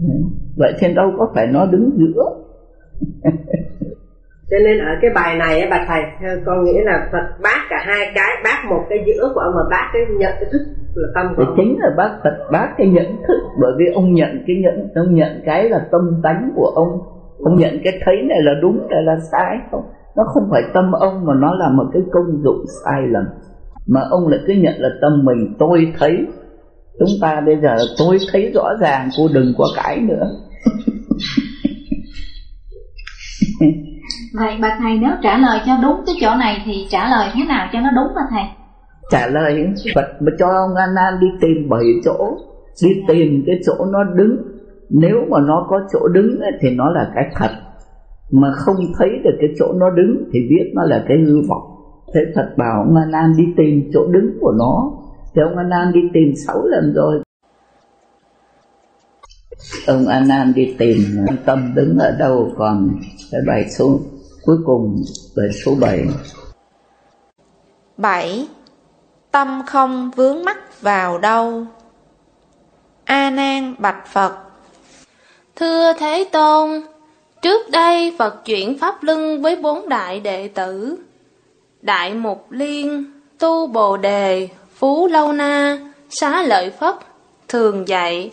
[0.00, 0.14] Ừ.
[0.56, 2.24] vậy thì đâu có phải nó đứng giữa
[4.54, 6.02] cho nên ở cái bài này bà thầy
[6.46, 9.62] con nghĩ là Phật bác cả hai cái bác một cái giữa của ông mà
[9.70, 10.62] bác cái nhận cái thức
[10.94, 11.54] là tâm của ông.
[11.56, 15.14] chính là bác Phật bác cái nhận thức bởi vì ông nhận cái nhận ông
[15.14, 17.00] nhận cái là tâm tánh của ông.
[17.38, 19.82] Ông nhận cái thấy này là đúng này là sai không?
[20.16, 23.24] Nó không phải tâm ông mà nó là một cái công dụng sai lầm.
[23.86, 26.26] Mà ông lại cứ nhận là tâm mình tôi thấy.
[26.98, 30.30] Chúng ta bây giờ tôi thấy rõ ràng cô đừng có cãi nữa
[34.38, 37.44] Vậy bà thầy nếu trả lời cho đúng cái chỗ này thì trả lời thế
[37.48, 38.44] nào cho nó đúng bà thầy?
[39.10, 42.38] trả lời, Phật mà cho ông anan đi tìm bảy chỗ.
[42.82, 44.36] Đi tìm cái chỗ nó đứng.
[44.90, 47.50] Nếu mà nó có chỗ đứng thì nó là cái thật.
[48.30, 51.62] Mà không thấy được cái chỗ nó đứng thì biết nó là cái hư vọng.
[52.14, 54.92] Thế Phật bảo ông anan đi tìm chỗ đứng của nó.
[55.34, 57.22] Thì ông anan đi tìm sáu lần rồi.
[59.86, 60.98] Ông anan đi tìm,
[61.44, 62.88] tâm đứng ở đâu còn
[63.32, 64.00] cái bài số
[64.44, 65.04] cuối cùng
[65.36, 66.04] bài số 7
[67.96, 68.48] 7.
[69.30, 71.66] Tâm không vướng mắc vào đâu
[73.04, 74.32] A Nan bạch Phật
[75.56, 76.82] Thưa Thế Tôn,
[77.42, 80.96] trước đây Phật chuyển pháp luân với bốn đại đệ tử.
[81.82, 85.78] Đại Mục Liên, Tu Bồ Đề, Phú Lâu Na,
[86.10, 86.94] Xá Lợi Phất,
[87.48, 88.30] thường dạy.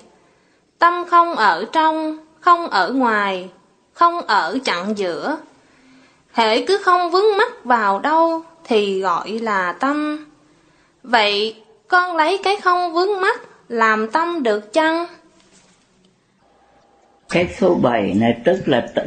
[0.79, 3.49] Tâm không ở trong, không ở ngoài,
[3.93, 5.37] không ở chặng giữa.
[6.33, 10.25] Hễ cứ không vướng mắc vào đâu thì gọi là tâm.
[11.03, 11.55] Vậy
[11.87, 15.05] con lấy cái không vướng mắc làm tâm được chăng?
[17.29, 18.99] Cái số 7 này tức là t...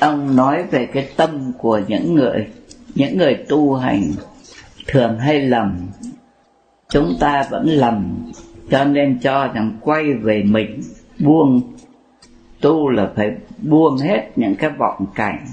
[0.00, 2.46] ông nói về cái tâm của những người
[2.94, 4.02] những người tu hành
[4.86, 5.86] thường hay lầm
[6.88, 8.30] chúng ta vẫn lầm,
[8.70, 10.80] cho nên cho rằng quay về mình
[11.18, 11.62] buông
[12.60, 15.46] tu là phải buông hết những cái vọng cảnh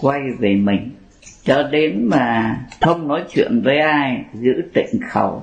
[0.00, 0.90] quay về mình,
[1.42, 5.42] cho đến mà không nói chuyện với ai, giữ tịnh khẩu.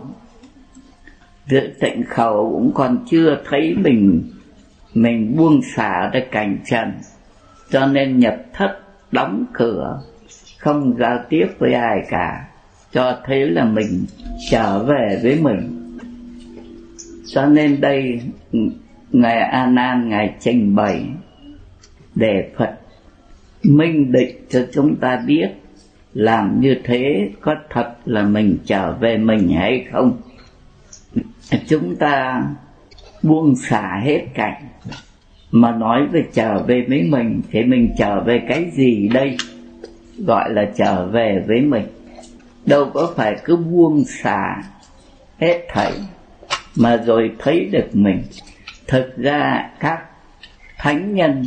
[1.47, 4.23] Giữ tịnh khẩu cũng còn chưa thấy mình
[4.93, 6.91] mình buông xả ra cảnh trần,
[7.69, 8.79] cho nên nhập thất,
[9.11, 10.01] đóng cửa,
[10.57, 12.47] không giao tiếp với ai cả,
[12.91, 14.05] cho thấy là mình
[14.49, 15.81] trở về với mình.
[17.25, 18.21] Cho nên đây
[19.11, 21.05] ngài a nan ngài trình bày,
[22.15, 22.79] để phật
[23.69, 25.47] minh định cho chúng ta biết
[26.13, 30.21] làm như thế có thật là mình trở về mình hay không?
[31.67, 32.43] Chúng ta
[33.23, 34.63] buông xả hết cảnh
[35.51, 39.37] mà nói về trở về với mình, thì mình trở về cái gì đây?
[40.17, 41.85] Gọi là trở về với mình.
[42.65, 44.63] Đâu có phải cứ buông xả
[45.39, 45.93] hết thảy
[46.75, 48.23] mà rồi thấy được mình.
[48.87, 49.99] Thực ra các
[50.77, 51.43] thánh nhân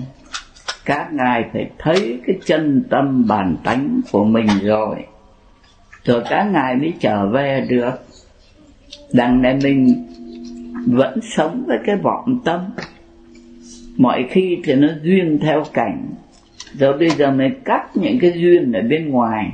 [0.89, 4.97] các ngài phải thấy cái chân tâm bản tánh của mình rồi.
[6.05, 7.91] Rồi các ngài mới trở về được.
[9.13, 10.07] Đằng này mình
[10.87, 12.61] vẫn sống với cái vọng tâm.
[13.97, 16.07] Mọi khi thì nó duyên theo cảnh.
[16.79, 19.53] Rồi bây giờ mình cắt những cái duyên ở bên ngoài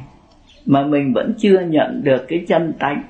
[0.66, 3.02] mà mình vẫn chưa nhận được cái chân tánh.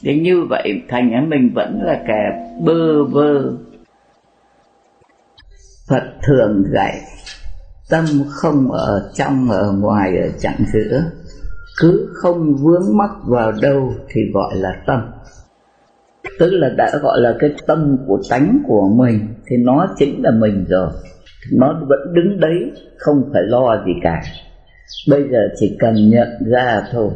[0.00, 3.52] Thì như vậy thành ra mình vẫn là kẻ bơ vơ.
[5.88, 7.00] Phật thường dạy
[7.90, 11.02] tâm không ở trong, ở ngoài, ở chặng giữa.
[11.80, 15.00] Cứ không vướng mắc vào đâu thì gọi là tâm.
[16.38, 20.30] Tức là đã gọi là cái tâm của tánh của mình, thì nó chính là
[20.30, 20.90] mình rồi.
[21.52, 24.22] Nó vẫn đứng đấy, không phải lo gì cả.
[25.08, 27.10] Bây giờ chỉ cần nhận ra thôi.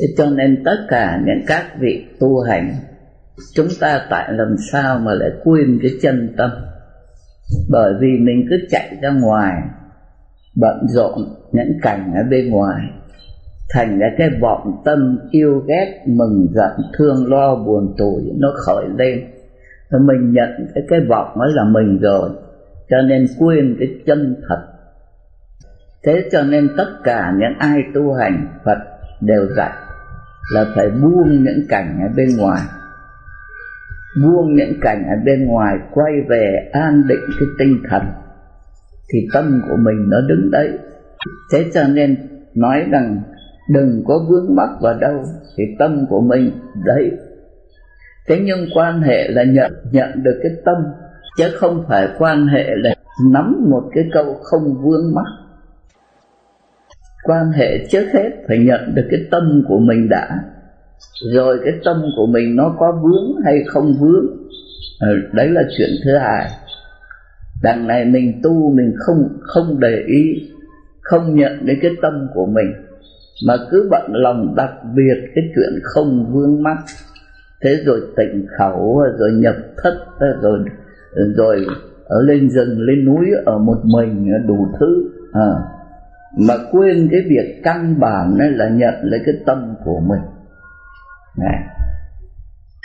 [0.00, 2.74] Thế cho nên tất cả những các vị tu hành,
[3.54, 6.50] chúng ta tại làm sao mà lại quên cái chân tâm?
[7.68, 9.62] Bởi vì mình cứ chạy ra ngoài,
[10.56, 11.18] bận rộn
[11.52, 12.80] những cảnh ở bên ngoài,
[13.70, 18.84] thành ra cái vọng tâm yêu ghét, mừng giận, thương, lo, buồn, tủi, nó khởi
[18.98, 19.24] lên.
[19.90, 22.30] Rồi mình nhận cái cái vọng ấy là mình rồi,
[22.90, 24.66] cho nên quên cái chân thật.
[26.04, 28.78] Thế cho nên tất cả những ai tu hành phật
[29.20, 29.72] đều dạy
[30.52, 32.60] là phải buông những cảnh ở bên ngoài
[34.16, 38.02] buông những cảnh ở bên ngoài, quay về an định cái tinh thần,
[39.12, 40.78] thì tâm của mình nó đứng đấy.
[41.52, 42.16] Thế cho nên
[42.54, 43.22] nói rằng
[43.68, 45.24] đừng có vướng mắc vào đâu,
[45.56, 46.50] thì tâm của mình
[46.84, 47.10] đấy.
[48.28, 50.76] Thế nhưng quan hệ là nhận nhận được cái tâm,
[51.36, 52.94] chứ không phải quan hệ là
[53.32, 55.26] nắm một cái câu không vướng mắc.
[57.22, 60.28] Quan hệ trước hết phải nhận được cái tâm của mình đã
[61.32, 64.26] rồi cái tâm của mình nó có vướng hay không vướng?
[65.00, 66.50] Ờ, đấy là chuyện thứ hai.
[67.62, 70.50] Đằng này mình tu mình không không để ý
[71.00, 72.72] không nhận đến cái tâm của mình.
[73.46, 76.76] Mà cứ bận lòng đặc biệt cái chuyện không vướng mắc.
[77.62, 79.94] Thế rồi tịnh khẩu rồi nhập thất
[80.42, 80.58] rồi
[81.36, 81.66] rồi
[82.04, 85.10] ở lên rừng lên núi ở một mình đủ thứ.
[85.32, 85.50] À,
[86.38, 90.20] mà quên cái việc căn bản là nhận lấy cái tâm của mình
[91.36, 91.62] này.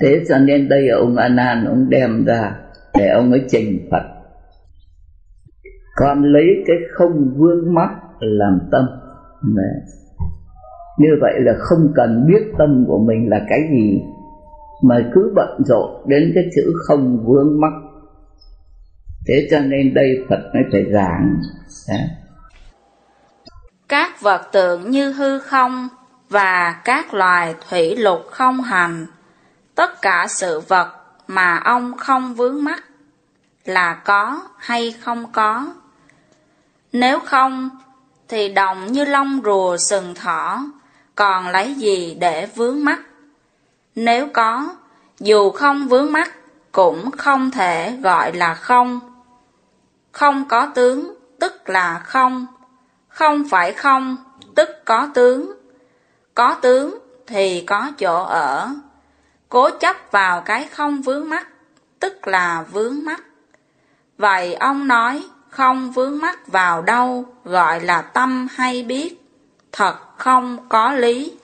[0.01, 2.55] thế cho nên đây ông anan ông đem ra
[2.97, 4.03] để ông ấy trình phật.
[5.95, 7.89] Còn lấy cái không vương mắc
[8.19, 8.85] làm tâm.
[9.55, 9.75] Này.
[10.97, 14.01] như vậy là không cần biết tâm của mình là cái gì,
[14.83, 17.73] mà cứ bận rộn đến cái chữ không vướng mắc.
[19.27, 21.35] Thế cho nên đây phật mới phải giảng.
[23.89, 25.87] Các vật tượng như hư không
[26.29, 29.07] và các loài thủy lục không hành.
[29.75, 30.93] Tất cả sự vật
[31.27, 32.83] mà ông không vướng mắc
[33.65, 35.67] là có hay không có.
[36.91, 37.69] Nếu không,
[38.27, 40.65] thì đồng như lông rùa sừng thỏ,
[41.15, 42.99] còn lấy gì để vướng mắt
[43.95, 44.75] nếu có,
[45.19, 46.31] dù không vướng mắt
[46.71, 48.99] cũng không thể gọi là không.
[50.11, 52.47] Không có tướng tức là không.
[53.07, 54.17] Không phải không
[54.55, 55.53] tức có tướng
[56.35, 56.97] có tướng
[57.27, 58.69] thì có chỗ ở.
[59.49, 61.47] Cố chấp vào cái không vướng mắc
[61.99, 63.23] tức là vướng mắc
[64.17, 69.21] vậy ông nói không vướng mắc vào đâu, gọi là tâm hay biết,
[69.71, 71.37] thật không có lý.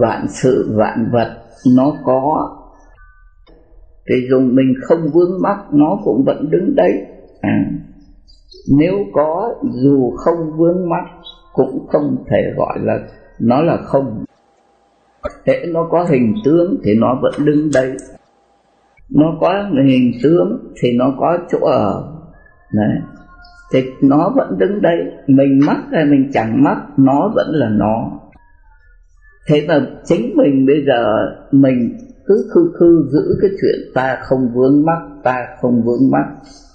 [0.00, 1.36] Vạn sự vạn vật
[1.76, 2.56] nó có.
[4.08, 6.92] Thì dùng mình không vướng mắc nó cũng vẫn đứng đấy.
[7.40, 7.58] À,
[8.78, 11.04] nếu có dù không vướng mắc
[11.54, 12.98] cũng không thể gọi là
[13.38, 14.24] nó là không.
[15.46, 17.96] Thế nó có hình tướng thì nó vẫn đứng đây.
[19.10, 22.10] Nó có hình tướng thì nó có chỗ ở.
[22.72, 22.98] Đấy.
[23.72, 24.96] thì nó vẫn đứng đây.
[25.26, 28.10] Mình mắc hay mình chẳng mắc, nó vẫn là nó.
[29.48, 31.04] Thế mà chính mình bây giờ,
[31.52, 36.24] mình cứ khư khư giữ cái chuyện ta không vướng mắc, ta không vướng mắc.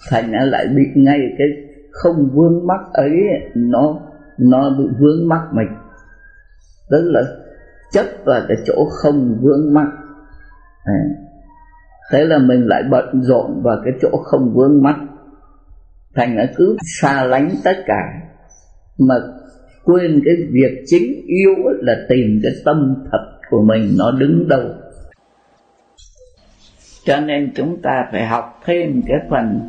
[0.10, 1.48] Thành lại bị ngay cái
[1.92, 3.12] không vướng mắc ấy,
[3.56, 4.00] nó
[4.40, 5.68] nó bị vướng mắc mình.
[6.90, 7.22] Tức là
[7.92, 9.88] chấp vào cái chỗ không vướng mắc.
[10.84, 11.00] À,
[12.12, 14.96] thế là mình lại bận rộn vào cái chỗ không vướng mắc.
[16.16, 18.04] Thành là cứ xa lánh tất cả.
[18.98, 19.16] Mà
[19.84, 24.62] quên cái việc chính yếu là tìm cái tâm thật của mình nó đứng đâu.
[27.06, 29.60] Cho nên chúng ta phải học thêm cái phần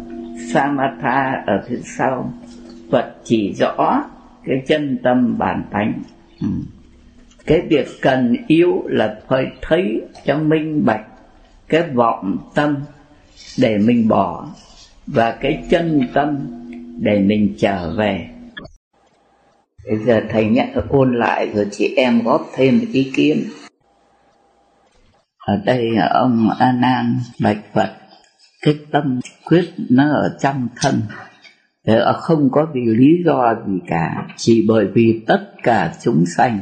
[0.53, 2.33] samatha ở phía sau.
[2.93, 4.05] Phật chỉ rõ
[4.45, 6.03] cái chân tâm bản tánh.
[6.41, 6.49] Ừ.
[7.47, 11.07] cái việc cần yếu là phải thấy cho minh bạch
[11.69, 12.77] cái vọng tâm
[13.59, 14.49] để mình bỏ
[15.07, 16.39] và cái chân tâm
[16.99, 18.29] để mình trở về.
[19.87, 23.45] Bây giờ thầy nhắc ôn lại rồi chị em góp thêm ý kiến.
[25.39, 27.91] Ở đây ông a nan bạch phật,
[28.63, 31.01] cái tâm quyết nó ở trong thân
[32.15, 34.27] không có vì lý do gì cả.
[34.37, 36.59] Chỉ bởi vì tất cả chúng sanh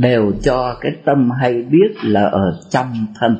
[0.00, 3.36] đều cho cái tâm hay biết là ở trong thân.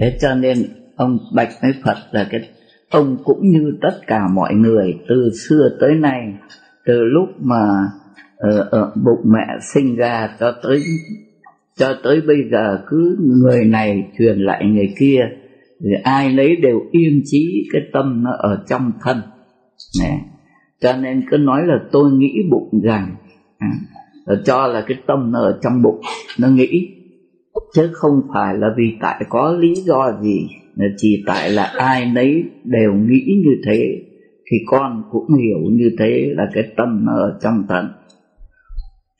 [0.00, 0.58] Thế cho nên
[0.96, 2.40] ông bạch với phật là cái
[2.90, 6.34] ông cũng như tất cả mọi người từ xưa tới nay
[6.86, 7.88] từ lúc mà
[8.36, 10.82] ở, ở bụng mẹ sinh ra cho tới
[11.76, 15.20] cho tới bây giờ cứ người này truyền lại người kia
[15.84, 19.16] thì ai nấy đều yên trí cái tâm nó ở trong thân.
[20.02, 20.20] Nè.
[20.80, 23.16] cho nên cứ nói là tôi nghĩ bụng rằng
[23.58, 23.68] à,
[24.44, 26.00] cho là cái tâm nó ở trong bụng
[26.38, 26.88] nó nghĩ.
[27.74, 30.48] Chứ không phải là vì tại có lý do gì
[30.96, 34.02] chỉ tại là ai nấy đều nghĩ như thế
[34.50, 37.86] thì con cũng hiểu như thế là cái tâm nó ở trong tận.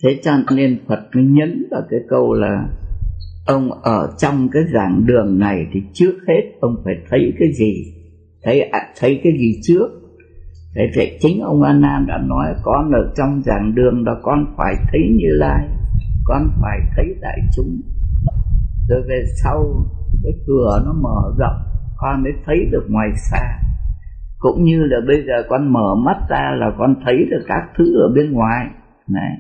[0.03, 2.69] Thế cho nên phật mới nhấn vào cái câu là
[3.47, 7.85] ông ở trong cái giảng đường này thì trước hết ông phải thấy cái gì?
[8.43, 9.89] Thấy thấy cái gì trước?
[10.77, 14.55] Thế thì chính ông a nan đã nói con ở trong giảng đường đó, con
[14.57, 15.69] phải thấy như lai,
[16.24, 17.81] con phải thấy đại chúng.
[18.89, 19.65] Rồi về sau,
[20.23, 21.62] cái cửa nó mở rộng,
[21.97, 23.59] con mới thấy được ngoài xa.
[24.39, 28.01] Cũng như là bây giờ con mở mắt ra là con thấy được các thứ
[28.01, 28.66] ở bên ngoài.
[29.09, 29.36] Này,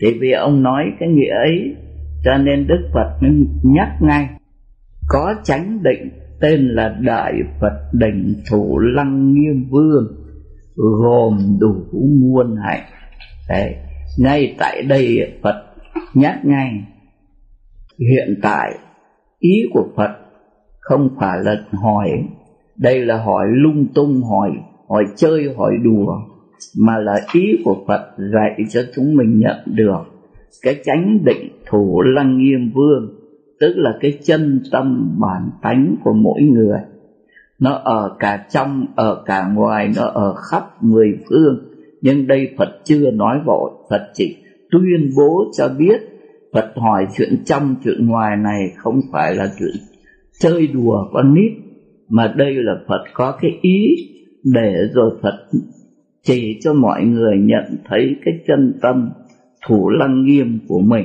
[0.00, 1.76] thì vì ông nói cái nghĩa ấy,
[2.24, 4.28] cho nên đức phật mới nhắc ngay,
[5.08, 10.21] có chánh định tên là đại phật định thủ lăng nghiêm vương
[10.76, 11.74] gồm đủ
[12.20, 12.82] muôn hạnh
[13.48, 13.74] đấy,
[14.18, 15.64] ngay tại đây phật
[16.14, 16.70] nhắc ngay,
[17.98, 18.78] hiện tại
[19.38, 20.10] ý của phật
[20.80, 22.10] không phải là hỏi,
[22.76, 24.50] đây là hỏi lung tung, hỏi
[24.88, 26.16] hỏi chơi, hỏi đùa,
[26.78, 30.02] mà là ý của phật dạy cho chúng mình nhận được
[30.62, 33.14] cái chánh định thủ lăng nghiêm vương,
[33.60, 36.78] tức là cái chân tâm bản tánh của mỗi người
[37.62, 41.58] nó ở cả trong, ở cả ngoài, nó ở khắp mười phương.
[42.00, 43.70] Nhưng đây phật chưa nói vội.
[43.90, 44.36] Phật chỉ
[44.70, 46.00] tuyên bố cho biết,
[46.52, 49.74] phật hỏi chuyện trong, chuyện ngoài này không phải là chuyện
[50.38, 51.52] chơi đùa con nít,
[52.08, 53.86] mà đây là phật có cái ý
[54.44, 55.38] để rồi phật
[56.22, 59.10] chỉ cho mọi người nhận thấy cái chân tâm,
[59.66, 61.04] thủ lăng nghiêm của mình.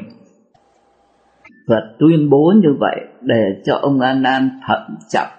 [1.68, 5.36] Phật tuyên bố như vậy để cho ông A Nan thận trọng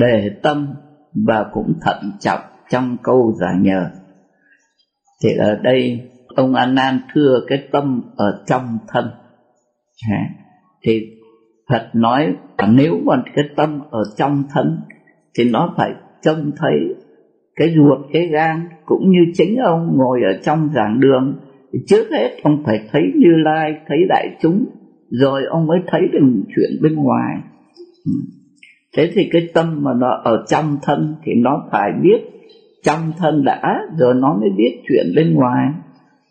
[0.00, 0.74] đề tâm
[1.26, 2.40] và cũng thận trọng
[2.70, 3.90] trong câu giả nhờ.
[5.22, 9.10] Thì ở đây, ông an Nan thưa cái tâm ở trong thân.
[10.82, 11.00] Thì
[11.68, 12.34] Phật nói
[12.68, 14.80] nếu mà cái tâm ở trong thân,
[15.38, 15.90] thì nó phải
[16.22, 16.94] trông thấy
[17.56, 21.38] cái ruột, cái gan, cũng như chính ông ngồi ở trong giảng đường.
[21.72, 24.64] Thì trước hết, ông phải thấy như lai, thấy đại chúng,
[25.10, 27.36] rồi ông mới thấy được chuyện bên ngoài.
[28.04, 28.12] Ừ
[28.96, 32.32] thế thì cái tâm mà nó ở trong thân thì nó phải biết
[32.82, 35.68] trong thân đã, rồi nó mới biết chuyện bên ngoài.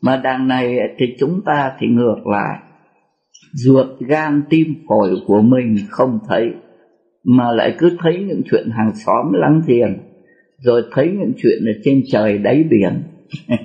[0.01, 2.59] Mà đằng này thì chúng ta thì ngược lại.
[3.53, 6.51] Ruột gan tim phổi của mình không thấy,
[7.23, 9.97] mà lại cứ thấy những chuyện hàng xóm láng giềng,
[10.57, 13.03] rồi thấy những chuyện ở trên trời đáy biển.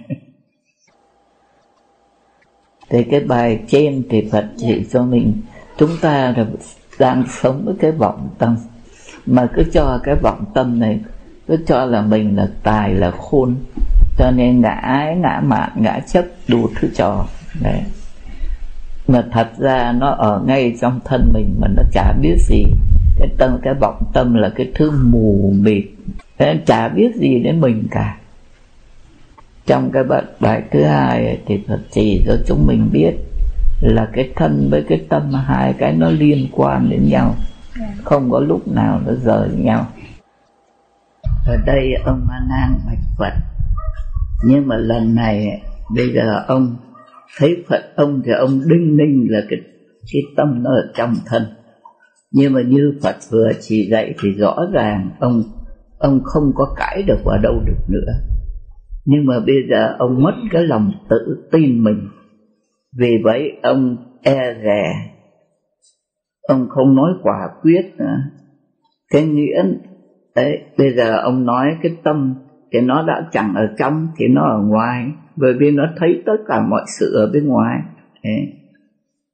[2.91, 5.33] Thì cái bài trên thì Phật chỉ cho mình,
[5.79, 6.47] chúng ta là
[6.99, 8.57] đang sống với cái vọng tâm
[9.27, 11.01] mà cứ cho cái vọng tâm này
[11.49, 13.55] cứ cho là mình là tài là khôn.
[14.19, 17.27] Cho nên ngã ái ngã mạn ngã chấp đủ thứ trò
[17.61, 17.83] đấy.
[19.09, 22.65] Mà thật ra nó ở ngay trong thân mình mà nó chả biết gì.
[23.19, 25.85] Cái tâm cái vọng tâm là cái thứ mù mịt.
[26.39, 28.17] Nó chả biết gì đến mình cả.
[29.67, 33.13] Trong cái bài, bài thứ hai thì Phật chỉ cho chúng mình biết
[33.81, 37.35] là cái thân với cái tâm hai cái nó liên quan đến nhau
[38.05, 39.87] không có lúc nào nó rời nhau.
[41.47, 43.33] Ở đây ông a nan bạch phật.
[44.45, 45.63] Nhưng mà lần này,
[45.97, 46.77] bây giờ ông
[47.39, 49.59] thấy phật, ông thì ông đinh ninh là cái
[50.13, 51.43] cái tâm nó ở trong thân.
[52.31, 55.43] Nhưng mà như phật vừa chỉ dạy thì rõ ràng ông
[55.99, 58.13] ông không có cãi được vào đâu được nữa.
[59.05, 62.09] Nhưng mà bây giờ ông mất cái lòng tự tin mình.
[62.99, 65.16] Vì vậy ông e rè
[66.49, 68.17] ông không nói quả quyết nữa
[69.11, 69.63] cái nghĩa
[70.37, 72.35] đấy bây giờ ông nói cái tâm
[72.73, 75.07] thì nó đã chẳng ở trong thì nó ở ngoài.
[75.37, 77.79] Bởi vì nó thấy tất cả mọi sự ở bên ngoài.
[78.25, 78.31] Thế,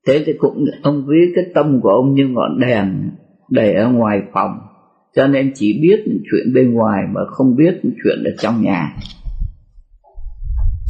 [0.07, 3.11] thế thì cũng ông ví cái tâm của ông như ngọn đèn
[3.51, 4.59] để ở ngoài phòng.
[5.17, 8.97] Cho nên chỉ biết chuyện bên ngoài mà không biết chuyện ở trong nhà.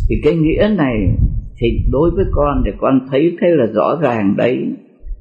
[0.09, 0.95] Thì cái nghĩa này
[1.61, 4.59] thì đối với con thì con thấy thế là rõ ràng đấy.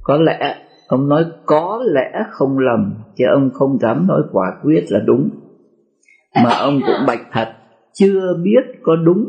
[0.03, 0.55] Có lẽ
[0.91, 5.29] ông nói có lẽ không lầm chứ ông không dám nói quả quyết là đúng.
[6.43, 7.47] Mà ông cũng bạch thật
[7.93, 9.25] chưa biết có đúng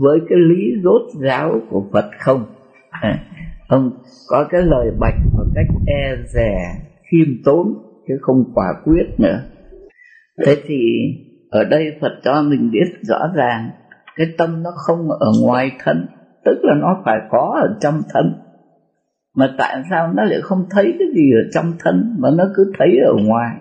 [0.00, 2.44] với cái lý rốt ráo của Phật không?
[2.90, 3.18] À,
[3.68, 3.90] ông
[4.28, 6.74] có cái lời bạch một cách e rè
[7.10, 7.74] khiêm tốn
[8.08, 9.40] chứ không quả quyết nữa.
[10.46, 10.78] Thế thì
[11.50, 13.70] ở đây Phật cho mình biết rõ ràng
[14.16, 16.06] cái tâm nó không ở ngoài thân
[16.44, 18.34] tức là nó phải có ở trong thân
[19.34, 22.72] mà tại sao nó lại không thấy cái gì ở trong thân mà nó cứ
[22.78, 23.56] thấy ở ngoài?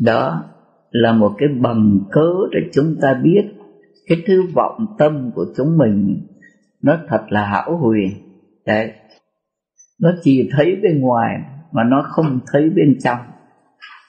[0.00, 0.44] Đó
[0.90, 3.44] là một cái bằng cớ để chúng ta biết
[4.06, 6.26] cái thứ vọng tâm của chúng mình
[6.82, 8.10] nó thật là hảo huyền.
[8.66, 8.92] Đấy.
[10.00, 11.36] Nó chỉ thấy bên ngoài
[11.72, 13.18] mà nó không thấy bên trong.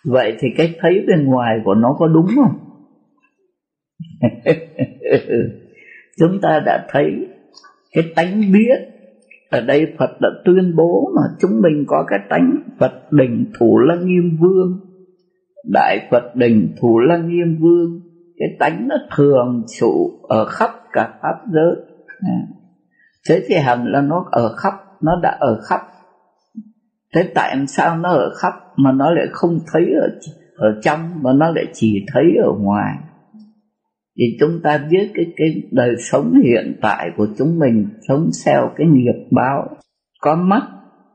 [0.05, 2.57] Vậy thì cái thấy bên ngoài của nó có đúng không?
[6.19, 7.27] Chúng ta đã thấy
[7.91, 8.96] cái tánh biết
[9.49, 13.79] ở đây Phật đã tuyên bố mà chúng mình có cái tánh Phật đỉnh thủ
[13.79, 14.79] lăng nghiêm vương.
[15.73, 18.01] Đại Phật đỉnh thủ lăng nghiêm vương,
[18.37, 21.75] cái tánh nó thường trụ ở khắp cả pháp giới.
[22.21, 22.37] À.
[23.29, 25.81] thế thì hẳn là nó ở khắp, nó đã ở khắp.
[27.15, 30.09] Thế tại sao nó ở khắp mà nó lại không thấy ở
[30.57, 32.95] ở trong, mà nó lại chỉ thấy ở ngoài?
[34.17, 38.69] Thì chúng ta biết cái cái đời sống hiện tại của chúng mình sống theo
[38.77, 39.67] cái nghiệp báo.
[40.21, 40.61] Có mắt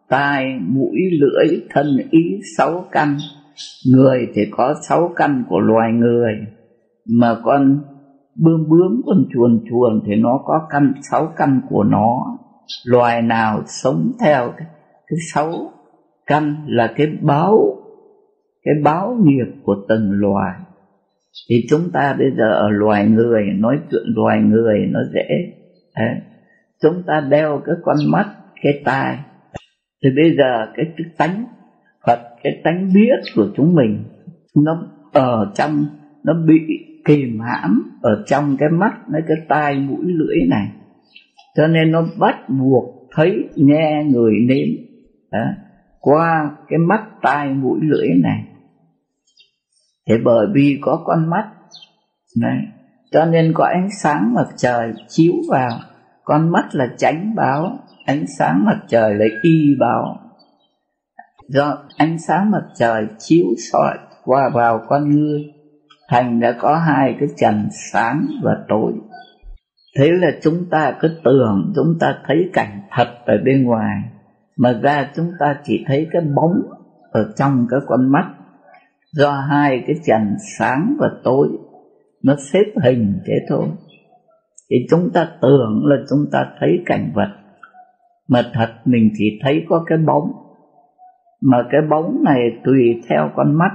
[0.08, 3.16] tai mũi lưỡi thân ý sáu căn.
[3.92, 6.32] Người thì có sáu căn của loài người.
[7.18, 7.78] Mà con
[8.36, 12.38] bươm bướm con chuồn chuồn thì nó có căn sáu căn của nó.
[12.86, 14.66] Loài nào sống theo cái,
[15.06, 15.52] cái sáu
[16.26, 17.82] căn là cái báo
[18.64, 20.54] cái báo nghiệp của từng loài
[21.48, 25.28] thì chúng ta bây giờ ở loài người nói chuyện loài người nó dễ.
[25.96, 26.14] Đấy.
[26.82, 28.26] chúng ta đeo cái con mắt
[28.62, 29.18] cái tai.
[30.04, 31.44] Thì bây giờ cái, cái tánh
[32.06, 34.04] Phật cái tánh biết của chúng mình
[34.56, 34.82] nó
[35.12, 35.86] ở trong
[36.24, 36.60] nó bị
[37.04, 40.68] kìm hãm ở trong cái mắt với cái tai mũi lưỡi này.
[41.56, 44.68] Cho nên nó bắt buộc thấy nghe người nếm.
[45.32, 45.44] Đó.
[46.00, 48.44] qua cái mắt tai mũi lưỡi này
[50.08, 51.48] thế bởi vì có con mắt.
[52.40, 52.58] Này
[53.12, 55.70] cho nên có ánh sáng mặt trời chiếu vào.
[56.24, 60.16] Con mắt là tránh báo, ánh sáng mặt trời là y báo.
[61.48, 65.44] Do ánh sáng mặt trời chiếu soi qua vào con ngươi,
[66.08, 68.92] thành đã có hai cái trần sáng và tối.
[69.98, 74.02] Thế là chúng ta cứ tưởng, chúng ta thấy cảnh thật ở bên ngoài,
[74.56, 76.62] mà ra chúng ta chỉ thấy cái bóng
[77.10, 78.24] ở trong cái con mắt
[79.12, 81.48] do hai cái trần sáng và tối,
[82.22, 83.66] nó xếp hình thế thôi.
[84.70, 87.28] Thì chúng ta tưởng là chúng ta thấy cảnh vật,
[88.28, 90.32] mà thật mình chỉ thấy có cái bóng.
[91.40, 93.70] Mà cái bóng này tùy theo con mắt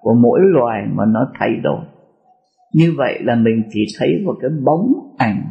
[0.00, 1.84] của mỗi loài mà nó thay đổi.
[2.74, 5.42] Như vậy là mình chỉ thấy một cái bóng ảnh.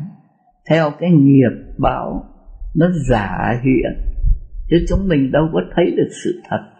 [0.69, 2.23] Theo cái nghiệp báo,
[2.75, 3.91] nó giả hiện.
[4.69, 6.72] Chứ chúng mình đâu có thấy được sự thật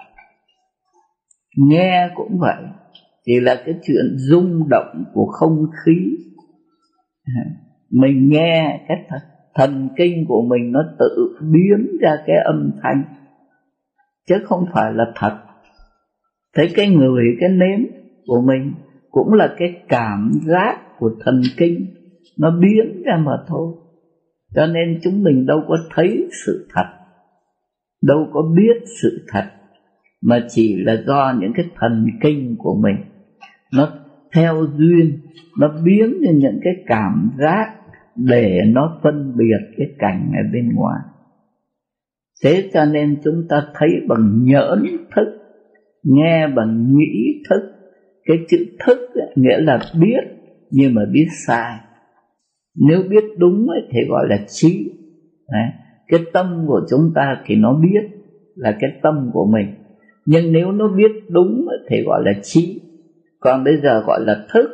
[1.58, 2.64] nghe cũng vậy.
[3.26, 6.18] Chỉ là cái chuyện rung động của không khí.
[7.90, 8.98] Mình nghe cái
[9.56, 13.04] thần kinh của mình nó tự biến ra cái âm thanh,
[14.28, 15.38] chứ không phải là thật.
[16.58, 17.80] Thế cái người, cái nếm
[18.26, 18.74] của mình
[19.12, 21.86] cũng là cái cảm giác của thần kinh,
[22.40, 23.74] nó biến ra mà thôi.
[24.56, 26.86] Cho nên chúng mình đâu có thấy sự thật,
[28.02, 29.46] đâu có biết sự thật
[30.26, 32.96] mà chỉ là do những cái thần kinh của mình.
[33.74, 33.90] Nó
[34.36, 35.20] theo duyên
[35.60, 37.66] nó biến như những cái cảm giác
[38.16, 41.00] để nó phân biệt cái cảnh ở bên ngoài.
[42.44, 44.86] Thế cho nên chúng ta thấy bằng nhẫn
[45.16, 45.44] thức
[46.04, 47.70] nghe bằng nghĩ thức.
[48.26, 50.24] Cái chữ thức ấy, nghĩa là biết
[50.72, 51.80] nhưng mà biết sai.
[52.76, 54.90] Nếu biết đúng ấy, thì gọi là trí.
[55.52, 55.70] Đấy.
[56.08, 58.10] cái tâm của chúng ta thì nó biết
[58.56, 59.83] là cái tâm của mình
[60.26, 62.82] nhưng nếu nó biết đúng thì gọi là trí.
[63.40, 64.70] Còn bây giờ gọi là thức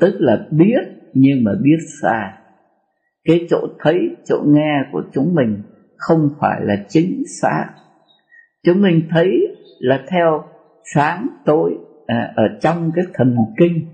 [0.00, 0.80] tức là biết
[1.14, 2.32] nhưng mà biết sai.
[3.24, 5.62] Cái chỗ thấy chỗ nghe của chúng mình
[5.96, 7.66] không phải là chính xác.
[8.64, 10.44] Chúng mình thấy là theo
[10.94, 11.74] sáng tối
[12.06, 13.86] à, ở trong cái thần kinh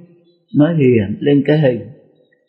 [0.56, 1.80] nó hiện lên cái hình.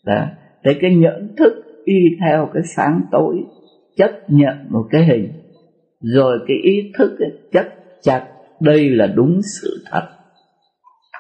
[0.05, 0.27] Đó.
[0.63, 1.53] Để cái nhận thức
[1.85, 3.43] y theo cái sáng tối
[3.95, 5.31] chấp nhận một cái hình.
[6.01, 7.65] Rồi cái ý thức ấy, chấp
[8.01, 8.27] chặt
[8.59, 10.07] đây là đúng sự thật.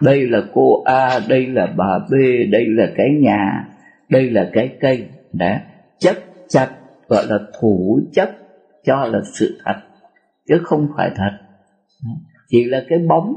[0.01, 2.13] Đây là cô A, đây là bà B,
[2.51, 3.65] đây là cái nhà,
[4.09, 5.09] đây là cái cây.
[5.33, 5.61] Đã
[5.99, 6.15] chấp
[6.47, 6.69] chặt,
[7.07, 8.29] gọi là thủ chấp
[8.85, 9.75] cho là sự thật,
[10.47, 11.31] chứ không phải thật.
[12.47, 13.33] Chỉ là cái bóng,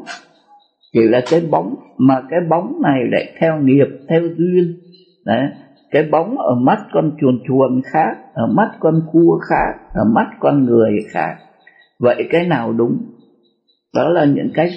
[0.92, 4.76] chỉ là cái bóng, mà cái bóng này lại theo nghiệp, theo duyên.
[5.24, 5.48] Đấy
[5.90, 10.26] cái bóng ở mắt con chuồn chuồn khác, ở mắt con cua khác, ở mắt
[10.40, 11.36] con người khác.
[11.98, 12.98] Vậy cái nào đúng?
[13.94, 14.70] Đó là những cái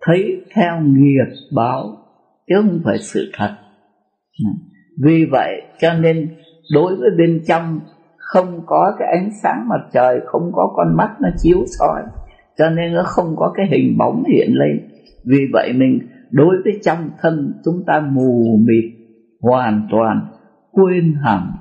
[0.00, 1.96] thấy theo nghiệp báo,
[2.48, 3.56] chứ không phải sự thật.
[5.04, 6.28] Vì vậy cho nên
[6.74, 7.80] đối với bên trong
[8.16, 12.02] không có cái ánh sáng mặt trời, không có con mắt nó chiếu soi,
[12.58, 14.88] cho nên nó không có cái hình bóng hiện lên.
[15.24, 15.98] Vì vậy mình,
[16.30, 18.84] đối với trong thân chúng ta mù mịt,
[19.40, 20.26] hoàn toàn,
[20.72, 21.52] quên hẳn.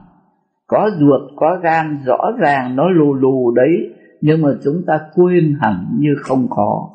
[0.67, 5.57] Có ruột, có gan, rõ ràng nó lù lù đấy, nhưng mà chúng ta quên
[5.61, 6.89] hẳn như không có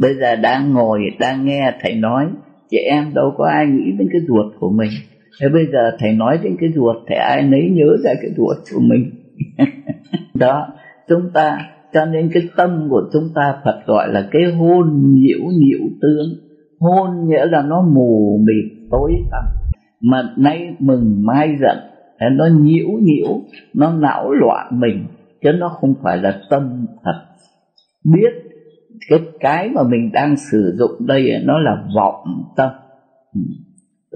[0.00, 2.26] bây giờ đang ngồi, đang nghe thầy nói,
[2.70, 4.90] chị em đâu có ai nghĩ đến cái ruột của mình.
[5.40, 8.56] Thế bây giờ thầy nói đến cái ruột, thì ai nấy nhớ ra cái ruột
[8.74, 9.10] của mình.
[10.34, 10.68] Đó,
[11.08, 11.58] chúng ta,
[11.92, 16.26] cho nên cái tâm của chúng ta Phật gọi là cái hôn nhiễu nhiễu tướng.
[16.80, 19.44] Hôn nghĩa là nó mù mịt, tối tăm.
[20.00, 21.78] Mà nay mừng, mai giận
[22.32, 23.40] nó nhiễu nhiễu,
[23.74, 25.04] nó não loạn mình,
[25.42, 27.22] chứ nó không phải là tâm thật
[28.04, 28.43] biết
[29.08, 32.70] cái cái mà mình đang sử dụng đây nó là vọng tâm.
[33.34, 33.40] Ừ.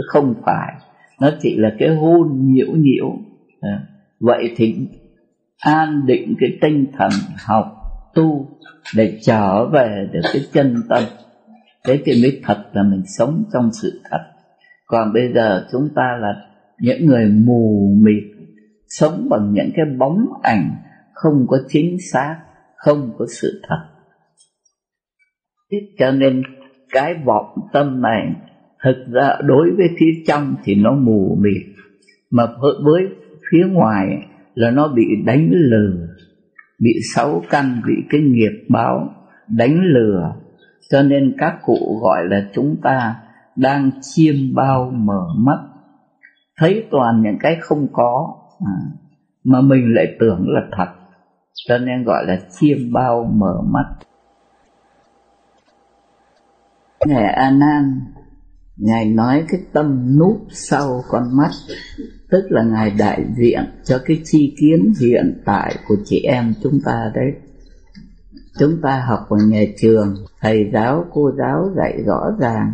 [0.07, 0.75] Không phải.
[1.21, 3.19] Nó chỉ là cái hôn nhiễu nhiễu.
[3.61, 3.83] À,
[4.21, 4.77] vậy thì
[5.59, 7.11] an định cái tinh thần
[7.47, 7.67] học
[8.15, 8.49] tu
[8.97, 11.03] để trở về được cái chân tâm.
[11.85, 14.21] Thế thì mới thật là mình sống trong sự thật.
[14.87, 16.35] Còn bây giờ chúng ta là
[16.81, 18.25] những người mù mịt,
[18.89, 20.71] sống bằng những cái bóng ảnh
[21.13, 22.37] không có chính xác,
[22.77, 23.98] không có sự thật
[25.99, 26.43] cho nên
[26.93, 28.33] cái vọng tâm này
[28.85, 31.63] thực ra đối với phía trong thì nó mù mịt
[32.31, 32.47] mà
[32.85, 33.09] với
[33.51, 34.07] phía ngoài
[34.55, 36.09] là nó bị đánh lừa
[36.79, 39.11] bị sáu căn bị cái nghiệp báo
[39.49, 40.35] đánh lừa.
[40.91, 43.17] Cho nên các cụ gọi là chúng ta
[43.57, 45.59] đang chiêm bao mở mắt
[46.57, 48.35] thấy toàn những cái không có
[48.67, 48.73] à,
[49.45, 50.89] mà mình lại tưởng là thật.
[51.69, 53.85] Cho nên gọi là chiêm bao mở mắt
[57.07, 58.01] ngài a nan
[58.77, 61.51] ngài nói cái tâm núp sau con mắt,
[62.31, 66.81] tức là ngài đại diện cho cái chi kiến hiện tại của chị em chúng
[66.85, 67.33] ta đấy.
[68.59, 72.73] Chúng ta học ở nhà trường, thầy giáo, cô giáo dạy rõ ràng.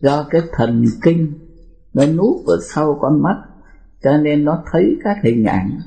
[0.00, 1.32] Do cái thần kinh
[1.94, 3.36] nó núp ở sau con mắt,
[4.02, 5.78] cho nên nó thấy các hình ảnh,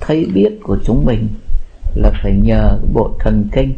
[0.00, 1.28] thấy biết của chúng mình
[1.94, 3.72] là phải nhờ bộ thần kinh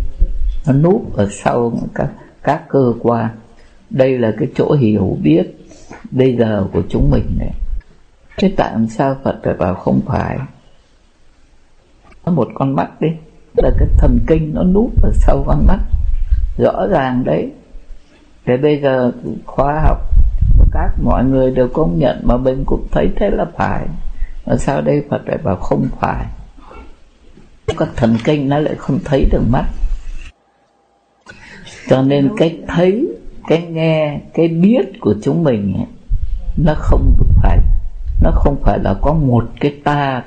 [0.66, 2.08] nó núp ở sau các
[2.42, 3.28] các cơ quan.
[3.90, 5.42] Đây là cái chỗ hiểu biết
[6.10, 7.52] bây giờ của chúng mình này.
[8.36, 10.38] Thế tại sao Phật phải bảo không phải?
[12.24, 13.08] Có một con mắt đi.
[13.56, 15.78] Là cái thần kinh nó núp ở sau con mắt.
[16.58, 17.52] Rõ ràng đấy.
[18.46, 19.12] Để bây giờ
[19.46, 19.98] khoa học,
[20.72, 23.86] các mọi người đều công nhận mà mình cũng thấy thế là phải.
[24.46, 26.26] Mà sao đây Phật lại bảo không phải?
[27.78, 29.64] Các thần kinh nó lại không thấy được mắt
[31.88, 33.06] cho nên cái thấy
[33.48, 35.86] cái nghe cái biết của chúng mình ấy,
[36.56, 37.58] nó không phải
[38.22, 40.22] nó không phải là có một cái ta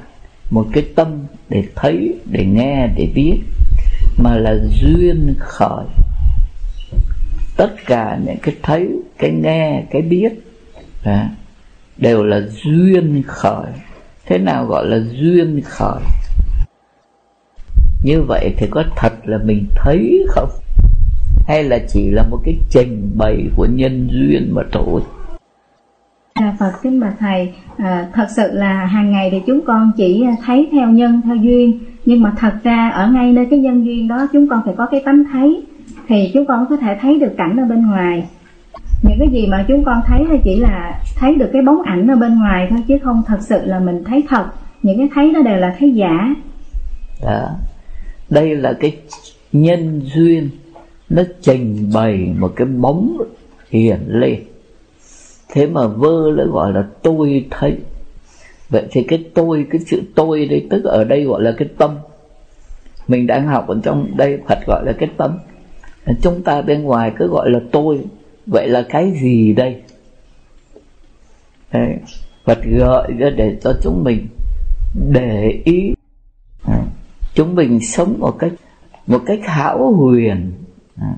[0.52, 3.40] một cái tâm để thấy để nghe để biết
[4.18, 5.86] mà là duyên khởi.
[7.58, 10.32] Tất cả những cái thấy cái nghe cái biết
[11.06, 11.24] đó,
[11.98, 13.72] đều là duyên khởi.
[14.26, 16.02] Thế nào gọi là duyên khởi?
[18.04, 20.50] Như vậy thì có thật là mình thấy không?
[21.48, 25.02] Hay là chỉ là một cái trình bày của nhân duyên mà thôi
[26.34, 30.26] À, Phật kính bạch thầy, à, thật sự là hàng ngày thì chúng con chỉ
[30.46, 34.08] thấy theo nhân theo duyên, nhưng mà thật ra ở ngay nơi cái nhân duyên
[34.08, 35.64] đó chúng con phải có cái tánh thấy,
[36.08, 38.28] thì chúng con có thể thấy được cảnh ở bên ngoài.
[39.04, 42.08] Những cái gì mà chúng con thấy thì chỉ là thấy được cái bóng ảnh
[42.08, 44.46] ở bên ngoài thôi chứ không thật sự là mình thấy thật.
[44.84, 46.36] Những cái thấy đó đều là thấy giả.
[47.24, 47.50] Đó.
[48.30, 48.98] Đây là cái
[49.52, 50.50] nhân duyên
[51.10, 53.18] nó trình bày một cái bóng
[53.70, 54.44] hiện lên.
[55.50, 57.78] Thế mà vơ lại gọi là tôi thấy.
[58.70, 61.98] Vậy thì cái tôi cái chữ tôi đây tức ở đây gọi là cái tâm.
[63.08, 65.38] Mình đang học ở trong đây phật gọi là cái tâm.
[66.22, 68.00] Chúng ta bên ngoài cứ gọi là tôi.
[68.46, 69.82] Vậy là cái gì đây?
[71.74, 71.96] Đấy.
[72.46, 74.28] phật gợi ra để cho chúng mình
[75.12, 75.94] để ý.
[76.64, 76.82] À,
[77.34, 78.52] chúng mình sống một cách
[79.08, 80.52] một cách hão huyền
[81.02, 81.14] à,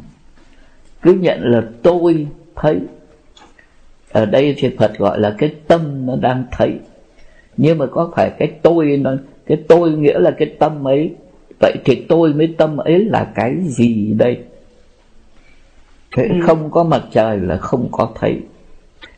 [1.01, 2.80] cứ nhận là tôi thấy.
[4.11, 6.73] Ở đây thì Phật gọi là cái tâm nó đang thấy.
[7.57, 9.11] Nhưng mà có phải cái tôi nó
[9.45, 11.15] cái tôi nghĩa là cái tâm ấy
[11.60, 14.39] vậy thì tôi với tâm ấy là cái gì đây?
[16.15, 16.35] Thế ừ.
[16.41, 18.39] không có mặt trời là không có thấy.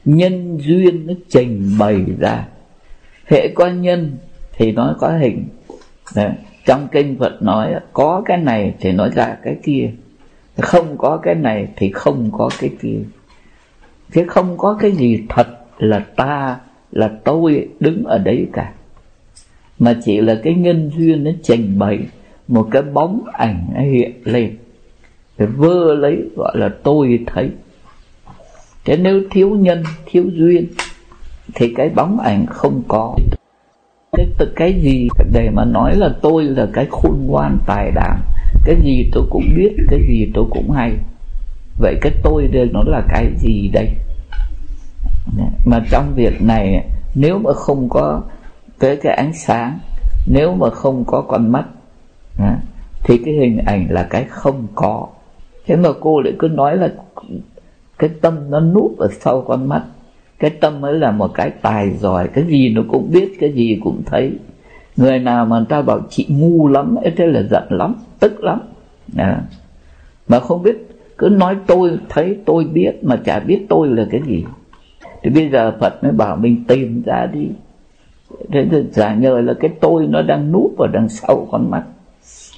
[0.05, 2.47] Nhân duyên nó trình bày ra.
[3.25, 4.11] Hệ có nhân
[4.53, 5.45] thì nó có hình.
[6.15, 6.29] Đấy.
[6.65, 9.91] trong kinh Phật nói có cái này thì nói ra cái kia
[10.57, 12.99] không có cái này thì không có cái kia.
[14.14, 15.48] Chứ không có cái gì thật
[15.78, 16.60] là ta,
[16.91, 18.73] là tôi đứng ở đấy cả.
[19.80, 21.99] Mà chỉ là cái nhân duyên nó trình bày
[22.48, 24.57] một cái bóng ảnh nó hiện lên.
[25.38, 27.49] Để vơ lấy gọi là tôi thấy.
[28.86, 30.68] Thế nếu thiếu nhân, thiếu duyên,
[31.56, 33.15] thì cái bóng ảnh không có.
[34.11, 35.07] Cái cái gì?
[35.34, 38.19] Để mà nói là tôi là cái khôn ngoan tài đảm
[38.65, 40.91] cái gì tôi cũng biết, cái gì tôi cũng hay.
[41.79, 43.89] Vậy cái tôi đây nó là cái gì đây?
[45.65, 48.21] Mà trong việc này, nếu mà không có
[48.79, 49.79] cái cái ánh sáng,
[50.27, 51.65] nếu mà không có con mắt
[53.03, 55.07] thì cái hình ảnh là cái không có.
[55.65, 56.93] Thế mà cô lại cứ nói là
[57.99, 59.83] cái tâm nó núp ở sau con mắt.
[60.39, 63.79] Cái tâm ấy là một cái tài giỏi, cái gì nó cũng biết, cái gì
[63.83, 64.31] cũng thấy
[64.97, 68.43] người nào mà người ta bảo chị ngu lắm, ấy, thế là giận lắm, tức
[68.43, 68.59] lắm.
[69.18, 69.41] À.
[70.27, 70.76] mà không biết,
[71.18, 74.45] cứ nói tôi, thấy tôi biết, mà chả biết tôi là cái gì.
[75.23, 77.47] Thì bây giờ phật mới bảo mình tìm ra đi.
[78.51, 81.84] Thế thì giả nhờ là cái tôi nó đang núp ở đằng sau con mắt.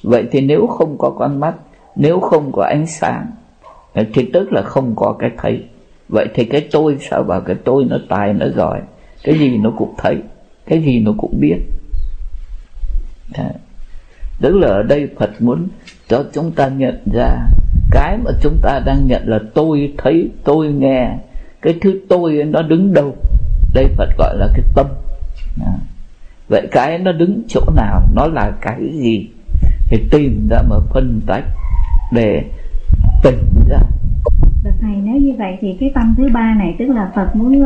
[0.04, 1.56] Vậy thì nếu không có con mắt,
[1.96, 3.26] nếu không có ánh sáng,
[4.14, 5.64] thì tức là không có cái thấy.
[6.10, 8.82] Vậy thì cái tôi sao bảo cái tôi nó tài, nó giỏi?
[9.24, 10.18] Cái gì nó cũng thấy,
[10.66, 11.58] cái gì nó cũng biết.
[13.38, 13.50] Dạ.
[14.42, 15.68] tức là ở đây phật muốn
[16.08, 17.48] cho chúng ta nhận ra,
[17.92, 21.18] cái mà chúng ta đang nhận là tôi thấy, tôi nghe.
[21.62, 23.16] Cái thứ tôi nó đứng đâu?
[23.74, 24.88] Đây phật gọi là cái tâm.
[25.60, 25.74] Dạ.
[26.50, 28.02] Vậy cái nó đứng chỗ nào?
[28.16, 29.30] Nó là cái gì?
[29.90, 31.44] Thì tìm ra mà phân tách
[32.12, 32.44] để
[33.24, 33.80] tỉnh ra.
[34.64, 37.64] Bạch thầy, nếu như vậy thì cái tâm thứ ba này, tức là Phật muốn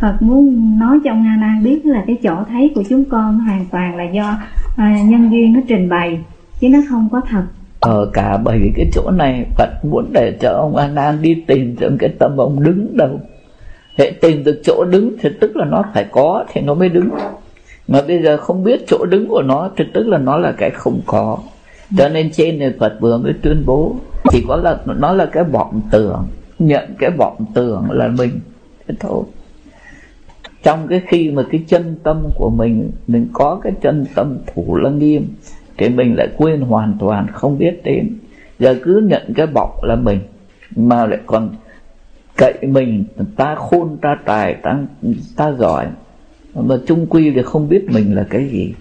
[0.00, 3.38] Phật muốn nói cho ông A Nan biết là cái chỗ thấy của chúng con
[3.38, 4.38] hoàn toàn là do
[4.80, 6.18] à, nhân duyên nó trình bày
[6.60, 7.42] chứ nó không có thật.
[7.80, 11.76] Ở cả bảy cái chỗ này Phật muốn để cho ông A Nan đi tìm
[11.76, 13.20] trong cái tâm ông đứng đâu.
[13.98, 17.10] Hệ tìm được chỗ đứng thì tức là nó phải có thì nó mới đứng.
[17.88, 20.70] Mà bây giờ không biết chỗ đứng của nó thì tức là nó là cái
[20.70, 21.38] không có.
[21.98, 23.96] Cho nên trên này Phật vừa mới tuyên bố
[24.30, 26.26] chỉ có là nó là cái vọng tưởng
[26.58, 28.40] nhận cái vọng tưởng là mình
[28.88, 29.22] thế thôi
[30.62, 34.76] trong cái khi mà cái chân tâm của mình mình có cái chân tâm thủ
[34.76, 35.26] lăng nghiêm,
[35.76, 38.18] thì mình lại quên hoàn toàn, không biết đến.
[38.58, 40.20] Giờ cứ nhận cái bọc là mình,
[40.76, 41.54] mà lại còn
[42.36, 43.04] cậy mình,
[43.36, 44.78] ta khôn, ta tài, ta
[45.36, 45.86] ta giỏi.
[46.54, 48.74] Mà chung quy thì không biết mình là cái gì.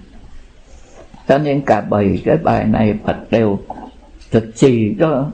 [1.27, 3.59] Cho nên cả bảy cái bài này Phật đều
[4.31, 5.31] thực chỉ cho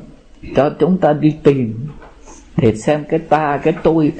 [0.56, 1.88] cho chúng ta đi tìm,
[2.58, 4.12] để xem cái ta, cái tôi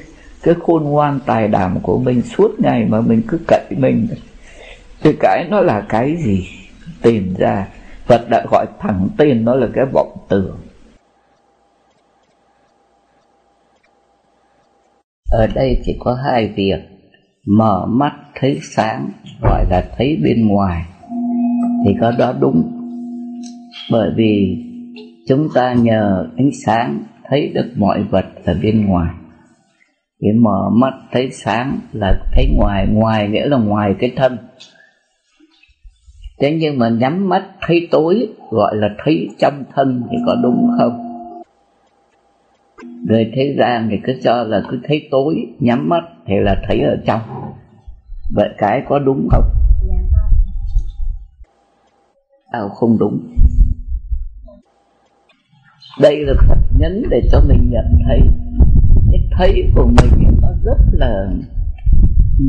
[0.46, 4.08] cái khôn ngoan tài đảm của mình suốt ngày mà mình cứ cậy mình.
[5.04, 6.48] Thì cái nó là cái gì?
[7.02, 7.68] Tìm ra.
[8.06, 10.58] Phật đã gọi thẳng tên nó là cái vọng tưởng.
[15.32, 16.80] Ở đây chỉ có hai việc.
[17.46, 19.10] Mở mắt thấy sáng,
[19.42, 20.86] gọi là thấy bên ngoài.
[21.86, 22.72] Thì có đó đúng.
[23.92, 24.58] Bởi vì
[25.28, 29.14] chúng ta nhờ ánh sáng thấy được mọi vật ở bên ngoài
[30.20, 34.38] cái mở mắt thấy sáng là thấy ngoài ngoài nghĩa là ngoài cái thân.
[36.40, 40.70] Thế nhưng mà nhắm mắt thấy tối gọi là thấy trong thân thì có đúng
[40.78, 41.02] không?
[43.08, 46.80] Người thế gian thì cứ cho là cứ thấy tối nhắm mắt thì là thấy
[46.82, 47.22] ở trong.
[48.36, 49.46] Vậy cái có đúng không?
[52.52, 53.20] Sao không đúng?
[56.02, 58.20] Đây là Phật nhấn để cho mình nhận thấy
[59.16, 61.28] cái thấy của mình nó rất là,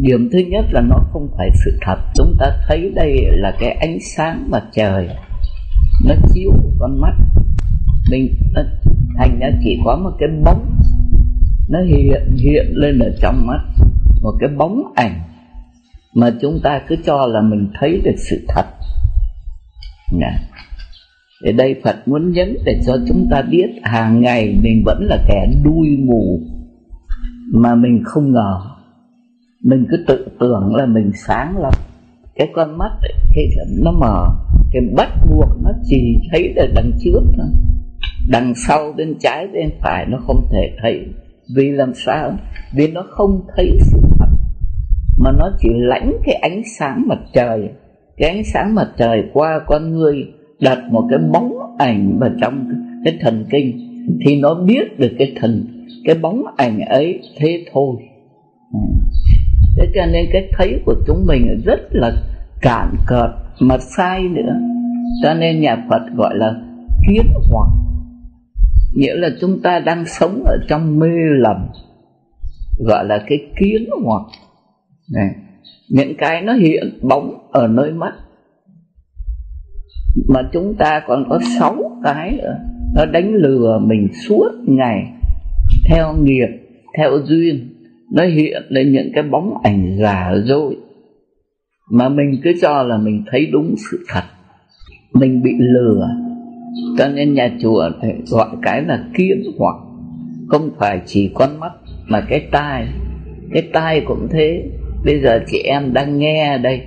[0.03, 1.97] điểm thứ nhất là nó không phải sự thật.
[2.15, 5.09] Chúng ta thấy đây là cái ánh sáng mặt trời,
[6.09, 7.15] nó chiếu con mắt.
[8.11, 8.63] Mình nó
[9.19, 10.77] thành ra chỉ có một cái bóng,
[11.69, 13.61] nó hiện hiện lên ở trong mắt,
[14.23, 15.21] một cái bóng ảnh
[16.15, 18.67] mà chúng ta cứ cho là mình thấy được sự thật.
[20.21, 20.31] Dạ.
[21.43, 25.05] Nè Ở đây Phật muốn nhấn để cho chúng ta biết hàng ngày mình vẫn
[25.05, 26.41] là kẻ đuôi mù
[27.53, 28.61] mà mình không ngờ.
[29.65, 31.73] Mình cứ tự tưởng là mình sáng lắm.
[32.35, 33.47] Cái con mắt ấy, cái
[33.83, 34.27] nó mở,
[34.73, 37.47] cái bắt buộc nó chỉ thấy được đằng trước thôi.
[38.29, 41.07] Đằng sau bên trái bên phải nó không thể thấy.
[41.57, 42.33] Vì làm sao?
[42.75, 44.29] Vì nó không thấy sự thật.
[45.19, 47.69] Mà nó chỉ lãnh cái ánh sáng mặt trời.
[48.17, 50.27] Cái ánh sáng mặt trời qua con người
[50.61, 52.69] đặt một cái bóng ảnh vào trong
[53.05, 53.79] cái thần kinh.
[54.27, 55.76] Thì nó biết được cái thần
[56.07, 57.97] cái bóng ảnh ấy thế thôi.
[58.73, 58.79] Ừ.
[59.77, 62.13] Thế cho nên cái thấy của chúng mình rất là
[62.61, 63.31] cản cợt,
[63.61, 64.59] mà sai nữa.
[65.23, 66.55] Cho nên nhà Phật gọi là
[67.09, 67.69] kiến hoặc.
[68.95, 71.09] Nghĩa là chúng ta đang sống ở trong mê
[71.39, 71.67] lầm,
[72.79, 74.23] gọi là cái kiến hoặc.
[75.15, 75.31] Này,
[75.89, 78.15] những cái nó hiện bóng ở nơi mắt,
[80.29, 82.59] mà chúng ta còn có sáu cái nữa.
[82.95, 85.13] Nó đánh lừa mình suốt ngày
[85.89, 86.49] theo nghiệp,
[86.97, 87.69] theo duyên,
[88.13, 90.77] nó hiện lên những cái bóng ảnh giả dối
[91.91, 94.23] mà mình cứ cho là mình thấy đúng sự thật.
[95.13, 96.09] Mình bị lừa.
[96.99, 99.77] Cho nên nhà chùa phải gọi cái là kiến hoặc,
[100.49, 101.73] không phải chỉ con mắt
[102.09, 102.89] mà cái tai.
[103.53, 104.63] Cái tai cũng thế.
[105.05, 106.81] Bây giờ chị em đang nghe đây,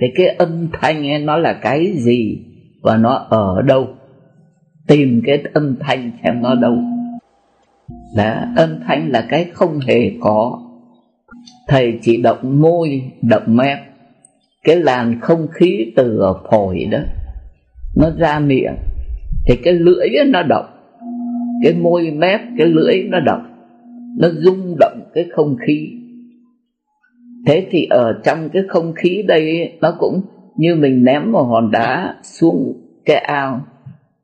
[0.00, 2.38] thì cái âm thanh ấy nó là cái gì
[2.82, 3.88] và nó ở đâu?
[4.88, 6.76] Tìm cái âm thanh xem nó đâu
[8.16, 10.60] đã, âm thanh là cái không hề có.
[11.68, 13.78] Thầy chỉ động môi, động mép.
[14.64, 16.98] Cái làn không khí từ ở phổi đó,
[17.96, 18.74] nó ra miệng.
[19.46, 20.66] Thì cái lưỡi nó động.
[21.62, 23.46] Cái môi mép, cái lưỡi nó động.
[24.18, 25.90] Nó rung động cái không khí.
[27.46, 30.20] Thế thì ở trong cái không khí đây nó cũng
[30.56, 32.72] như mình ném một hòn đá xuống
[33.04, 33.60] cái ao.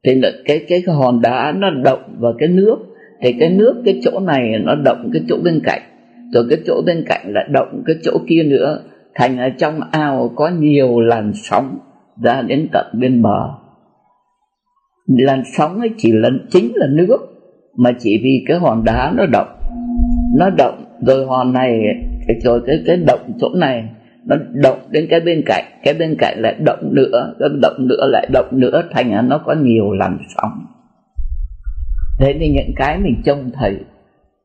[0.05, 2.77] Thì là cái cái hòn đá nó động vào cái nước
[3.21, 5.83] thì cái nước, cái chỗ này nó động cái chỗ bên cạnh.
[6.33, 8.79] Rồi cái chỗ bên cạnh lại động cái chỗ kia nữa.
[9.15, 11.79] Thành ở trong ao có nhiều làn sóng
[12.23, 13.49] ra đến tận bên bờ.
[15.07, 17.17] Làn sóng ấy chỉ là, chính là nước,
[17.77, 19.49] mà chỉ vì cái hòn đá nó động.
[20.39, 21.81] Nó động, rồi hòn này
[22.43, 23.85] rồi cái cái động chỗ này,
[24.27, 25.65] nó động đến cái bên cạnh.
[25.85, 28.83] Cái bên cạnh lại động nữa cái động nữa, lại động nữa.
[28.91, 30.53] Thành ra nó có nhiều làn sóng
[32.19, 33.77] thế thì những cái mình trông thấy,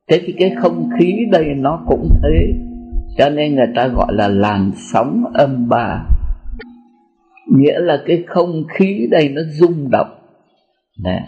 [0.09, 2.53] thế thì cái không khí đây nó cũng thế.
[3.17, 6.03] Cho nên người ta gọi là làn sóng âm ba.
[7.57, 10.07] Nghĩa là cái không khí đây nó rung động.
[11.03, 11.21] Đấy.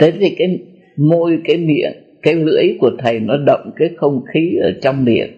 [0.00, 0.58] thế thì cái
[0.96, 1.92] môi, cái miệng,
[2.22, 5.30] cái lưỡi của thầy nó động cái không khí ở trong miệng.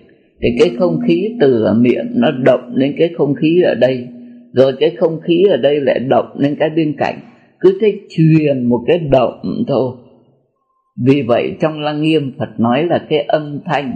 [0.43, 4.09] Thì cái không khí từ ở miệng nó động lên cái không khí ở đây.
[4.53, 7.19] Rồi cái không khí ở đây lại động lên cái bên cạnh.
[7.61, 9.97] Cứ thế truyền một cái động thôi
[10.97, 13.93] vì vậy trong lăng nghiêm phật nói là cái âm thanh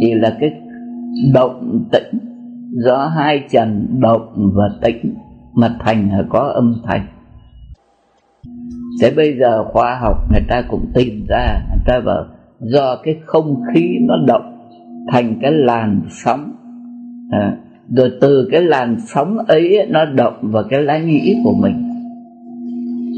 [0.00, 0.50] chỉ là cái
[1.34, 2.18] động tĩnh
[2.72, 5.14] do hai trần động và tĩnh
[5.54, 7.06] mà thành là có âm thanh.
[9.02, 12.24] Thế bây giờ khoa học người ta cũng tìm ra người ta bảo
[12.60, 14.58] do cái không khí nó động
[15.12, 16.52] thành cái làn sóng
[17.30, 17.56] à,
[17.96, 21.82] rồi từ cái làn sóng ấy nó động vào cái lá nhĩ của mình.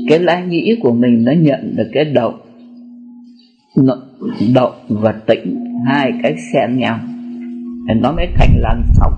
[0.09, 2.35] Cái lá nhĩ của mình nó nhận được cái động
[4.55, 6.99] động và tĩnh, hai cái xen nhau.
[7.89, 9.13] Thì nó mới thành làn sóng,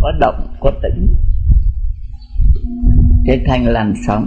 [0.00, 1.06] có động, có tĩnh.
[3.24, 4.26] Cái thành làn sóng.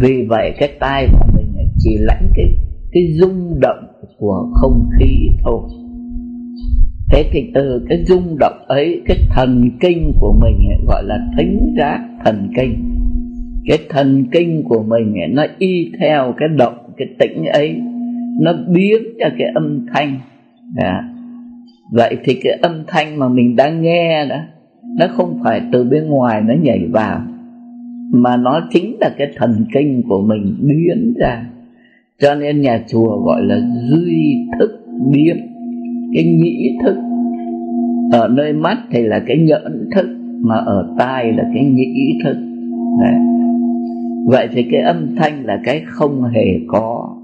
[0.00, 2.46] Vì vậy cái tai của mình chỉ lãnh cái
[2.92, 3.86] cái rung động
[4.18, 5.60] của không khí thôi.
[7.12, 11.74] Thế thì từ cái rung động ấy, cái thần kinh của mình gọi là thính
[11.78, 12.92] giác thần kinh.
[13.66, 17.80] Cái thần kinh của mình nó y theo cái động, cái tĩnh ấy
[18.40, 20.18] nó biến cho cái âm thanh.
[20.74, 21.00] Đó.
[21.92, 24.36] vậy thì cái âm thanh mà mình đang nghe đó,
[24.98, 27.20] nó không phải từ bên ngoài nó nhảy vào,
[28.12, 31.46] mà nó chính là cái thần kinh của mình biến ra.
[32.20, 33.60] Cho nên nhà chùa gọi là
[33.90, 34.70] duy thức
[35.12, 35.36] biến.
[36.14, 36.96] Cái nhĩ thức
[38.12, 40.06] ở nơi mắt thì là cái nhẫn thức,
[40.40, 42.36] mà ở tai là cái nhĩ thức.
[43.00, 43.14] Đấy.
[44.26, 47.15] vậy thì cái âm thanh là cái không hề có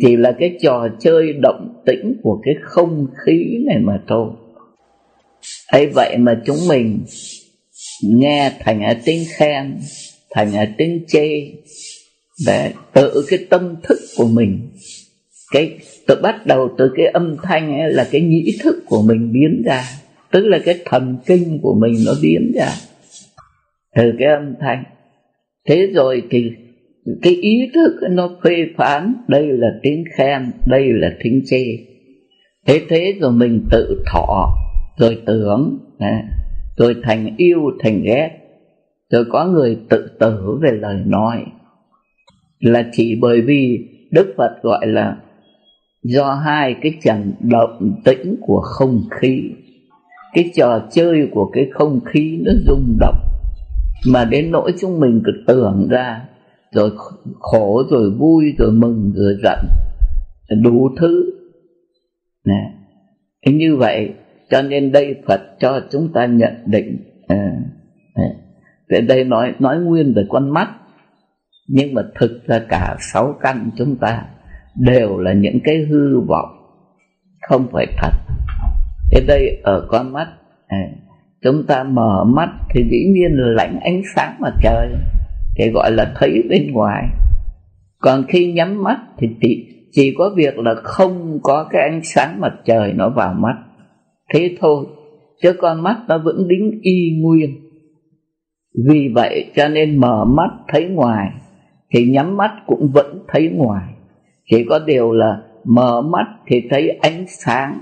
[0.00, 4.30] chỉ là cái trò chơi động tĩnh của cái không khí này mà thôi.
[5.72, 7.04] Ấy vậy mà chúng mình
[8.02, 9.78] nghe thành ở tiếng khen,
[10.30, 11.52] thành ở tiếng chê,
[12.46, 14.70] để tự cái tâm thức của mình,
[15.52, 19.32] cái, tự bắt đầu từ cái âm thanh ấy là cái nhĩ thức của mình
[19.32, 19.84] biến ra,
[20.32, 22.72] tức là cái thần kinh của mình nó biến ra
[23.96, 24.84] từ cái âm thanh.
[25.68, 26.50] Thế rồi thì
[27.22, 31.64] cái ý thức nó phê phán, đây là tiếng khen, đây là tiếng chê.
[32.66, 34.54] Thế thế rồi mình tự thọ,
[34.98, 36.22] rồi tưởng à,
[36.76, 38.30] rồi thành yêu, thành ghét.
[39.10, 41.44] Rồi có người tự tử về lời nói.
[42.60, 43.78] Là chỉ bởi vì
[44.10, 45.16] đức phật gọi là
[46.02, 49.42] do hai cái trận động tĩnh của không khí.
[50.34, 53.18] Cái trò chơi của cái không khí nó rung động.
[54.12, 56.27] Mà đến nỗi chúng mình cứ tưởng ra
[56.72, 56.90] rồi
[57.38, 59.58] khổ rồi vui rồi mừng rồi giận
[60.62, 61.30] đủ thứ.
[62.44, 62.74] Nè.
[63.46, 64.14] Như vậy
[64.50, 66.96] cho nên đây Phật cho chúng ta nhận định
[67.28, 67.52] à,
[68.14, 68.24] à,
[69.00, 70.68] đây nói nói nguyên về con mắt.
[71.68, 74.24] Nhưng mà thực ra cả sáu căn chúng ta
[74.76, 76.48] đều là những cái hư vọng.
[77.48, 78.12] Không phải thật.
[79.10, 80.28] Thế đây ở con mắt
[80.66, 80.78] à,
[81.42, 84.88] chúng ta mở mắt thì dĩ nhiên là lãnh ánh sáng mặt trời
[85.58, 87.04] thì gọi là thấy bên ngoài.
[87.98, 92.40] Còn khi nhắm mắt thì chỉ, chỉ có việc là không có cái ánh sáng
[92.40, 93.56] mặt trời nó vào mắt.
[94.34, 94.86] Thế thôi
[95.42, 97.50] chứ con mắt nó vẫn đính y nguyên.
[98.88, 101.30] Vì vậy cho nên mở mắt thấy ngoài
[101.94, 103.94] thì nhắm mắt cũng vẫn thấy ngoài.
[104.50, 107.78] Chỉ có điều là mở mắt thì thấy ánh sáng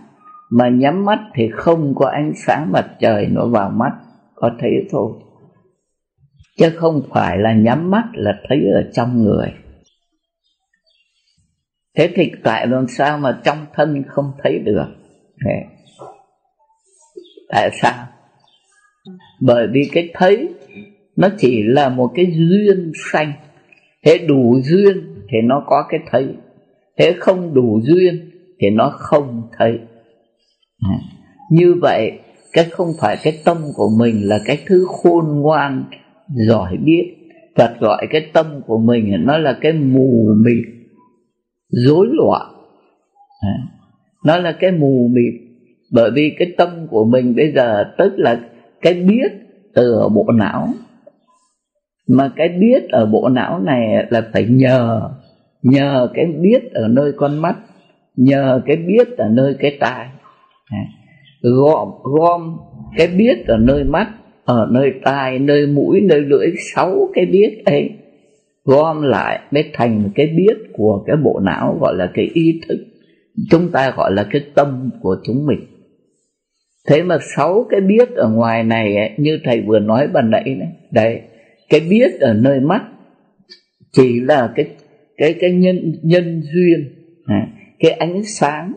[0.51, 3.93] mà nhắm mắt thì không có ánh sáng mặt trời nó vào mắt.
[4.35, 5.13] Có thấy thôi
[6.57, 9.53] chứ không phải là nhắm mắt là thấy ở trong người.
[11.97, 14.87] Thế thì tại làm sao mà trong thân không thấy được?
[17.49, 18.07] Tại sao?
[19.41, 20.49] Bởi vì cái thấy
[21.17, 23.33] nó chỉ là một cái duyên sanh.
[24.05, 26.29] Thế đủ duyên thì nó có cái thấy.
[26.99, 28.31] Thế không đủ duyên
[28.61, 29.79] thì nó không thấy.
[31.51, 32.19] Như vậy,
[32.53, 35.85] cái không phải cái tâm của mình là cái thứ khôn ngoan
[36.29, 37.13] giỏi biết.
[37.57, 40.65] Phật gọi cái tâm của mình, nó là cái mù mịt,
[41.69, 42.53] rối loạn.
[44.25, 45.43] Nó là cái mù mịt.
[45.93, 48.41] Bởi vì cái tâm của mình bây giờ, tức là
[48.83, 49.33] cái biết
[49.75, 50.69] từ bộ não.
[52.09, 55.11] Mà cái biết ở bộ não này là phải nhờ
[55.63, 57.57] nhờ cái biết ở nơi con mắt,
[58.17, 60.09] nhờ cái biết ở nơi cái tai.
[61.43, 62.57] Gom gom
[62.97, 64.09] cái biết ở nơi mắt
[64.47, 67.91] ở nơi tai nơi mũi nơi lưỡi sáu cái biết ấy.
[68.65, 72.61] Gom lại mới thành một cái biết của cái bộ não gọi là cái ý
[72.69, 72.79] thức.
[73.51, 75.61] Chúng ta gọi là cái tâm của chúng mình.
[76.89, 80.45] Thế mà sáu cái biết ở ngoài này ấy, như thầy vừa nói ban nãy
[80.45, 81.21] đấy đấy
[81.69, 82.83] cái biết ở nơi mắt
[83.93, 84.67] chỉ là cái
[85.17, 86.93] cái cái nhân nhân duyên.
[87.27, 87.49] À,
[87.79, 88.73] cái ánh sáng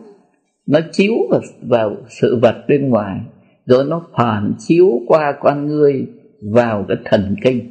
[0.66, 3.20] nó chiếu vào, vào sự vật bên ngoài
[3.66, 6.06] rồi nó phản chiếu qua con người
[6.52, 7.70] vào cái thần kinh.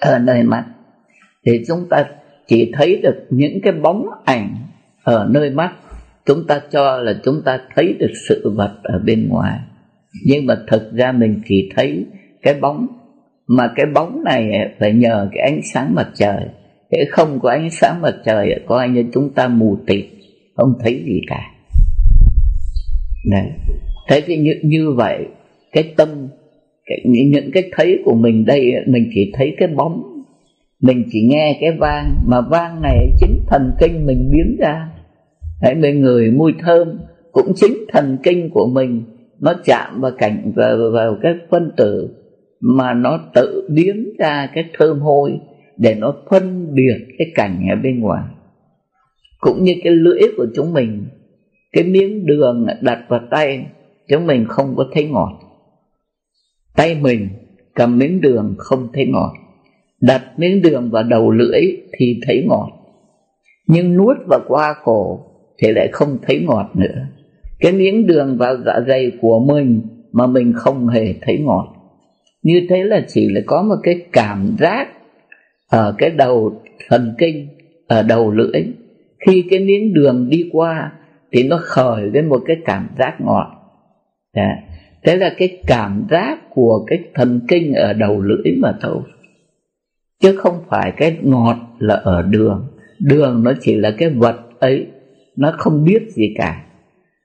[0.00, 0.64] Ở nơi mắt.
[1.46, 2.06] Thì chúng ta
[2.46, 4.56] chỉ thấy được những cái bóng ảnh
[5.04, 5.72] ở nơi mắt.
[6.26, 9.60] Chúng ta cho là chúng ta thấy được sự vật ở bên ngoài.
[10.26, 12.06] Nhưng mà thực ra mình chỉ thấy
[12.42, 12.86] cái bóng.
[13.48, 14.50] Mà cái bóng này
[14.80, 16.46] phải nhờ cái ánh sáng mặt trời.
[16.92, 20.04] Thế không có ánh sáng mặt trời, coi như chúng ta mù tịt,
[20.56, 21.40] không thấy gì cả.
[23.30, 23.50] Đấy
[24.08, 25.26] thế thì như, như vậy
[25.72, 26.08] cái tâm
[26.86, 30.02] cái, những cái thấy của mình đây mình chỉ thấy cái bóng.
[30.80, 34.88] Mình chỉ nghe cái vang mà vang này chính thần kinh mình biến ra.
[35.62, 36.98] Đấy, mình người mùi thơm
[37.32, 39.02] cũng chính thần kinh của mình
[39.40, 42.08] nó chạm vào cảnh vào, vào cái phân tử
[42.60, 45.40] mà nó tự biến ra cái thơm hôi
[45.76, 48.24] để nó phân biệt cái cảnh ở bên ngoài.
[49.40, 51.06] Cũng như cái lưỡi của chúng mình
[51.72, 53.66] cái miếng đường đặt vào tay
[54.08, 55.38] chúng mình không có thấy ngọt.
[56.76, 57.28] Tay mình
[57.74, 59.32] cầm miếng đường không thấy ngọt.
[60.00, 61.62] Đặt miếng đường vào đầu lưỡi
[61.98, 62.68] thì thấy ngọt.
[63.66, 65.20] Nhưng nuốt vào qua cổ
[65.58, 67.06] thì lại không thấy ngọt nữa.
[67.60, 71.72] Cái miếng đường vào dạ dày của mình mà mình không hề thấy ngọt.
[72.42, 74.88] Như thế là chỉ là có một cái cảm giác
[75.70, 77.48] ở cái đầu thần kinh,
[77.86, 78.64] ở đầu lưỡi.
[79.26, 80.92] Khi cái miếng đường đi qua
[81.32, 83.55] thì nó khởi lên một cái cảm giác ngọt.
[84.36, 84.56] Đấy.
[85.04, 89.02] thế là cái cảm giác của cái thần kinh ở đầu lưỡi mà thôi.
[90.22, 92.66] Chứ không phải cái ngọt là ở đường.
[92.98, 94.86] Đường nó chỉ là cái vật ấy,
[95.36, 96.62] nó không biết gì cả.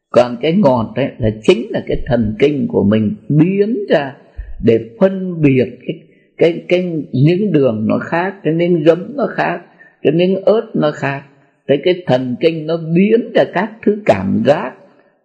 [0.09, 4.15] Còn cái ngọt đấy là chính là cái thần kinh của mình biến ra
[4.63, 5.99] để phân biệt cái
[6.37, 9.61] cái cái những đường nó khác, cái miếng giấm nó khác,
[10.01, 11.23] cái miếng ớt nó khác.
[11.67, 14.73] Thế cái thần kinh nó biến ra các thứ cảm giác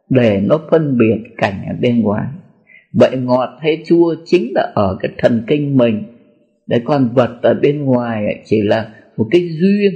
[0.08, 2.26] để nó phân biệt cảnh ở bên ngoài.
[2.92, 6.02] Vậy ngọt hay chua chính là ở cái thần kinh mình.
[6.66, 9.92] Để con vật ở bên ngoài chỉ là một cái duyên.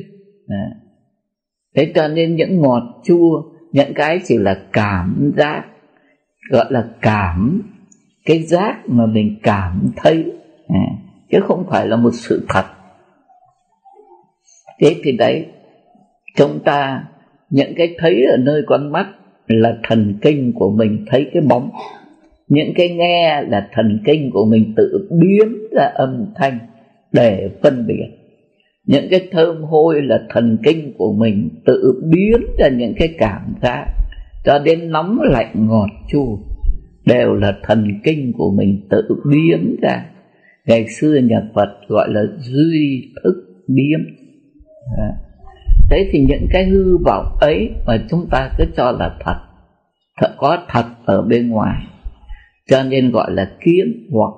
[0.48, 0.70] À.
[1.76, 3.42] thế cho nên những ngọt chua
[3.72, 5.64] những cái chỉ là cảm giác
[6.50, 7.62] gọi là cảm
[8.24, 10.32] cái giác mà mình cảm thấy.
[10.68, 10.86] À,
[11.30, 12.64] chứ không phải là một sự thật.
[14.80, 15.46] Thế thì đấy
[16.36, 17.04] chúng ta
[17.50, 19.06] những cái thấy ở nơi con mắt
[19.50, 21.70] là thần kinh của mình thấy cái bóng.
[22.48, 26.58] Những cái nghe là thần kinh của mình tự biến ra âm thanh
[27.12, 28.06] để phân biệt.
[28.86, 33.54] Những cái thơm hôi là thần kinh của mình tự biến ra những cái cảm
[33.62, 33.86] giác.
[34.44, 36.36] Cho đến nóng lạnh ngọt chua
[37.06, 40.06] đều là thần kinh của mình tự biến ra.
[40.66, 43.34] Ngày xưa nhà phật gọi là duy thức
[43.68, 44.00] biến
[45.90, 49.36] thế thì những cái hư vọng ấy mà chúng ta cứ cho là thật
[50.20, 51.82] thật có thật ở bên ngoài.
[52.68, 54.32] Cho nên gọi là kiến hoặc.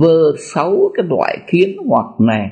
[0.00, 2.50] Vơ sáu cái loại kiến hoặc này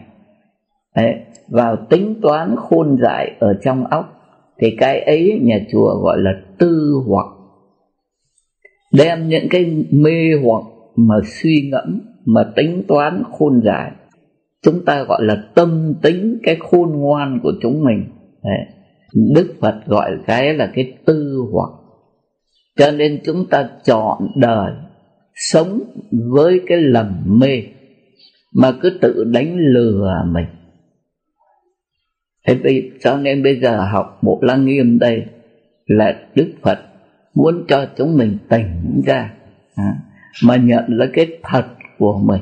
[0.97, 1.14] Đấy,
[1.48, 4.12] vào tính toán khôn dại ở trong óc
[4.60, 7.27] thì cái ấy nhà chùa gọi là tư hoặc.
[8.93, 10.64] Đem những cái mê hoặc
[10.97, 13.90] mà suy ngẫm mà tính toán khôn dại
[14.62, 18.05] chúng ta gọi là tâm tính cái khôn ngoan của chúng mình.
[18.44, 18.74] Đấy.
[19.34, 21.70] đức phật gọi cái là cái tư hoặc.
[22.76, 24.72] Cho nên chúng ta chọn đời
[25.34, 25.80] sống
[26.32, 27.62] với cái lầm mê
[28.55, 30.47] mà cứ tự đánh lừa mình.
[32.47, 35.24] Thế vì cho nên bây giờ học bộ lăng nghiêm đây
[35.86, 36.78] là đức phật
[37.34, 39.32] muốn cho chúng mình tỉnh ra.
[39.74, 39.97] À,
[40.44, 41.66] mà nhận lấy cái thật
[41.98, 42.40] của mình.